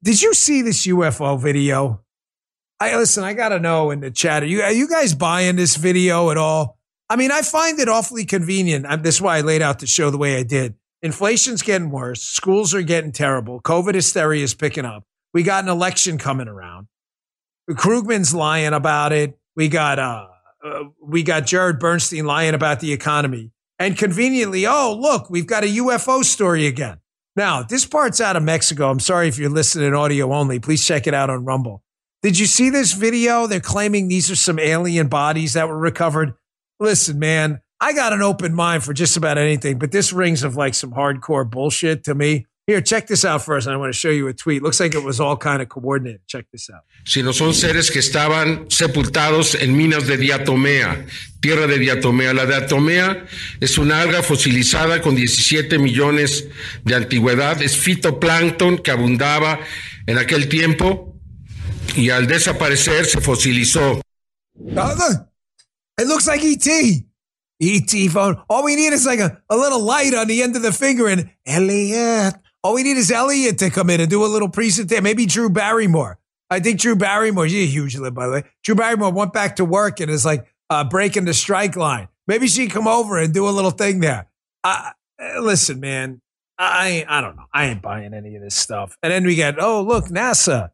Did 0.03 0.21
you 0.21 0.33
see 0.33 0.61
this 0.61 0.85
UFO 0.87 1.39
video? 1.39 2.01
I 2.79 2.95
listen, 2.97 3.23
I 3.23 3.33
got 3.33 3.49
to 3.49 3.59
know 3.59 3.91
in 3.91 4.01
the 4.01 4.11
chat, 4.11 4.43
are 4.43 4.47
you, 4.47 4.61
are 4.61 4.71
you 4.71 4.87
guys 4.87 5.13
buying 5.13 5.55
this 5.55 5.77
video 5.77 6.29
at 6.29 6.37
all? 6.37 6.77
I 7.09 7.15
mean, 7.15 7.31
I 7.31 7.41
find 7.41 7.79
it 7.79 7.87
awfully 7.87 8.25
convenient. 8.25 8.85
This 9.03 9.15
is 9.15 9.21
why 9.21 9.37
I 9.37 9.41
laid 9.41 9.61
out 9.61 9.79
the 9.79 9.87
show 9.87 10.09
the 10.09 10.17
way 10.17 10.37
I 10.37 10.43
did. 10.43 10.75
Inflation's 11.01 11.61
getting 11.61 11.91
worse. 11.91 12.21
Schools 12.21 12.73
are 12.73 12.81
getting 12.81 13.11
terrible. 13.11 13.61
COVID 13.61 13.93
hysteria 13.93 14.43
is 14.43 14.53
picking 14.53 14.85
up. 14.85 15.03
We 15.33 15.43
got 15.43 15.63
an 15.63 15.69
election 15.69 16.17
coming 16.17 16.47
around. 16.47 16.87
Krugman's 17.69 18.33
lying 18.33 18.73
about 18.73 19.11
it. 19.11 19.37
We 19.55 19.69
got, 19.69 19.99
uh, 19.99 20.27
uh, 20.63 20.83
we 21.01 21.23
got 21.23 21.45
Jared 21.45 21.79
Bernstein 21.79 22.25
lying 22.25 22.53
about 22.53 22.79
the 22.79 22.91
economy. 22.91 23.51
And 23.77 23.97
conveniently, 23.97 24.65
oh, 24.65 24.97
look, 24.99 25.29
we've 25.29 25.47
got 25.47 25.63
a 25.63 25.67
UFO 25.67 26.23
story 26.23 26.65
again. 26.65 26.99
Now, 27.35 27.63
this 27.63 27.85
part's 27.85 28.21
out 28.21 28.37
of 28.37 28.43
Mexico. 28.43 28.89
I'm 28.89 29.01
sorry 29.01 29.27
if 29.27 29.37
you're 29.37 29.49
listening 29.49 29.93
audio 29.93 30.31
only. 30.33 30.59
Please 30.59 30.85
check 30.85 31.07
it 31.07 31.13
out 31.13 31.29
on 31.29 31.43
Rumble. 31.43 31.83
Did 32.21 32.39
you 32.39 32.45
see 32.45 32.69
this 32.69 32.93
video? 32.93 33.45
They're 33.45 33.59
claiming 33.59 34.07
these 34.07 34.31
are 34.31 34.35
some 34.35 34.57
alien 34.57 35.09
bodies 35.09 35.53
that 35.53 35.67
were 35.67 35.77
recovered. 35.77 36.33
Listen, 36.79 37.19
man, 37.19 37.59
I 37.81 37.93
got 37.93 38.13
an 38.13 38.21
open 38.21 38.53
mind 38.53 38.83
for 38.83 38.93
just 38.93 39.17
about 39.17 39.37
anything, 39.37 39.77
but 39.77 39.91
this 39.91 40.13
rings 40.13 40.43
of 40.43 40.55
like 40.55 40.73
some 40.73 40.91
hardcore 40.91 41.49
bullshit 41.49 42.05
to 42.05 42.15
me. 42.15 42.47
Here, 42.67 42.81
check 42.81 43.05
this 43.05 43.23
out 43.23 43.43
first. 43.43 43.67
I 43.67 43.77
want 43.77 43.93
to 43.93 43.97
show 43.97 44.09
you 44.09 44.27
a 44.27 44.33
tweet. 44.33 44.63
Looks 44.63 44.79
like 44.79 44.95
it 44.95 45.03
was 45.03 45.19
all 45.19 45.37
kind 45.37 45.61
of 45.61 45.69
coordinated. 45.69 46.21
Check 46.25 46.47
this 46.51 46.67
out. 46.71 46.81
Si 47.05 47.21
no 47.21 47.31
son 47.31 47.53
seres 47.53 47.91
que 47.91 47.99
estaban 47.99 48.65
sepultados 48.71 49.53
en 49.53 49.77
minas 49.77 50.07
de 50.07 50.17
diatomea, 50.17 51.05
tierra 51.41 51.67
de 51.67 51.77
diatomea. 51.77 52.33
La 52.33 52.47
diatomea 52.47 53.23
es 53.61 53.77
una 53.77 54.01
alga 54.01 54.23
fosilizada 54.23 54.99
con 55.03 55.15
17 55.15 55.77
millones 55.77 56.47
de 56.83 56.95
antigüedad. 56.95 57.61
Es 57.61 57.77
fitoplancton 57.77 58.79
que 58.79 58.89
abundaba 58.89 59.59
en 60.07 60.17
aquel 60.17 60.49
tiempo 60.49 61.15
y 61.95 62.09
al 62.09 62.25
desaparecer 62.25 63.05
se 63.05 63.21
fosilizó. 63.21 64.01
It 64.57 66.07
looks 66.07 66.25
like 66.25 66.43
ET. 66.43 66.67
ET 67.61 68.11
phone. 68.11 68.37
All 68.49 68.63
we 68.63 68.75
need 68.75 68.91
is 68.91 69.05
like 69.05 69.19
a, 69.19 69.39
a 69.51 69.55
little 69.55 69.81
light 69.81 70.15
on 70.15 70.27
the 70.27 70.41
end 70.41 70.55
of 70.55 70.63
the 70.63 70.71
finger 70.71 71.07
and 71.07 71.29
Elliot. 71.45 72.35
All 72.65 72.73
we 72.73 72.81
need 72.81 72.97
is 72.97 73.11
Elliott 73.11 73.59
to 73.59 73.69
come 73.69 73.91
in 73.91 74.01
and 74.01 74.09
do 74.09 74.25
a 74.25 74.25
little 74.25 74.49
presentation. 74.49 75.03
Maybe 75.03 75.27
Drew 75.27 75.51
Barrymore. 75.51 76.17
I 76.49 76.59
think 76.59 76.79
Drew 76.79 76.95
Barrymore, 76.95 77.47
she's 77.47 77.69
a 77.69 77.71
huge 77.71 77.95
limb, 77.95 78.15
by 78.15 78.25
the 78.25 78.31
way. 78.33 78.43
Drew 78.63 78.73
Barrymore 78.73 79.11
went 79.11 79.33
back 79.33 79.57
to 79.57 79.65
work 79.65 79.99
and 79.99 80.09
is 80.09 80.25
like 80.25 80.47
uh, 80.71 80.83
breaking 80.83 81.25
the 81.25 81.35
strike 81.35 81.75
line. 81.75 82.07
Maybe 82.25 82.47
she 82.47 82.65
come 82.65 82.87
over 82.87 83.19
and 83.19 83.31
do 83.31 83.47
a 83.47 83.51
little 83.51 83.69
thing 83.69 83.99
there. 83.99 84.25
I, 84.63 84.93
listen, 85.39 85.79
man, 85.79 86.21
I 86.57 87.05
I 87.07 87.21
don't 87.21 87.35
know. 87.35 87.45
I 87.53 87.67
ain't 87.67 87.83
buying 87.83 88.15
any 88.15 88.35
of 88.35 88.41
this 88.41 88.55
stuff. 88.55 88.97
And 89.03 89.11
then 89.11 89.25
we 89.25 89.35
get, 89.35 89.59
oh 89.59 89.83
look, 89.83 90.05
NASA. 90.05 90.71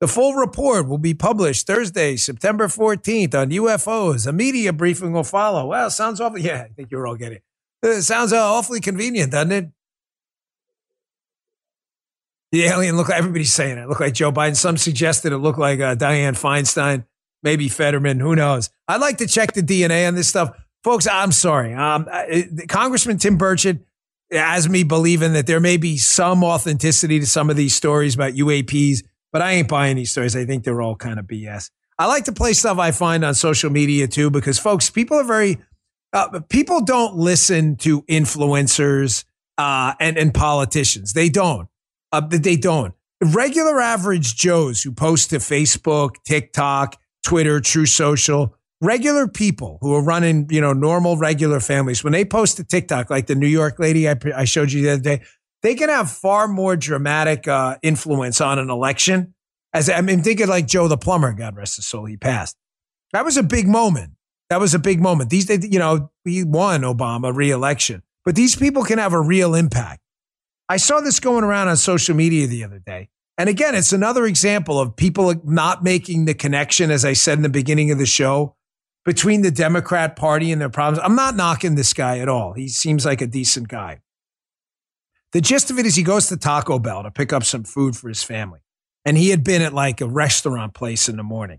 The 0.00 0.08
full 0.08 0.34
report 0.34 0.88
will 0.88 0.98
be 0.98 1.14
published 1.14 1.66
Thursday, 1.66 2.16
September 2.16 2.66
14th 2.66 3.34
on 3.34 3.48
UFOs. 3.48 4.26
A 4.26 4.32
media 4.32 4.74
briefing 4.74 5.12
will 5.12 5.24
follow. 5.24 5.68
Well, 5.68 5.88
sounds 5.88 6.20
awful. 6.20 6.38
Yeah, 6.38 6.64
I 6.64 6.68
think 6.68 6.90
you're 6.90 7.06
all 7.06 7.16
getting 7.16 7.38
it. 7.38 7.44
It 7.82 8.02
sounds 8.02 8.34
awfully 8.34 8.80
convenient, 8.80 9.32
doesn't 9.32 9.52
it? 9.52 9.70
The 12.52 12.64
alien 12.64 12.96
look 12.96 13.08
like 13.08 13.18
everybody's 13.18 13.52
saying 13.52 13.78
it. 13.78 13.88
Look 13.88 14.00
like 14.00 14.14
Joe 14.14 14.32
Biden. 14.32 14.56
Some 14.56 14.76
suggested 14.76 15.32
it 15.32 15.38
looked 15.38 15.58
like 15.58 15.80
uh, 15.80 15.94
Dianne 15.94 16.38
Feinstein, 16.40 17.04
maybe 17.42 17.68
Fetterman. 17.68 18.18
Who 18.18 18.34
knows? 18.34 18.70
I'd 18.88 19.00
like 19.00 19.18
to 19.18 19.26
check 19.26 19.52
the 19.52 19.62
DNA 19.62 20.08
on 20.08 20.14
this 20.14 20.28
stuff, 20.28 20.50
folks. 20.82 21.06
I'm 21.06 21.32
sorry. 21.32 21.74
Um, 21.74 22.08
Congressman 22.68 23.18
Tim 23.18 23.38
Burchett 23.38 23.80
has 24.32 24.68
me 24.68 24.82
believing 24.82 25.32
that 25.34 25.46
there 25.46 25.60
may 25.60 25.76
be 25.76 25.96
some 25.96 26.42
authenticity 26.42 27.20
to 27.20 27.26
some 27.26 27.50
of 27.50 27.56
these 27.56 27.74
stories 27.74 28.14
about 28.14 28.32
UAPs, 28.32 29.04
but 29.32 29.42
I 29.42 29.52
ain't 29.52 29.68
buying 29.68 29.96
these 29.96 30.10
stories. 30.10 30.34
I 30.34 30.44
think 30.44 30.64
they're 30.64 30.82
all 30.82 30.96
kind 30.96 31.18
of 31.18 31.26
BS. 31.26 31.70
I 31.98 32.06
like 32.06 32.24
to 32.24 32.32
play 32.32 32.52
stuff 32.52 32.78
I 32.78 32.92
find 32.92 33.24
on 33.24 33.34
social 33.34 33.70
media 33.70 34.08
too, 34.08 34.30
because 34.30 34.58
folks, 34.58 34.88
people 34.88 35.18
are 35.18 35.24
very, 35.24 35.58
uh, 36.12 36.40
people 36.48 36.80
don't 36.80 37.16
listen 37.16 37.76
to 37.76 38.02
influencers 38.02 39.24
uh, 39.58 39.94
and 40.00 40.16
and 40.16 40.32
politicians. 40.32 41.12
They 41.12 41.28
don't. 41.28 41.68
Uh, 42.12 42.20
they 42.20 42.56
don't. 42.56 42.94
Regular 43.22 43.80
average 43.80 44.34
Joes 44.34 44.82
who 44.82 44.92
post 44.92 45.30
to 45.30 45.36
Facebook, 45.36 46.16
TikTok, 46.24 46.96
Twitter, 47.22 47.60
Truth 47.60 47.90
Social, 47.90 48.56
regular 48.80 49.28
people 49.28 49.78
who 49.80 49.94
are 49.94 50.02
running, 50.02 50.46
you 50.50 50.60
know, 50.60 50.72
normal, 50.72 51.16
regular 51.16 51.60
families, 51.60 52.02
when 52.02 52.12
they 52.12 52.24
post 52.24 52.56
to 52.56 52.64
TikTok, 52.64 53.10
like 53.10 53.26
the 53.26 53.34
New 53.34 53.46
York 53.46 53.78
lady 53.78 54.08
I, 54.08 54.16
I 54.34 54.44
showed 54.44 54.72
you 54.72 54.82
the 54.82 54.90
other 54.92 55.02
day, 55.02 55.22
they 55.62 55.74
can 55.74 55.90
have 55.90 56.10
far 56.10 56.48
more 56.48 56.76
dramatic 56.76 57.46
uh, 57.46 57.76
influence 57.82 58.40
on 58.40 58.58
an 58.58 58.70
election. 58.70 59.34
As 59.72 59.90
I 59.90 60.00
mean, 60.00 60.22
think 60.22 60.40
of 60.40 60.48
like 60.48 60.66
Joe 60.66 60.88
the 60.88 60.96
plumber, 60.96 61.32
God 61.32 61.56
rest 61.56 61.76
his 61.76 61.86
soul, 61.86 62.06
he 62.06 62.16
passed. 62.16 62.56
That 63.12 63.24
was 63.24 63.36
a 63.36 63.42
big 63.42 63.68
moment. 63.68 64.12
That 64.48 64.60
was 64.60 64.74
a 64.74 64.78
big 64.78 65.00
moment. 65.00 65.30
These, 65.30 65.48
you 65.70 65.78
know, 65.78 66.10
he 66.24 66.42
won 66.42 66.80
Obama 66.80 67.34
re-election, 67.34 68.02
but 68.24 68.34
these 68.34 68.56
people 68.56 68.82
can 68.82 68.98
have 68.98 69.12
a 69.12 69.20
real 69.20 69.54
impact. 69.54 69.99
I 70.70 70.76
saw 70.76 71.00
this 71.00 71.18
going 71.18 71.42
around 71.42 71.66
on 71.66 71.76
social 71.76 72.14
media 72.14 72.46
the 72.46 72.62
other 72.62 72.78
day. 72.78 73.08
And 73.36 73.48
again, 73.48 73.74
it's 73.74 73.92
another 73.92 74.24
example 74.24 74.78
of 74.78 74.94
people 74.94 75.34
not 75.42 75.82
making 75.82 76.26
the 76.26 76.34
connection, 76.34 76.92
as 76.92 77.04
I 77.04 77.12
said 77.12 77.38
in 77.38 77.42
the 77.42 77.48
beginning 77.48 77.90
of 77.90 77.98
the 77.98 78.06
show, 78.06 78.54
between 79.04 79.42
the 79.42 79.50
Democrat 79.50 80.14
Party 80.14 80.52
and 80.52 80.60
their 80.60 80.68
problems. 80.68 81.02
I'm 81.04 81.16
not 81.16 81.34
knocking 81.34 81.74
this 81.74 81.92
guy 81.92 82.20
at 82.20 82.28
all. 82.28 82.52
He 82.52 82.68
seems 82.68 83.04
like 83.04 83.20
a 83.20 83.26
decent 83.26 83.66
guy. 83.66 83.98
The 85.32 85.40
gist 85.40 85.72
of 85.72 85.80
it 85.80 85.86
is 85.86 85.96
he 85.96 86.04
goes 86.04 86.28
to 86.28 86.36
Taco 86.36 86.78
Bell 86.78 87.02
to 87.02 87.10
pick 87.10 87.32
up 87.32 87.42
some 87.42 87.64
food 87.64 87.96
for 87.96 88.08
his 88.08 88.22
family. 88.22 88.60
And 89.04 89.18
he 89.18 89.30
had 89.30 89.42
been 89.42 89.62
at 89.62 89.74
like 89.74 90.00
a 90.00 90.06
restaurant 90.06 90.74
place 90.74 91.08
in 91.08 91.16
the 91.16 91.24
morning. 91.24 91.58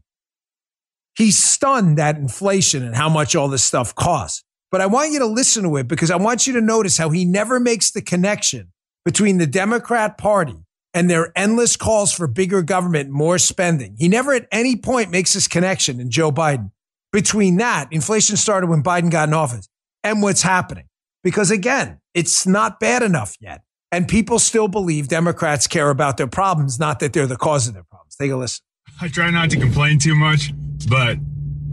He's 1.17 1.37
stunned 1.37 1.99
at 1.99 2.15
inflation 2.15 2.81
and 2.81 2.95
how 2.95 3.09
much 3.09 3.35
all 3.35 3.49
this 3.49 3.63
stuff 3.63 3.93
costs. 3.93 4.45
But 4.71 4.79
I 4.79 4.85
want 4.85 5.11
you 5.11 5.19
to 5.19 5.25
listen 5.25 5.63
to 5.63 5.75
it 5.75 5.89
because 5.89 6.11
I 6.11 6.15
want 6.15 6.47
you 6.47 6.53
to 6.53 6.61
notice 6.61 6.97
how 6.97 7.09
he 7.09 7.25
never 7.25 7.59
makes 7.59 7.91
the 7.91 8.01
connection 8.01 8.71
between 9.05 9.37
the 9.37 9.47
Democrat 9.47 10.17
Party 10.17 10.57
and 10.93 11.09
their 11.09 11.31
endless 11.35 11.75
calls 11.75 12.11
for 12.11 12.27
bigger 12.27 12.61
government, 12.61 13.09
more 13.09 13.37
spending. 13.37 13.95
He 13.97 14.07
never 14.07 14.33
at 14.33 14.47
any 14.51 14.75
point 14.75 15.09
makes 15.09 15.33
this 15.33 15.47
connection 15.47 15.99
in 15.99 16.09
Joe 16.09 16.31
Biden 16.31 16.71
between 17.11 17.57
that, 17.57 17.91
inflation 17.91 18.37
started 18.37 18.67
when 18.67 18.83
Biden 18.83 19.11
got 19.11 19.27
in 19.27 19.33
office, 19.33 19.67
and 20.03 20.21
what's 20.21 20.41
happening. 20.41 20.85
Because 21.23 21.51
again, 21.51 21.99
it's 22.13 22.47
not 22.47 22.79
bad 22.79 23.03
enough 23.03 23.35
yet. 23.39 23.61
And 23.91 24.07
people 24.07 24.39
still 24.39 24.69
believe 24.69 25.09
Democrats 25.09 25.67
care 25.67 25.89
about 25.89 26.15
their 26.17 26.27
problems, 26.27 26.79
not 26.79 26.99
that 26.99 27.11
they're 27.11 27.27
the 27.27 27.35
cause 27.35 27.67
of 27.67 27.73
their 27.73 27.83
problems. 27.83 28.15
Take 28.15 28.31
a 28.31 28.37
listen. 28.37 28.63
I 29.01 29.09
try 29.09 29.29
not 29.29 29.49
to 29.49 29.57
complain 29.57 29.99
too 29.99 30.15
much, 30.15 30.53
but 30.89 31.17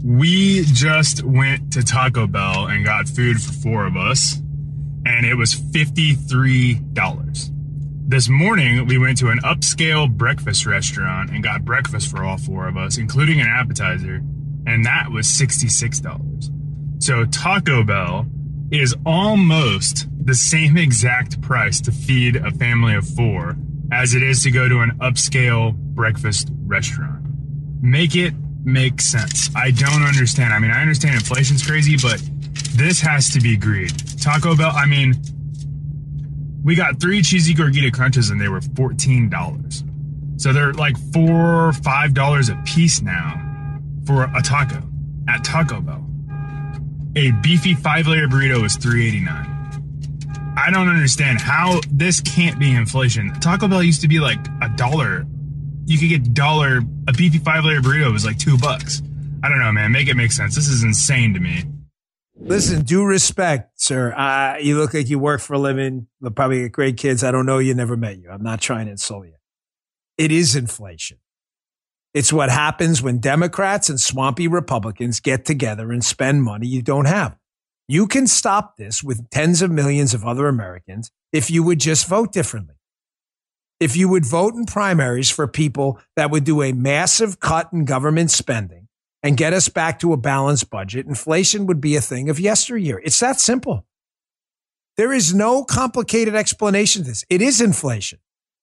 we 0.03 0.65
just 0.65 1.23
went 1.23 1.71
to 1.73 1.83
Taco 1.83 2.27
Bell 2.27 2.67
and 2.67 2.83
got 2.83 3.07
food 3.07 3.41
for 3.41 3.53
four 3.53 3.85
of 3.85 3.95
us 3.95 4.41
and 5.09 5.25
it 5.25 5.35
was 5.35 5.55
$53. 5.55 7.49
This 8.07 8.29
morning, 8.29 8.85
we 8.85 8.97
went 8.99 9.17
to 9.17 9.29
an 9.29 9.39
upscale 9.39 10.09
breakfast 10.09 10.65
restaurant 10.67 11.31
and 11.31 11.43
got 11.43 11.65
breakfast 11.65 12.09
for 12.11 12.23
all 12.23 12.37
four 12.37 12.67
of 12.67 12.77
us, 12.77 12.97
including 12.97 13.41
an 13.41 13.47
appetizer, 13.47 14.21
and 14.67 14.85
that 14.85 15.09
was 15.11 15.25
$66. 15.25 17.03
So 17.03 17.25
Taco 17.25 17.83
Bell 17.83 18.27
is 18.71 18.95
almost 19.03 20.07
the 20.23 20.35
same 20.35 20.77
exact 20.77 21.41
price 21.41 21.81
to 21.81 21.91
feed 21.91 22.35
a 22.35 22.51
family 22.51 22.93
of 22.93 23.07
four 23.07 23.57
as 23.91 24.13
it 24.13 24.21
is 24.21 24.43
to 24.43 24.51
go 24.51 24.69
to 24.69 24.81
an 24.81 24.91
upscale 25.01 25.73
breakfast 25.73 26.51
restaurant. 26.65 27.25
Make 27.81 28.15
it 28.15 28.35
make 28.63 29.01
sense. 29.01 29.49
I 29.55 29.71
don't 29.71 30.03
understand. 30.03 30.53
I 30.53 30.59
mean, 30.59 30.69
I 30.69 30.81
understand 30.81 31.15
inflation's 31.15 31.65
crazy, 31.65 31.97
but 31.97 32.21
this 32.75 32.99
has 33.01 33.29
to 33.31 33.41
be 33.41 33.57
greed. 33.57 33.93
Taco 34.21 34.55
Bell, 34.55 34.71
I 34.73 34.85
mean, 34.85 35.15
we 36.63 36.75
got 36.75 36.99
three 36.99 37.21
cheesy 37.21 37.53
gordita 37.53 37.91
crunches 37.91 38.29
and 38.29 38.39
they 38.39 38.47
were 38.47 38.59
$14. 38.59 40.41
So 40.41 40.53
they're 40.53 40.73
like 40.73 40.97
four, 41.13 41.73
five 41.73 42.13
dollars 42.13 42.49
a 42.49 42.55
piece 42.65 43.01
now 43.01 43.45
for 44.05 44.23
a 44.35 44.41
taco 44.41 44.81
at 45.27 45.43
Taco 45.43 45.81
Bell. 45.81 46.05
A 47.15 47.31
beefy 47.31 47.73
five 47.73 48.07
layer 48.07 48.27
burrito 48.27 48.63
is 48.63 48.77
$3.89. 48.77 50.57
I 50.57 50.71
don't 50.71 50.87
understand 50.87 51.39
how 51.41 51.81
this 51.91 52.21
can't 52.21 52.59
be 52.59 52.73
inflation. 52.73 53.33
Taco 53.39 53.67
Bell 53.67 53.83
used 53.83 54.01
to 54.01 54.07
be 54.07 54.19
like 54.19 54.39
a 54.61 54.69
dollar. 54.69 55.25
You 55.85 55.97
could 55.97 56.09
get 56.09 56.33
dollar 56.33 56.81
a 57.07 57.13
beefy 57.13 57.39
five 57.39 57.65
layer 57.65 57.81
burrito 57.81 58.11
was 58.11 58.25
like 58.25 58.37
two 58.37 58.57
bucks. 58.57 59.01
I 59.43 59.49
don't 59.49 59.59
know, 59.59 59.71
man. 59.71 59.91
Make 59.91 60.07
it 60.07 60.15
make 60.15 60.31
sense. 60.31 60.55
This 60.55 60.67
is 60.67 60.83
insane 60.83 61.33
to 61.33 61.39
me. 61.39 61.63
Listen, 62.41 62.83
due 62.83 63.03
respect, 63.03 63.79
sir. 63.81 64.13
Uh, 64.13 64.57
you 64.59 64.77
look 64.77 64.93
like 64.93 65.09
you 65.09 65.19
work 65.19 65.41
for 65.41 65.53
a 65.53 65.59
living. 65.59 66.07
You'll 66.21 66.31
probably 66.31 66.61
get 66.61 66.71
great 66.71 66.97
kids. 66.97 67.23
I 67.23 67.31
don't 67.31 67.45
know 67.45 67.59
you, 67.59 67.73
never 67.73 67.97
met 67.97 68.17
you. 68.17 68.29
I'm 68.29 68.41
not 68.41 68.61
trying 68.61 68.85
to 68.85 68.93
insult 68.93 69.27
you. 69.27 69.33
It 70.17 70.31
is 70.31 70.55
inflation. 70.55 71.17
It's 72.13 72.33
what 72.33 72.49
happens 72.49 73.01
when 73.01 73.19
Democrats 73.19 73.89
and 73.89 73.99
swampy 73.99 74.47
Republicans 74.47 75.19
get 75.19 75.45
together 75.45 75.91
and 75.91 76.03
spend 76.03 76.43
money 76.43 76.65
you 76.65 76.81
don't 76.81 77.05
have. 77.05 77.37
You 77.87 78.07
can 78.07 78.25
stop 78.25 78.77
this 78.77 79.03
with 79.03 79.29
tens 79.29 79.61
of 79.61 79.71
millions 79.71 80.13
of 80.13 80.25
other 80.25 80.47
Americans 80.47 81.11
if 81.31 81.51
you 81.51 81.63
would 81.63 81.79
just 81.79 82.07
vote 82.07 82.31
differently. 82.31 82.75
If 83.79 83.95
you 83.95 84.09
would 84.09 84.25
vote 84.25 84.55
in 84.55 84.65
primaries 84.65 85.29
for 85.29 85.47
people 85.47 85.99
that 86.15 86.31
would 86.31 86.43
do 86.43 86.61
a 86.61 86.73
massive 86.73 87.39
cut 87.39 87.69
in 87.71 87.85
government 87.85 88.31
spending 88.31 88.88
and 89.21 89.37
get 89.37 89.53
us 89.53 89.69
back 89.69 89.99
to 89.99 90.13
a 90.13 90.17
balanced 90.17 90.69
budget, 90.69 91.05
inflation 91.05 91.65
would 91.65 91.81
be 91.81 91.95
a 91.95 92.01
thing 92.01 92.29
of 92.29 92.39
yesteryear. 92.39 93.01
It's 93.03 93.19
that 93.19 93.39
simple. 93.39 93.85
There 94.97 95.13
is 95.13 95.33
no 95.33 95.63
complicated 95.63 96.35
explanation 96.35 97.03
to 97.03 97.09
this. 97.09 97.23
It 97.29 97.41
is 97.41 97.61
inflation. 97.61 98.19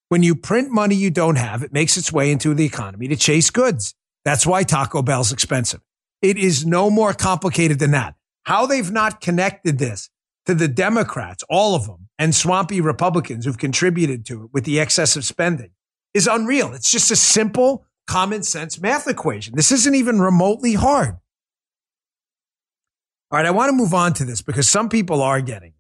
When 0.09 0.23
you 0.23 0.37
print 0.37 0.71
money 0.71 0.95
you 0.95 1.11
don't 1.11 1.37
have, 1.37 1.63
it 1.63 1.73
makes 1.73 1.97
its 1.97 2.13
way 2.13 2.31
into 2.31 2.53
the 2.53 2.65
economy 2.65 3.09
to 3.09 3.17
chase 3.17 3.51
goods. 3.51 3.95
That's 4.25 4.47
why 4.47 4.63
Taco 4.63 5.03
Bell's 5.03 5.33
expensive. 5.33 5.81
It 6.21 6.37
is 6.37 6.67
no 6.67 6.91
more 6.91 7.13
complicated 7.15 7.79
than 7.79 7.93
that. 7.93 8.17
How 8.45 8.67
they've 8.67 8.91
not 8.91 9.21
connected 9.21 9.79
this 9.79 10.11
to 10.45 10.55
the 10.55 10.69
Democrats, 10.69 11.43
all 11.49 11.75
of 11.75 11.87
them, 11.87 12.09
and 12.19 12.35
swampy 12.35 12.81
Republicans 12.81 13.45
who've 13.45 13.59
contributed 13.59 14.27
to 14.27 14.45
it 14.45 14.51
with 14.53 14.65
the 14.65 14.79
excessive 14.79 15.25
spending 15.25 15.71
is 16.15 16.27
unreal. 16.27 16.75
It's 16.75 16.91
just 16.91 17.11
a 17.11 17.17
simple 17.17 17.86
common 18.07 18.43
sense 18.43 18.81
math 18.81 19.09
equation. 19.09 19.55
This 19.57 19.73
isn't 19.73 19.95
even 19.95 20.21
remotely 20.21 20.75
hard. 20.75 21.17
All 23.31 23.39
right, 23.39 23.47
I 23.47 23.51
want 23.51 23.71
to 23.71 23.77
move 23.77 23.93
on 23.93 24.13
to 24.15 24.25
this 24.25 24.41
because 24.41 24.69
some 24.69 24.89
people 24.89 25.21
are 25.21 25.41
getting, 25.41 25.75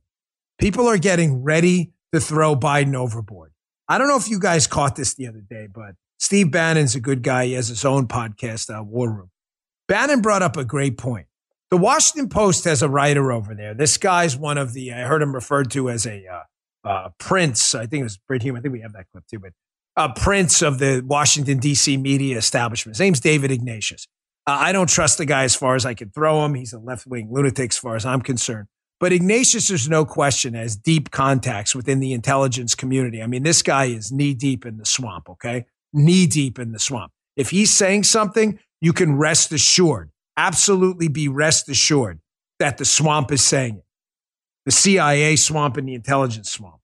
people 0.58 0.88
are 0.88 0.98
getting 0.98 1.44
ready 1.44 1.92
to 2.12 2.20
throw 2.20 2.56
Biden 2.56 2.94
overboard. 2.94 3.52
I 3.88 3.98
don't 3.98 4.08
know 4.08 4.16
if 4.16 4.28
you 4.28 4.40
guys 4.40 4.66
caught 4.66 4.96
this 4.96 5.14
the 5.14 5.28
other 5.28 5.42
day, 5.48 5.68
but 5.72 5.94
Steve 6.18 6.50
Bannon's 6.50 6.96
a 6.96 7.00
good 7.00 7.22
guy. 7.22 7.46
He 7.46 7.52
has 7.52 7.68
his 7.68 7.84
own 7.84 8.08
podcast, 8.08 8.76
uh, 8.76 8.82
War 8.82 9.08
Room. 9.10 9.30
Bannon 9.86 10.20
brought 10.20 10.42
up 10.42 10.56
a 10.56 10.64
great 10.64 10.98
point. 10.98 11.26
The 11.70 11.76
Washington 11.76 12.28
Post 12.28 12.64
has 12.64 12.82
a 12.82 12.88
writer 12.88 13.30
over 13.30 13.54
there. 13.54 13.74
This 13.74 13.96
guy's 13.96 14.36
one 14.36 14.58
of 14.58 14.72
the, 14.72 14.92
I 14.92 15.02
heard 15.02 15.22
him 15.22 15.34
referred 15.34 15.70
to 15.72 15.88
as 15.90 16.06
a 16.06 16.24
uh, 16.26 16.88
uh, 16.88 17.08
prince. 17.18 17.74
I 17.74 17.86
think 17.86 18.00
it 18.00 18.04
was 18.04 18.16
Brit 18.16 18.42
Hume. 18.42 18.56
I 18.56 18.60
think 18.60 18.72
we 18.72 18.80
have 18.80 18.92
that 18.94 19.06
clip 19.12 19.26
too, 19.26 19.38
but 19.38 19.52
a 19.96 20.08
prince 20.10 20.62
of 20.62 20.78
the 20.78 21.02
Washington, 21.06 21.58
D.C. 21.58 21.96
media 21.96 22.36
establishment. 22.36 22.96
His 22.96 23.00
name's 23.00 23.20
David 23.20 23.50
Ignatius. 23.50 24.06
Uh, 24.46 24.56
I 24.60 24.72
don't 24.72 24.88
trust 24.88 25.18
the 25.18 25.24
guy 25.26 25.44
as 25.44 25.56
far 25.56 25.74
as 25.74 25.86
I 25.86 25.94
can 25.94 26.10
throw 26.10 26.44
him. 26.44 26.54
He's 26.54 26.72
a 26.72 26.78
left 26.78 27.06
wing 27.06 27.28
lunatic 27.32 27.72
as 27.72 27.78
far 27.78 27.96
as 27.96 28.04
I'm 28.06 28.20
concerned. 28.20 28.68
But 29.00 29.12
Ignatius, 29.12 29.68
there's 29.68 29.88
no 29.88 30.04
question, 30.04 30.54
has 30.54 30.76
deep 30.76 31.10
contacts 31.10 31.74
within 31.74 32.00
the 32.00 32.12
intelligence 32.12 32.74
community. 32.74 33.22
I 33.22 33.26
mean, 33.26 33.42
this 33.42 33.62
guy 33.62 33.86
is 33.86 34.10
knee 34.12 34.34
deep 34.34 34.64
in 34.64 34.78
the 34.78 34.86
swamp, 34.86 35.28
okay? 35.28 35.66
Knee 35.92 36.26
deep 36.26 36.58
in 36.58 36.72
the 36.72 36.78
swamp. 36.78 37.12
If 37.36 37.50
he's 37.50 37.70
saying 37.70 38.04
something, 38.04 38.58
you 38.80 38.92
can 38.92 39.16
rest 39.16 39.52
assured, 39.52 40.10
absolutely 40.36 41.08
be 41.08 41.28
rest 41.28 41.68
assured 41.68 42.20
that 42.58 42.78
the 42.78 42.84
swamp 42.86 43.32
is 43.32 43.42
saying 43.44 43.76
it. 43.76 43.84
the 44.64 44.72
CIA 44.72 45.36
swamp 45.36 45.76
and 45.76 45.88
the 45.88 45.94
intelligence 45.94 46.50
swamp. 46.50 46.80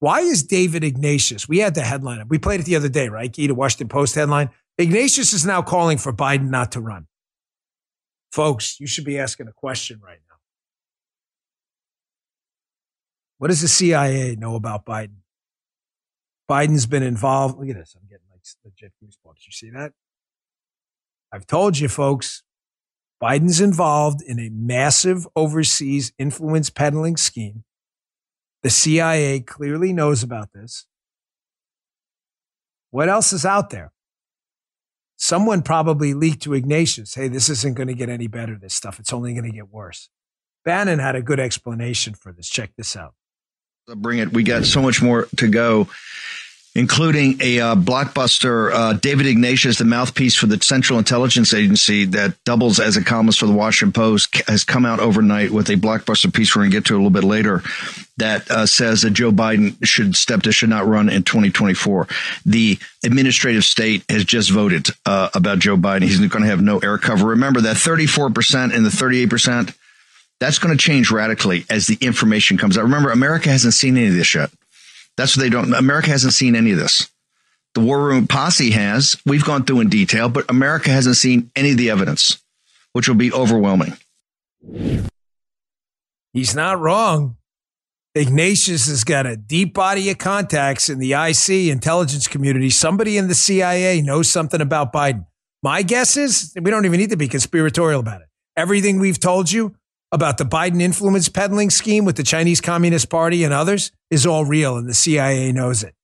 Why 0.00 0.20
is 0.20 0.42
David 0.42 0.82
Ignatius? 0.82 1.48
We 1.48 1.58
had 1.58 1.74
the 1.74 1.82
headline. 1.82 2.26
We 2.28 2.38
played 2.38 2.60
it 2.60 2.66
the 2.66 2.76
other 2.76 2.88
day, 2.88 3.08
right? 3.08 3.32
Key 3.32 3.46
to 3.46 3.54
Washington 3.54 3.88
Post 3.88 4.14
headline. 4.14 4.50
Ignatius 4.78 5.34
is 5.34 5.44
now 5.44 5.60
calling 5.60 5.98
for 5.98 6.12
Biden 6.12 6.48
not 6.48 6.72
to 6.72 6.80
run. 6.80 7.06
Folks, 8.32 8.80
you 8.80 8.86
should 8.86 9.04
be 9.04 9.18
asking 9.18 9.46
a 9.48 9.52
question 9.52 10.00
right 10.02 10.18
now. 10.28 10.36
What 13.36 13.48
does 13.48 13.60
the 13.60 13.68
CIA 13.68 14.36
know 14.36 14.54
about 14.54 14.86
Biden? 14.86 15.16
Biden's 16.50 16.86
been 16.86 17.02
involved. 17.02 17.58
Look 17.58 17.68
at 17.68 17.76
this. 17.76 17.94
I'm 17.94 18.08
getting 18.08 18.26
like 18.30 18.40
legit 18.64 18.92
goosebumps. 19.04 19.46
You 19.46 19.52
see 19.52 19.70
that? 19.70 19.92
I've 21.32 21.46
told 21.46 21.78
you, 21.78 21.88
folks, 21.88 22.42
Biden's 23.22 23.60
involved 23.60 24.22
in 24.22 24.40
a 24.40 24.48
massive 24.48 25.28
overseas 25.36 26.12
influence 26.18 26.70
peddling 26.70 27.16
scheme. 27.16 27.64
The 28.62 28.70
CIA 28.70 29.40
clearly 29.40 29.92
knows 29.92 30.22
about 30.22 30.52
this. 30.52 30.86
What 32.90 33.08
else 33.08 33.32
is 33.32 33.46
out 33.46 33.70
there? 33.70 33.92
Someone 35.16 35.62
probably 35.62 36.14
leaked 36.14 36.42
to 36.42 36.54
Ignatius, 36.54 37.14
hey, 37.14 37.28
this 37.28 37.48
isn't 37.48 37.74
going 37.74 37.88
to 37.88 37.94
get 37.94 38.08
any 38.08 38.26
better, 38.26 38.58
this 38.58 38.74
stuff. 38.74 38.98
It's 38.98 39.12
only 39.12 39.32
going 39.34 39.44
to 39.44 39.50
get 39.50 39.70
worse. 39.70 40.08
Bannon 40.64 40.98
had 40.98 41.14
a 41.14 41.22
good 41.22 41.40
explanation 41.40 42.14
for 42.14 42.32
this. 42.32 42.48
Check 42.48 42.72
this 42.76 42.96
out. 42.96 43.14
Bring 43.86 44.18
it. 44.18 44.32
We 44.32 44.42
got 44.42 44.64
so 44.64 44.80
much 44.82 45.02
more 45.02 45.26
to 45.36 45.48
go 45.48 45.88
including 46.74 47.36
a 47.40 47.60
uh, 47.60 47.74
blockbuster 47.74 48.72
uh, 48.72 48.92
David 48.92 49.26
Ignatius, 49.26 49.78
the 49.78 49.84
mouthpiece 49.84 50.36
for 50.36 50.46
the 50.46 50.58
Central 50.62 50.98
Intelligence 50.98 51.52
Agency 51.52 52.04
that 52.06 52.34
doubles 52.44 52.78
as 52.78 52.96
a 52.96 53.04
columnist 53.04 53.40
for 53.40 53.46
the 53.46 53.52
Washington 53.52 53.92
Post, 53.92 54.36
has 54.48 54.62
come 54.62 54.86
out 54.86 55.00
overnight 55.00 55.50
with 55.50 55.68
a 55.68 55.76
blockbuster 55.76 56.32
piece 56.32 56.54
we're 56.54 56.62
going 56.62 56.70
to 56.70 56.76
get 56.76 56.84
to 56.86 56.94
a 56.94 56.96
little 56.96 57.10
bit 57.10 57.24
later 57.24 57.62
that 58.18 58.48
uh, 58.50 58.66
says 58.66 59.02
that 59.02 59.10
Joe 59.10 59.32
Biden 59.32 59.74
should 59.84 60.14
step 60.14 60.42
to 60.42 60.52
should 60.52 60.68
not 60.68 60.86
run 60.86 61.08
in 61.08 61.24
2024. 61.24 62.06
The 62.46 62.78
administrative 63.04 63.64
state 63.64 64.04
has 64.08 64.24
just 64.24 64.50
voted 64.50 64.88
uh, 65.06 65.30
about 65.34 65.58
Joe 65.58 65.76
Biden. 65.76 66.02
He's 66.02 66.18
going 66.18 66.44
to 66.44 66.50
have 66.50 66.62
no 66.62 66.78
air 66.78 66.98
cover. 66.98 67.26
Remember 67.26 67.60
that 67.62 67.76
34% 67.76 68.74
and 68.74 68.86
the 68.86 68.90
38%. 68.90 69.74
That's 70.38 70.58
going 70.58 70.76
to 70.76 70.82
change 70.82 71.10
radically 71.10 71.64
as 71.68 71.86
the 71.86 71.98
information 72.00 72.56
comes 72.56 72.78
out. 72.78 72.84
Remember, 72.84 73.10
America 73.10 73.50
hasn't 73.50 73.74
seen 73.74 73.96
any 73.96 74.06
of 74.06 74.14
this 74.14 74.34
yet. 74.34 74.50
That's 75.20 75.36
what 75.36 75.42
they 75.42 75.50
don't. 75.50 75.74
America 75.74 76.08
hasn't 76.08 76.32
seen 76.32 76.56
any 76.56 76.72
of 76.72 76.78
this. 76.78 77.10
The 77.74 77.82
War 77.82 78.02
Room 78.06 78.26
Posse 78.26 78.70
has. 78.70 79.20
We've 79.26 79.44
gone 79.44 79.64
through 79.64 79.80
in 79.80 79.90
detail, 79.90 80.30
but 80.30 80.48
America 80.48 80.88
hasn't 80.88 81.16
seen 81.16 81.50
any 81.54 81.72
of 81.72 81.76
the 81.76 81.90
evidence, 81.90 82.42
which 82.94 83.06
will 83.06 83.16
be 83.16 83.30
overwhelming. 83.30 83.98
He's 86.32 86.54
not 86.54 86.80
wrong. 86.80 87.36
Ignatius 88.14 88.88
has 88.88 89.04
got 89.04 89.26
a 89.26 89.36
deep 89.36 89.74
body 89.74 90.08
of 90.08 90.16
contacts 90.16 90.88
in 90.88 90.98
the 90.98 91.12
IC 91.12 91.70
intelligence 91.70 92.26
community. 92.26 92.70
Somebody 92.70 93.18
in 93.18 93.28
the 93.28 93.34
CIA 93.34 94.00
knows 94.00 94.30
something 94.30 94.62
about 94.62 94.90
Biden. 94.90 95.26
My 95.62 95.82
guess 95.82 96.16
is 96.16 96.54
we 96.60 96.70
don't 96.70 96.86
even 96.86 96.98
need 96.98 97.10
to 97.10 97.18
be 97.18 97.28
conspiratorial 97.28 98.00
about 98.00 98.22
it. 98.22 98.28
Everything 98.56 98.98
we've 98.98 99.20
told 99.20 99.52
you, 99.52 99.76
about 100.12 100.38
the 100.38 100.44
Biden 100.44 100.82
influence 100.82 101.28
peddling 101.28 101.70
scheme 101.70 102.04
with 102.04 102.16
the 102.16 102.22
Chinese 102.22 102.60
Communist 102.60 103.08
Party 103.08 103.44
and 103.44 103.54
others 103.54 103.92
is 104.10 104.26
all 104.26 104.44
real, 104.44 104.76
and 104.76 104.88
the 104.88 104.94
CIA 104.94 105.52
knows 105.52 105.82
it. 105.82 105.94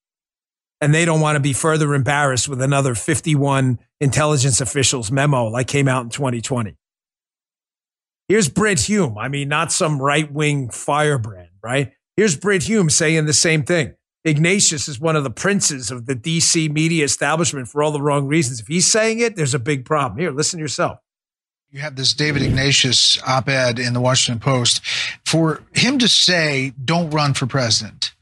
And 0.80 0.94
they 0.94 1.04
don't 1.04 1.20
want 1.20 1.36
to 1.36 1.40
be 1.40 1.52
further 1.52 1.94
embarrassed 1.94 2.48
with 2.48 2.60
another 2.60 2.94
51 2.94 3.78
intelligence 4.00 4.60
officials 4.60 5.10
memo 5.10 5.46
like 5.46 5.66
came 5.66 5.88
out 5.88 6.04
in 6.04 6.10
2020. 6.10 6.76
Here's 8.28 8.48
Brit 8.48 8.80
Hume. 8.80 9.16
I 9.18 9.28
mean, 9.28 9.48
not 9.48 9.72
some 9.72 10.00
right 10.00 10.30
wing 10.30 10.70
firebrand, 10.70 11.50
right? 11.62 11.92
Here's 12.16 12.36
Brit 12.36 12.64
Hume 12.64 12.90
saying 12.90 13.26
the 13.26 13.32
same 13.32 13.62
thing. 13.62 13.94
Ignatius 14.24 14.88
is 14.88 15.00
one 15.00 15.14
of 15.14 15.24
the 15.24 15.30
princes 15.30 15.90
of 15.90 16.06
the 16.06 16.16
DC 16.16 16.70
media 16.70 17.04
establishment 17.04 17.68
for 17.68 17.82
all 17.82 17.92
the 17.92 18.02
wrong 18.02 18.26
reasons. 18.26 18.60
If 18.60 18.66
he's 18.66 18.90
saying 18.90 19.20
it, 19.20 19.36
there's 19.36 19.54
a 19.54 19.58
big 19.60 19.84
problem. 19.84 20.18
Here, 20.18 20.32
listen 20.32 20.58
yourself 20.58 20.98
you 21.76 21.82
have 21.82 21.94
this 21.94 22.14
David 22.14 22.40
Ignatius 22.40 23.18
op 23.26 23.50
ed 23.50 23.78
in 23.78 23.92
the 23.92 24.00
Washington 24.00 24.40
Post. 24.40 24.80
For 25.26 25.62
him 25.74 25.98
to 25.98 26.08
say, 26.08 26.72
don't 26.82 27.10
run 27.10 27.34
for 27.34 27.44
president, 27.44 28.14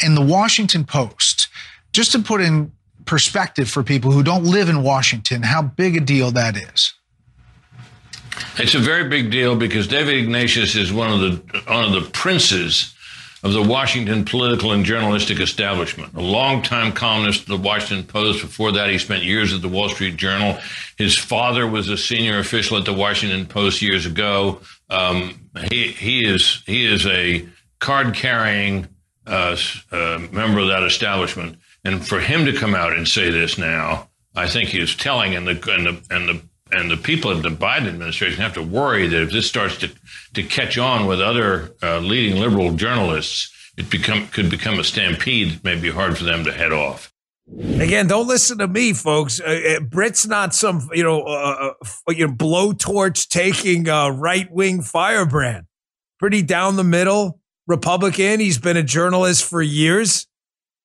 in 0.00 0.14
the 0.14 0.22
Washington 0.22 0.84
Post, 0.84 1.48
just 1.92 2.12
to 2.12 2.18
put 2.18 2.40
in 2.40 2.72
perspective 3.04 3.68
for 3.68 3.82
people 3.82 4.10
who 4.10 4.22
don't 4.22 4.44
live 4.44 4.70
in 4.70 4.82
Washington, 4.82 5.42
how 5.42 5.60
big 5.60 5.98
a 5.98 6.00
deal 6.00 6.30
that 6.30 6.56
is. 6.56 6.94
It's 8.56 8.74
a 8.74 8.78
very 8.78 9.06
big 9.06 9.30
deal 9.30 9.54
because 9.54 9.86
David 9.86 10.16
Ignatius 10.16 10.74
is 10.74 10.90
one 10.90 11.10
of 11.10 11.20
the 11.20 11.62
one 11.70 11.84
of 11.84 11.92
the 11.92 12.10
princes 12.10 12.93
of 13.44 13.52
the 13.52 13.62
Washington 13.62 14.24
political 14.24 14.72
and 14.72 14.86
journalistic 14.86 15.38
establishment. 15.38 16.14
A 16.14 16.20
longtime 16.20 16.92
columnist 16.92 17.42
of 17.42 17.48
the 17.48 17.56
Washington 17.58 18.06
Post. 18.06 18.40
Before 18.40 18.72
that, 18.72 18.88
he 18.88 18.96
spent 18.96 19.22
years 19.22 19.52
at 19.52 19.60
the 19.60 19.68
Wall 19.68 19.90
Street 19.90 20.16
Journal. 20.16 20.58
His 20.96 21.16
father 21.16 21.66
was 21.66 21.90
a 21.90 21.98
senior 21.98 22.38
official 22.38 22.78
at 22.78 22.86
the 22.86 22.94
Washington 22.94 23.44
Post 23.44 23.82
years 23.82 24.06
ago. 24.06 24.62
Um, 24.88 25.50
he, 25.70 25.88
he 25.88 26.26
is 26.26 26.62
he 26.64 26.86
is 26.86 27.06
a 27.06 27.46
card 27.80 28.14
carrying 28.14 28.88
uh, 29.26 29.56
uh, 29.92 30.20
member 30.32 30.60
of 30.60 30.68
that 30.68 30.82
establishment, 30.82 31.58
and 31.84 32.06
for 32.06 32.20
him 32.20 32.46
to 32.46 32.54
come 32.54 32.74
out 32.74 32.94
and 32.96 33.06
say 33.06 33.30
this 33.30 33.58
now, 33.58 34.08
I 34.34 34.48
think 34.48 34.70
he 34.70 34.80
is 34.80 34.96
telling, 34.96 35.34
and 35.34 35.46
the 35.46 35.72
and 35.72 35.86
the 35.86 36.14
and 36.14 36.28
the 36.28 36.42
and 36.72 36.90
the 36.90 36.96
people 36.96 37.30
of 37.30 37.42
the 37.42 37.50
Biden 37.50 37.88
administration 37.88 38.40
have 38.40 38.54
to 38.54 38.62
worry 38.62 39.06
that 39.06 39.22
if 39.22 39.30
this 39.30 39.46
starts 39.46 39.78
to, 39.78 39.90
to 40.34 40.42
catch 40.42 40.78
on 40.78 41.06
with 41.06 41.20
other 41.20 41.74
uh, 41.82 41.98
leading 41.98 42.40
liberal 42.40 42.72
journalists, 42.72 43.50
it 43.76 43.90
become 43.90 44.28
could 44.28 44.50
become 44.50 44.78
a 44.78 44.84
stampede. 44.84 45.54
It 45.54 45.64
may 45.64 45.78
be 45.78 45.90
hard 45.90 46.16
for 46.16 46.24
them 46.24 46.44
to 46.44 46.52
head 46.52 46.72
off. 46.72 47.12
Again, 47.58 48.06
don't 48.06 48.26
listen 48.26 48.58
to 48.58 48.68
me, 48.68 48.92
folks. 48.92 49.40
Uh, 49.40 49.76
uh 49.76 49.80
Brit's 49.80 50.26
not 50.26 50.54
some 50.54 50.88
you 50.92 51.02
know 51.02 51.22
uh, 51.22 51.72
uh 52.08 52.12
you 52.12 52.26
know 52.26 52.32
blowtorch 52.32 53.28
taking 53.28 53.88
uh, 53.88 54.10
right 54.10 54.50
wing 54.50 54.82
firebrand. 54.82 55.66
Pretty 56.18 56.42
down 56.42 56.76
the 56.76 56.84
middle 56.84 57.40
Republican. 57.66 58.40
He's 58.40 58.58
been 58.58 58.76
a 58.76 58.82
journalist 58.82 59.44
for 59.44 59.60
years. 59.60 60.26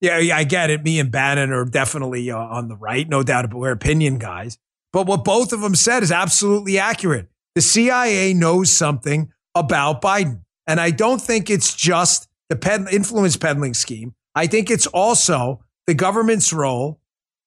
Yeah, 0.01 0.17
I 0.33 0.45
get 0.45 0.69
it. 0.69 0.83
Me 0.83 0.99
and 0.99 1.11
Bannon 1.11 1.51
are 1.51 1.65
definitely 1.65 2.31
uh, 2.31 2.37
on 2.37 2.69
the 2.69 2.77
right, 2.77 3.07
no 3.07 3.21
doubt 3.21 3.45
about. 3.45 3.59
We're 3.59 3.71
opinion 3.71 4.17
guys. 4.17 4.57
But 4.91 5.07
what 5.07 5.23
both 5.23 5.53
of 5.53 5.61
them 5.61 5.75
said 5.75 6.03
is 6.03 6.11
absolutely 6.11 6.79
accurate. 6.79 7.27
The 7.55 7.61
CIA 7.61 8.33
knows 8.33 8.71
something 8.71 9.31
about 9.55 10.01
Biden. 10.01 10.41
And 10.67 10.79
I 10.79 10.91
don't 10.91 11.21
think 11.21 11.49
it's 11.49 11.73
just 11.73 12.27
the 12.49 12.55
ped- 12.55 12.91
influence 12.91 13.37
peddling 13.37 13.73
scheme. 13.73 14.13
I 14.35 14.47
think 14.47 14.69
it's 14.69 14.87
also 14.87 15.63
the 15.87 15.93
government's 15.93 16.53
role 16.53 16.99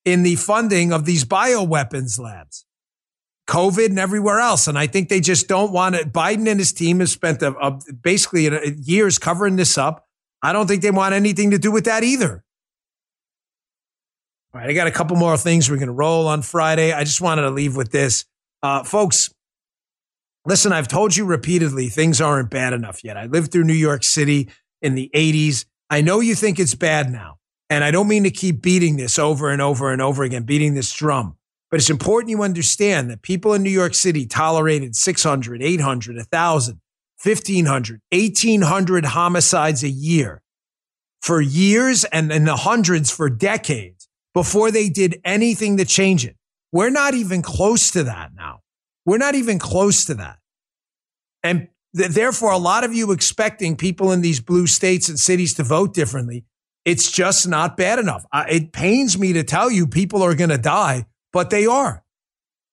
in 0.05 0.23
the 0.23 0.37
funding 0.37 0.93
of 0.93 1.05
these 1.05 1.25
bioweapons 1.25 2.19
labs, 2.19 2.67
COVID 3.49 3.87
and 3.87 3.99
everywhere 3.99 4.41
else. 4.41 4.67
And 4.67 4.77
I 4.77 4.87
think 4.87 5.09
they 5.09 5.21
just 5.21 5.47
don't 5.47 5.73
want 5.73 5.95
it. 5.95 6.13
Biden 6.13 6.49
and 6.49 6.59
his 6.59 6.73
team 6.73 7.01
have 7.01 7.09
spent 7.09 7.43
a, 7.43 7.53
a, 7.53 7.79
basically 8.03 8.51
years 8.79 9.19
covering 9.19 9.57
this 9.57 9.79
up. 9.79 10.07
I 10.43 10.53
don't 10.53 10.67
think 10.67 10.83
they 10.83 10.91
want 10.91 11.15
anything 11.15 11.53
to 11.53 11.59
do 11.59 11.71
with 11.71 11.85
that 11.85 12.03
either. 12.03 12.45
All 14.53 14.61
right, 14.61 14.69
I 14.69 14.73
got 14.75 14.87
a 14.87 14.91
couple 14.91 15.17
more 15.17 15.37
things 15.37 15.71
we're 15.71 15.77
going 15.77 15.87
to 15.87 15.93
roll 15.93 16.27
on 16.27 16.43
Friday. 16.43 16.93
I 16.93 17.05
just 17.05 17.21
wanted 17.21 17.43
to 17.43 17.51
leave 17.51 17.77
with 17.77 17.91
this. 17.91 18.27
Uh, 18.63 18.83
folks, 18.83 19.33
listen, 20.47 20.73
I've 20.73 20.89
told 20.89 21.17
you 21.17 21.25
repeatedly 21.25 21.89
things 21.89 22.21
aren't 22.21 22.51
bad 22.51 22.73
enough 22.73 23.05
yet. 23.05 23.17
I 23.17 23.27
lived 23.27 23.53
through 23.53 23.65
New 23.65 23.73
York 23.73 24.05
City 24.05 24.49
in 24.81 24.95
the 24.95 25.11
80s. 25.15 25.65
I 25.91 26.01
know 26.01 26.21
you 26.21 26.35
think 26.35 26.59
it's 26.59 26.75
bad 26.75 27.11
now. 27.11 27.39
And 27.71 27.85
I 27.85 27.91
don't 27.91 28.09
mean 28.09 28.25
to 28.25 28.31
keep 28.31 28.61
beating 28.61 28.97
this 28.97 29.19
over 29.19 29.51
and 29.51 29.63
over 29.63 29.93
and 29.93 30.03
over 30.03 30.25
again, 30.25 30.43
beating 30.43 30.75
this 30.75 30.93
drum. 30.93 31.37
But 31.71 31.81
it's 31.81 31.89
important 31.89 32.31
you 32.31 32.43
understand 32.43 33.09
that 33.11 33.23
people 33.23 33.55
in 33.55 33.63
New 33.63 33.71
York 33.71 33.95
City 33.95 34.27
tolerated 34.27 34.95
600, 34.95 35.63
800, 35.63 36.17
1,000, 36.17 36.81
1,500, 37.23 38.01
1,800 38.11 39.05
homicides 39.07 39.83
a 39.83 39.89
year 39.89 40.43
for 41.23 41.41
years 41.41 42.05
and 42.05 42.31
in 42.31 42.45
the 42.45 42.57
hundreds 42.57 43.11
for 43.11 43.31
decades 43.31 44.09
before 44.35 44.71
they 44.71 44.89
did 44.89 45.21
anything 45.25 45.77
to 45.79 45.85
change 45.85 46.27
it. 46.27 46.37
We're 46.73 46.91
not 46.91 47.15
even 47.15 47.41
close 47.43 47.91
to 47.93 48.03
that 48.05 48.33
now. 48.35 48.62
We're 49.05 49.19
not 49.19 49.35
even 49.35 49.59
close 49.59 50.05
to 50.07 50.15
that. 50.15 50.39
And 51.43 51.69
th- 51.97 52.11
therefore, 52.11 52.53
a 52.53 52.59
lot 52.59 52.85
of 52.85 52.95
you 52.95 53.13
expecting 53.13 53.77
people 53.77 54.13
in 54.13 54.21
these 54.21 54.41
blue 54.41 54.67
states 54.67 55.09
and 55.09 55.19
cities 55.19 55.55
to 55.55 55.63
vote 55.63 55.95
differently, 55.95 56.45
it's 56.85 57.11
just 57.11 57.47
not 57.47 57.77
bad 57.77 57.99
enough. 57.99 58.25
I, 58.33 58.49
it 58.49 58.73
pains 58.73 59.19
me 59.19 59.33
to 59.35 59.43
tell 59.43 59.71
you 59.71 59.87
people 59.87 60.23
are 60.23 60.35
going 60.35 60.51
to 60.51 60.59
die, 60.59 61.07
but 61.33 61.51
they 61.51 61.67
are. 61.67 62.03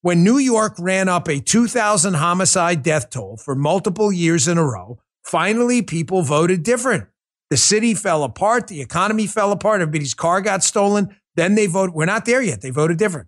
When 0.01 0.23
New 0.23 0.37
York 0.37 0.75
ran 0.79 1.09
up 1.09 1.27
a 1.27 1.39
2,000 1.39 2.13
homicide 2.13 2.83
death 2.83 3.09
toll 3.09 3.37
for 3.37 3.53
multiple 3.53 4.13
years 4.13 4.47
in 4.47 4.57
a 4.57 4.63
row, 4.63 4.99
finally 5.23 5.81
people 5.81 6.21
voted 6.21 6.63
different. 6.63 7.07
The 7.49 7.57
city 7.57 7.93
fell 7.95 8.23
apart. 8.23 8.67
The 8.67 8.81
economy 8.81 9.27
fell 9.27 9.51
apart. 9.51 9.81
Everybody's 9.81 10.13
car 10.13 10.41
got 10.41 10.63
stolen. 10.63 11.15
Then 11.35 11.55
they 11.55 11.65
vote. 11.65 11.91
We're 11.93 12.05
not 12.05 12.25
there 12.25 12.41
yet. 12.41 12.61
They 12.61 12.69
voted 12.69 12.97
different. 12.97 13.27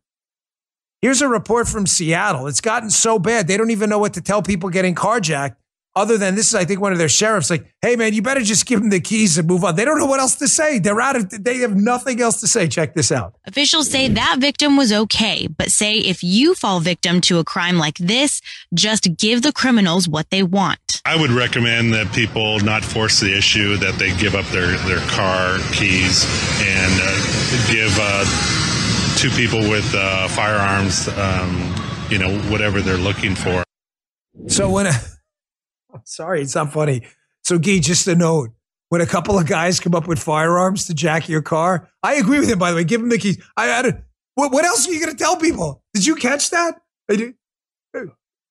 Here's 1.01 1.21
a 1.21 1.27
report 1.27 1.67
from 1.67 1.87
Seattle. 1.87 2.45
It's 2.45 2.61
gotten 2.61 2.91
so 2.91 3.17
bad, 3.17 3.47
they 3.47 3.57
don't 3.57 3.71
even 3.71 3.89
know 3.89 3.97
what 3.97 4.13
to 4.13 4.21
tell 4.21 4.43
people 4.43 4.69
getting 4.69 4.93
carjacked. 4.93 5.55
other 5.95 6.17
than 6.17 6.35
this 6.35 6.47
is, 6.47 6.55
I 6.55 6.65
think, 6.65 6.79
one 6.79 6.91
of 6.91 6.97
their 6.97 7.09
sheriffs. 7.09 7.49
Like, 7.49 7.65
hey 7.81 7.95
man, 7.95 8.13
you 8.13 8.21
better 8.21 8.41
just 8.41 8.65
give 8.65 8.79
them 8.79 8.89
the 8.89 9.01
keys 9.01 9.37
and 9.37 9.47
move 9.47 9.63
on. 9.63 9.75
They 9.75 9.85
don't 9.85 9.99
know 9.99 10.05
what 10.05 10.19
else 10.19 10.35
to 10.35 10.47
say. 10.47 10.79
They're 10.79 11.01
out 11.01 11.15
of. 11.15 11.29
They 11.29 11.57
have 11.57 11.75
nothing 11.75 12.21
else 12.21 12.39
to 12.41 12.47
say. 12.47 12.67
Check 12.67 12.93
this 12.93 13.11
out. 13.11 13.35
Officials 13.45 13.89
say 13.89 14.07
that 14.07 14.37
victim 14.39 14.77
was 14.77 14.93
okay, 14.93 15.47
but 15.47 15.69
say 15.71 15.97
if 15.97 16.23
you 16.23 16.55
fall 16.55 16.79
victim 16.79 17.19
to 17.21 17.39
a 17.39 17.43
crime 17.43 17.77
like 17.77 17.97
this, 17.97 18.41
just 18.73 19.17
give 19.17 19.41
the 19.41 19.51
criminals 19.51 20.07
what 20.07 20.29
they 20.29 20.43
want. 20.43 21.01
I 21.03 21.19
would 21.19 21.31
recommend 21.31 21.93
that 21.93 22.13
people 22.13 22.59
not 22.59 22.83
force 22.83 23.19
the 23.19 23.35
issue, 23.35 23.75
that 23.77 23.95
they 23.95 24.15
give 24.17 24.35
up 24.35 24.45
their, 24.47 24.77
their 24.87 24.99
car 25.09 25.57
keys 25.73 26.25
and 26.61 26.93
uh, 27.01 27.71
give 27.71 27.91
uh, 27.99 28.60
two 29.21 29.29
people 29.29 29.59
with 29.59 29.93
uh, 29.93 30.27
firearms, 30.29 31.07
um, 31.09 31.75
you 32.09 32.17
know, 32.17 32.39
whatever 32.49 32.81
they're 32.81 32.97
looking 32.97 33.35
for. 33.35 33.63
So 34.47 34.67
when 34.67 34.87
a, 34.87 34.93
sorry, 36.05 36.41
it's 36.41 36.55
not 36.55 36.73
funny. 36.73 37.03
So 37.43 37.59
Gee, 37.59 37.81
just 37.81 38.07
a 38.07 38.15
note. 38.15 38.49
When 38.89 38.99
a 38.99 39.05
couple 39.05 39.37
of 39.37 39.47
guys 39.47 39.79
come 39.79 39.93
up 39.93 40.07
with 40.07 40.17
firearms 40.17 40.87
to 40.87 40.95
jack 40.95 41.29
your 41.29 41.43
car, 41.43 41.87
I 42.01 42.15
agree 42.15 42.39
with 42.39 42.49
him. 42.49 42.57
By 42.57 42.71
the 42.71 42.77
way, 42.77 42.83
give 42.83 42.99
him 42.99 43.09
the 43.09 43.19
keys. 43.19 43.39
I, 43.55 43.69
I 43.69 43.93
what, 44.33 44.51
what 44.51 44.65
else 44.65 44.87
are 44.87 44.91
you 44.91 44.99
going 44.99 45.15
to 45.15 45.23
tell 45.23 45.37
people? 45.37 45.83
Did 45.93 46.03
you 46.03 46.15
catch 46.15 46.49
that? 46.49 46.81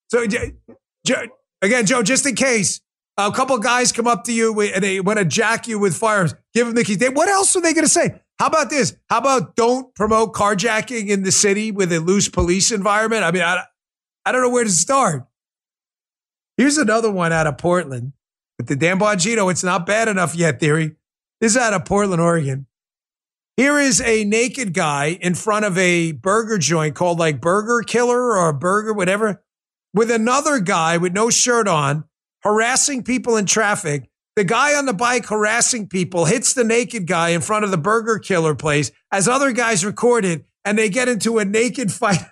So 0.08 0.22
again, 0.22 1.84
Joe, 1.84 2.02
just 2.04 2.26
in 2.26 2.36
case 2.36 2.80
a 3.18 3.32
couple 3.32 3.56
of 3.56 3.62
guys 3.64 3.90
come 3.90 4.06
up 4.06 4.22
to 4.24 4.32
you 4.32 4.58
and 4.60 4.84
they 4.84 5.00
want 5.00 5.18
to 5.18 5.24
jack 5.24 5.66
you 5.66 5.80
with 5.80 5.96
firearms, 5.96 6.34
give 6.54 6.68
them 6.68 6.76
the 6.76 6.84
keys. 6.84 6.98
They, 6.98 7.08
what 7.08 7.28
else 7.28 7.56
are 7.56 7.60
they 7.60 7.74
going 7.74 7.84
to 7.84 7.90
say? 7.90 8.20
How 8.40 8.46
about 8.46 8.70
this? 8.70 8.96
How 9.10 9.18
about 9.18 9.54
don't 9.54 9.94
promote 9.94 10.32
carjacking 10.32 11.08
in 11.08 11.24
the 11.24 11.30
city 11.30 11.70
with 11.70 11.92
a 11.92 12.00
loose 12.00 12.30
police 12.30 12.72
environment? 12.72 13.22
I 13.22 13.32
mean, 13.32 13.42
I, 13.42 13.64
I 14.24 14.32
don't 14.32 14.40
know 14.40 14.48
where 14.48 14.64
to 14.64 14.70
start. 14.70 15.26
Here's 16.56 16.78
another 16.78 17.10
one 17.10 17.34
out 17.34 17.46
of 17.46 17.58
Portland 17.58 18.14
with 18.56 18.66
the 18.66 18.76
Dan 18.76 18.98
Bongino. 18.98 19.50
It's 19.50 19.62
not 19.62 19.84
bad 19.84 20.08
enough 20.08 20.34
yet, 20.34 20.58
theory. 20.58 20.96
This 21.42 21.52
is 21.52 21.58
out 21.58 21.74
of 21.74 21.84
Portland, 21.84 22.22
Oregon. 22.22 22.66
Here 23.58 23.78
is 23.78 24.00
a 24.00 24.24
naked 24.24 24.72
guy 24.72 25.18
in 25.20 25.34
front 25.34 25.66
of 25.66 25.76
a 25.76 26.12
burger 26.12 26.56
joint 26.56 26.94
called 26.94 27.18
like 27.18 27.42
Burger 27.42 27.82
Killer 27.86 28.38
or 28.38 28.54
Burger, 28.54 28.94
whatever, 28.94 29.44
with 29.92 30.10
another 30.10 30.60
guy 30.60 30.96
with 30.96 31.12
no 31.12 31.28
shirt 31.28 31.68
on, 31.68 32.04
harassing 32.42 33.02
people 33.02 33.36
in 33.36 33.44
traffic. 33.44 34.09
The 34.40 34.44
guy 34.44 34.74
on 34.74 34.86
the 34.86 34.94
bike 34.94 35.26
harassing 35.26 35.86
people 35.86 36.24
hits 36.24 36.54
the 36.54 36.64
naked 36.64 37.06
guy 37.06 37.28
in 37.28 37.42
front 37.42 37.66
of 37.66 37.70
the 37.70 37.76
Burger 37.76 38.18
Killer 38.18 38.54
place 38.54 38.90
as 39.12 39.28
other 39.28 39.52
guys 39.52 39.84
record 39.84 40.24
it 40.24 40.46
and 40.64 40.78
they 40.78 40.88
get 40.88 41.08
into 41.08 41.36
a 41.36 41.44
naked 41.44 41.92
fight. 41.92 42.22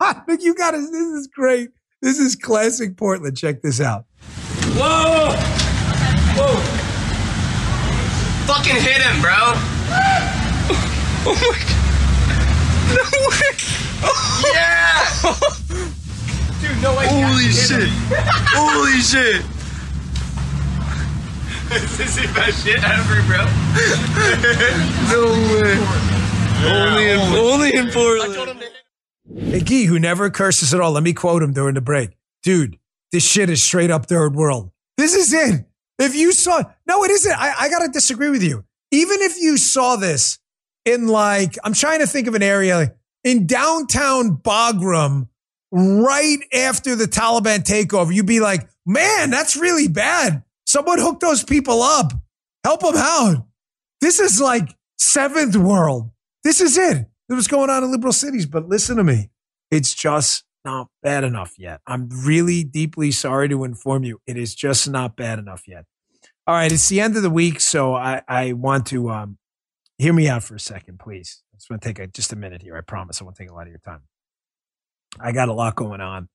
you 0.40 0.54
got 0.54 0.70
to, 0.70 0.78
this 0.78 0.88
is 0.88 1.26
great. 1.26 1.68
This 2.00 2.18
is 2.18 2.36
classic 2.36 2.96
Portland. 2.96 3.36
Check 3.36 3.60
this 3.60 3.82
out. 3.82 4.06
Whoa! 4.78 5.34
Whoa! 6.38 6.56
Fucking 8.46 8.76
hit 8.76 9.02
him, 9.02 9.20
bro! 9.20 9.36
Oh 11.24 11.36
my 11.36 11.56
god! 11.68 11.76
No 12.96 13.04
way! 13.28 13.52
Oh. 14.02 14.50
Yeah! 14.54 15.04
Dude, 16.62 16.80
no 16.82 16.96
way! 16.96 17.06
Holy 17.08 17.50
shit! 17.52 17.90
Holy 18.54 19.00
shit! 19.02 19.44
This 21.80 22.00
is 22.00 22.16
the 22.16 22.26
best 22.34 22.64
shit 22.64 22.82
ever, 22.82 23.22
bro. 23.26 23.44
no 25.12 25.32
way! 25.52 25.78
Only 26.64 27.10
in, 27.10 27.18
only 27.36 27.74
in 27.74 27.90
Portland. 27.90 28.64
Hey, 29.34 29.60
Gee, 29.60 29.84
who 29.84 29.98
never 29.98 30.30
curses 30.30 30.72
at 30.74 30.80
all. 30.80 30.92
Let 30.92 31.02
me 31.02 31.12
quote 31.12 31.42
him 31.42 31.52
during 31.52 31.74
the 31.74 31.80
break. 31.80 32.10
Dude, 32.42 32.78
this 33.10 33.24
shit 33.28 33.50
is 33.50 33.62
straight 33.62 33.90
up 33.90 34.06
third 34.06 34.34
world. 34.34 34.70
This 34.96 35.14
is 35.14 35.32
it. 35.32 35.66
If 35.98 36.14
you 36.14 36.32
saw, 36.32 36.62
no, 36.86 37.04
it 37.04 37.10
isn't. 37.10 37.32
I, 37.32 37.54
I 37.60 37.68
got 37.68 37.80
to 37.80 37.88
disagree 37.88 38.30
with 38.30 38.42
you. 38.42 38.64
Even 38.90 39.20
if 39.20 39.40
you 39.40 39.56
saw 39.56 39.96
this 39.96 40.38
in 40.84 41.08
like, 41.08 41.56
I'm 41.64 41.72
trying 41.72 42.00
to 42.00 42.06
think 42.06 42.28
of 42.28 42.34
an 42.34 42.42
area 42.42 42.94
in 43.24 43.46
downtown 43.46 44.36
Bagram 44.36 45.28
right 45.70 46.38
after 46.52 46.96
the 46.96 47.06
Taliban 47.06 47.60
takeover, 47.60 48.14
you'd 48.14 48.26
be 48.26 48.40
like, 48.40 48.68
man, 48.84 49.30
that's 49.30 49.56
really 49.56 49.88
bad. 49.88 50.42
Someone 50.72 50.98
hook 50.98 51.20
those 51.20 51.44
people 51.44 51.82
up, 51.82 52.14
help 52.64 52.80
them 52.80 52.94
out. 52.96 53.46
This 54.00 54.18
is 54.18 54.40
like 54.40 54.74
seventh 54.96 55.54
world. 55.54 56.12
This 56.44 56.62
is 56.62 56.78
it 56.78 57.08
what's 57.26 57.46
going 57.46 57.68
on 57.68 57.84
in 57.84 57.90
liberal 57.90 58.14
cities. 58.14 58.46
But 58.46 58.70
listen 58.70 58.96
to 58.96 59.04
me. 59.04 59.28
It's 59.70 59.92
just 59.92 60.44
not 60.64 60.88
bad 61.02 61.24
enough 61.24 61.58
yet. 61.58 61.82
I'm 61.86 62.08
really 62.24 62.64
deeply 62.64 63.10
sorry 63.10 63.50
to 63.50 63.64
inform 63.64 64.04
you. 64.04 64.20
It 64.26 64.38
is 64.38 64.54
just 64.54 64.88
not 64.88 65.14
bad 65.14 65.38
enough 65.38 65.68
yet. 65.68 65.84
All 66.46 66.54
right. 66.54 66.72
It's 66.72 66.88
the 66.88 67.02
end 67.02 67.18
of 67.18 67.22
the 67.22 67.28
week. 67.28 67.60
So 67.60 67.94
I, 67.94 68.22
I 68.26 68.54
want 68.54 68.86
to 68.86 69.10
um, 69.10 69.36
hear 69.98 70.14
me 70.14 70.26
out 70.26 70.42
for 70.42 70.54
a 70.54 70.60
second, 70.60 71.00
please. 71.00 71.42
I 71.52 71.56
just 71.58 71.68
want 71.68 71.82
to 71.82 71.86
take 71.86 71.98
a, 71.98 72.06
just 72.06 72.32
a 72.32 72.36
minute 72.36 72.62
here. 72.62 72.78
I 72.78 72.80
promise 72.80 73.20
I 73.20 73.24
won't 73.24 73.36
take 73.36 73.50
a 73.50 73.54
lot 73.54 73.64
of 73.64 73.68
your 73.68 73.80
time. 73.84 74.04
I 75.20 75.32
got 75.32 75.50
a 75.50 75.52
lot 75.52 75.76
going 75.76 76.00
on 76.00 76.30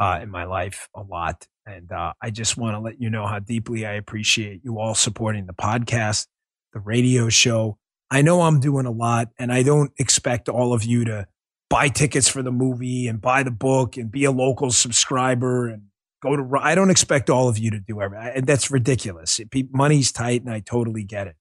uh, 0.00 0.18
in 0.20 0.28
my 0.28 0.42
life, 0.42 0.88
a 0.92 1.02
lot. 1.02 1.46
And 1.66 1.90
uh, 1.90 2.12
I 2.22 2.30
just 2.30 2.56
want 2.56 2.74
to 2.74 2.80
let 2.80 3.00
you 3.00 3.10
know 3.10 3.26
how 3.26 3.40
deeply 3.40 3.84
I 3.84 3.94
appreciate 3.94 4.60
you 4.64 4.78
all 4.78 4.94
supporting 4.94 5.46
the 5.46 5.52
podcast, 5.52 6.26
the 6.72 6.80
radio 6.80 7.28
show, 7.28 7.78
I 8.10 8.22
know 8.22 8.42
I'm 8.42 8.60
doing 8.60 8.86
a 8.86 8.90
lot 8.90 9.28
and 9.38 9.52
I 9.52 9.62
don't 9.62 9.92
expect 9.98 10.48
all 10.48 10.72
of 10.72 10.84
you 10.84 11.04
to 11.06 11.26
buy 11.68 11.88
tickets 11.88 12.28
for 12.28 12.42
the 12.42 12.52
movie 12.52 13.08
and 13.08 13.20
buy 13.20 13.42
the 13.42 13.50
book 13.50 13.96
and 13.96 14.10
be 14.10 14.24
a 14.24 14.30
local 14.30 14.70
subscriber 14.70 15.68
and 15.68 15.82
go 16.22 16.36
to, 16.36 16.48
I 16.60 16.74
don't 16.74 16.90
expect 16.90 17.30
all 17.30 17.48
of 17.48 17.58
you 17.58 17.72
to 17.72 17.80
do 17.80 18.00
everything. 18.00 18.44
That's 18.44 18.70
ridiculous. 18.70 19.40
money's 19.72 20.12
tight 20.12 20.42
and 20.42 20.52
I 20.52 20.60
totally 20.60 21.02
get 21.02 21.26
it. 21.26 21.36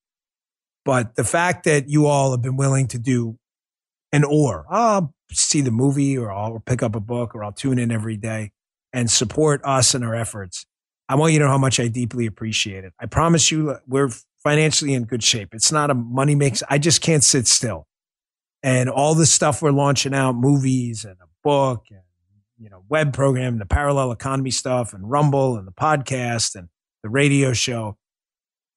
But 0.84 1.16
the 1.16 1.24
fact 1.24 1.66
that 1.66 1.90
you 1.90 2.08
all 2.08 2.32
have 2.32 2.42
been 2.42 2.58
willing 2.58 2.88
to 2.90 3.00
do 3.00 3.38
an 4.12 4.24
or, 4.24 4.66
I'll 4.70 5.14
see 5.32 5.62
the 5.62 5.72
movie 5.72 6.18
or 6.18 6.32
I'll 6.32 6.60
pick 6.66 6.82
up 6.82 6.96
a 6.96 7.00
book 7.00 7.36
or 7.36 7.44
I'll 7.44 7.52
tune 7.52 7.78
in 7.78 7.92
every 7.92 8.18
day 8.18 8.52
and 8.96 9.12
support 9.12 9.60
us 9.66 9.94
and 9.94 10.06
our 10.06 10.16
efforts. 10.16 10.66
I 11.10 11.16
want 11.16 11.34
you 11.34 11.40
to 11.40 11.46
know 11.46 11.52
how 11.52 11.58
much 11.58 11.80
I 11.82 11.90
deeply 11.90 12.26
appreciate 12.26 12.86
it. 12.86 12.94
I 13.00 13.06
promise 13.08 13.52
you, 13.52 13.76
we're 13.86 14.10
financially 14.42 14.94
in 14.94 15.04
good 15.04 15.22
shape. 15.22 15.50
It's 15.54 15.72
not 15.72 15.92
a 15.92 15.94
money 15.94 16.34
makes. 16.34 16.64
I 16.70 16.78
just 16.78 17.02
can't 17.02 17.24
sit 17.24 17.46
still. 17.46 17.88
And 18.64 18.90
all 18.90 19.14
the 19.14 19.26
stuff 19.26 19.62
we're 19.62 19.72
launching 19.72 20.16
out, 20.16 20.36
movies 20.36 21.04
and 21.04 21.18
a 21.22 21.28
book 21.44 21.84
and, 21.92 22.00
you 22.58 22.70
know, 22.70 22.84
web 22.90 23.14
program, 23.14 23.60
the 23.60 23.66
parallel 23.66 24.14
economy 24.14 24.50
stuff 24.50 24.94
and 24.94 25.08
Rumble 25.08 25.58
and 25.58 25.68
the 25.68 25.74
podcast 25.74 26.56
and 26.56 26.70
the 27.04 27.10
radio 27.10 27.52
show. 27.52 27.98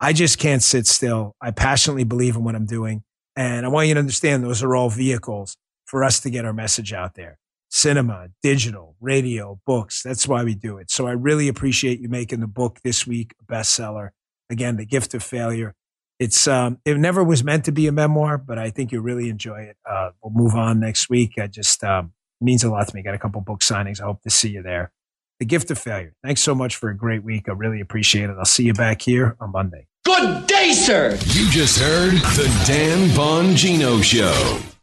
I 0.01 0.13
just 0.13 0.39
can't 0.39 0.63
sit 0.63 0.87
still. 0.89 1.37
I 1.41 1.53
passionately 1.53 2.05
believe 2.05 2.35
in 2.35 2.43
what 2.43 2.57
I'm 2.57 2.67
doing. 2.67 3.05
And 3.37 3.65
I 3.65 3.69
want 3.69 3.87
you 3.87 3.95
to 3.95 4.01
understand 4.01 4.43
those 4.43 4.65
are 4.65 4.75
all 4.75 4.91
vehicles 4.91 5.57
for 5.87 6.03
us 6.03 6.21
to 6.21 6.31
get 6.31 6.45
our 6.45 6.53
message 6.53 6.93
out 6.93 7.15
there. 7.15 7.39
Cinema, 7.71 8.29
digital, 8.43 8.97
radio, 9.01 9.61
books. 9.67 10.03
That's 10.03 10.27
why 10.27 10.43
we 10.45 10.55
do 10.55 10.79
it. 10.79 10.91
So 10.91 11.07
I 11.07 11.13
really 11.13 11.49
appreciate 11.49 12.01
you 12.01 12.09
making 12.09 12.41
the 12.41 12.47
book 12.47 12.79
this 12.83 13.07
week 13.07 13.35
a 13.41 13.53
bestseller 13.53 14.11
again, 14.51 14.77
The 14.77 14.87
Gift 14.87 15.15
of 15.15 15.23
Failure. 15.23 15.75
It's 16.19 16.49
um, 16.49 16.79
it 16.85 16.97
never 16.97 17.23
was 17.23 17.45
meant 17.45 17.65
to 17.67 17.73
be 17.73 17.87
a 17.87 17.93
memoir, 17.93 18.39
but 18.39 18.59
I 18.59 18.71
think 18.71 18.91
you'll 18.91 19.05
really 19.05 19.29
enjoy 19.29 19.61
it. 19.63 19.77
Uh, 19.89 20.11
we'll 20.23 20.33
move 20.33 20.55
on 20.55 20.81
next 20.81 21.09
week. 21.09 21.35
I 21.39 21.47
just 21.47 21.85
um, 21.85 22.13
means 22.41 22.65
a 22.65 22.71
lot 22.71 22.89
to 22.89 22.97
me. 22.97 23.03
Got 23.03 23.15
a 23.15 23.19
couple 23.19 23.41
book 23.41 23.61
signings. 23.61 24.01
I 24.01 24.05
hope 24.05 24.23
to 24.23 24.31
see 24.31 24.49
you 24.49 24.63
there. 24.63 24.91
The 25.39 25.47
Gift 25.47 25.71
of 25.71 25.79
Failure. 25.79 26.15
Thanks 26.25 26.41
so 26.41 26.55
much 26.55 26.75
for 26.75 26.89
a 26.91 26.97
great 26.97 27.23
week. 27.23 27.49
I 27.49 27.53
really 27.53 27.81
appreciate 27.81 28.31
it. 28.31 28.37
I'll 28.37 28.45
see 28.45 28.65
you 28.65 28.75
back 28.75 29.03
here 29.03 29.37
on 29.41 29.53
Monday. 29.53 29.87
Good 30.05 30.49
day, 30.49 30.73
sir. 30.73 31.17
You 31.27 31.49
just 31.51 31.79
heard 31.79 32.15
the 32.15 32.65
Dan 32.67 33.11
Bongino 33.11 34.03
Show. 34.03 34.78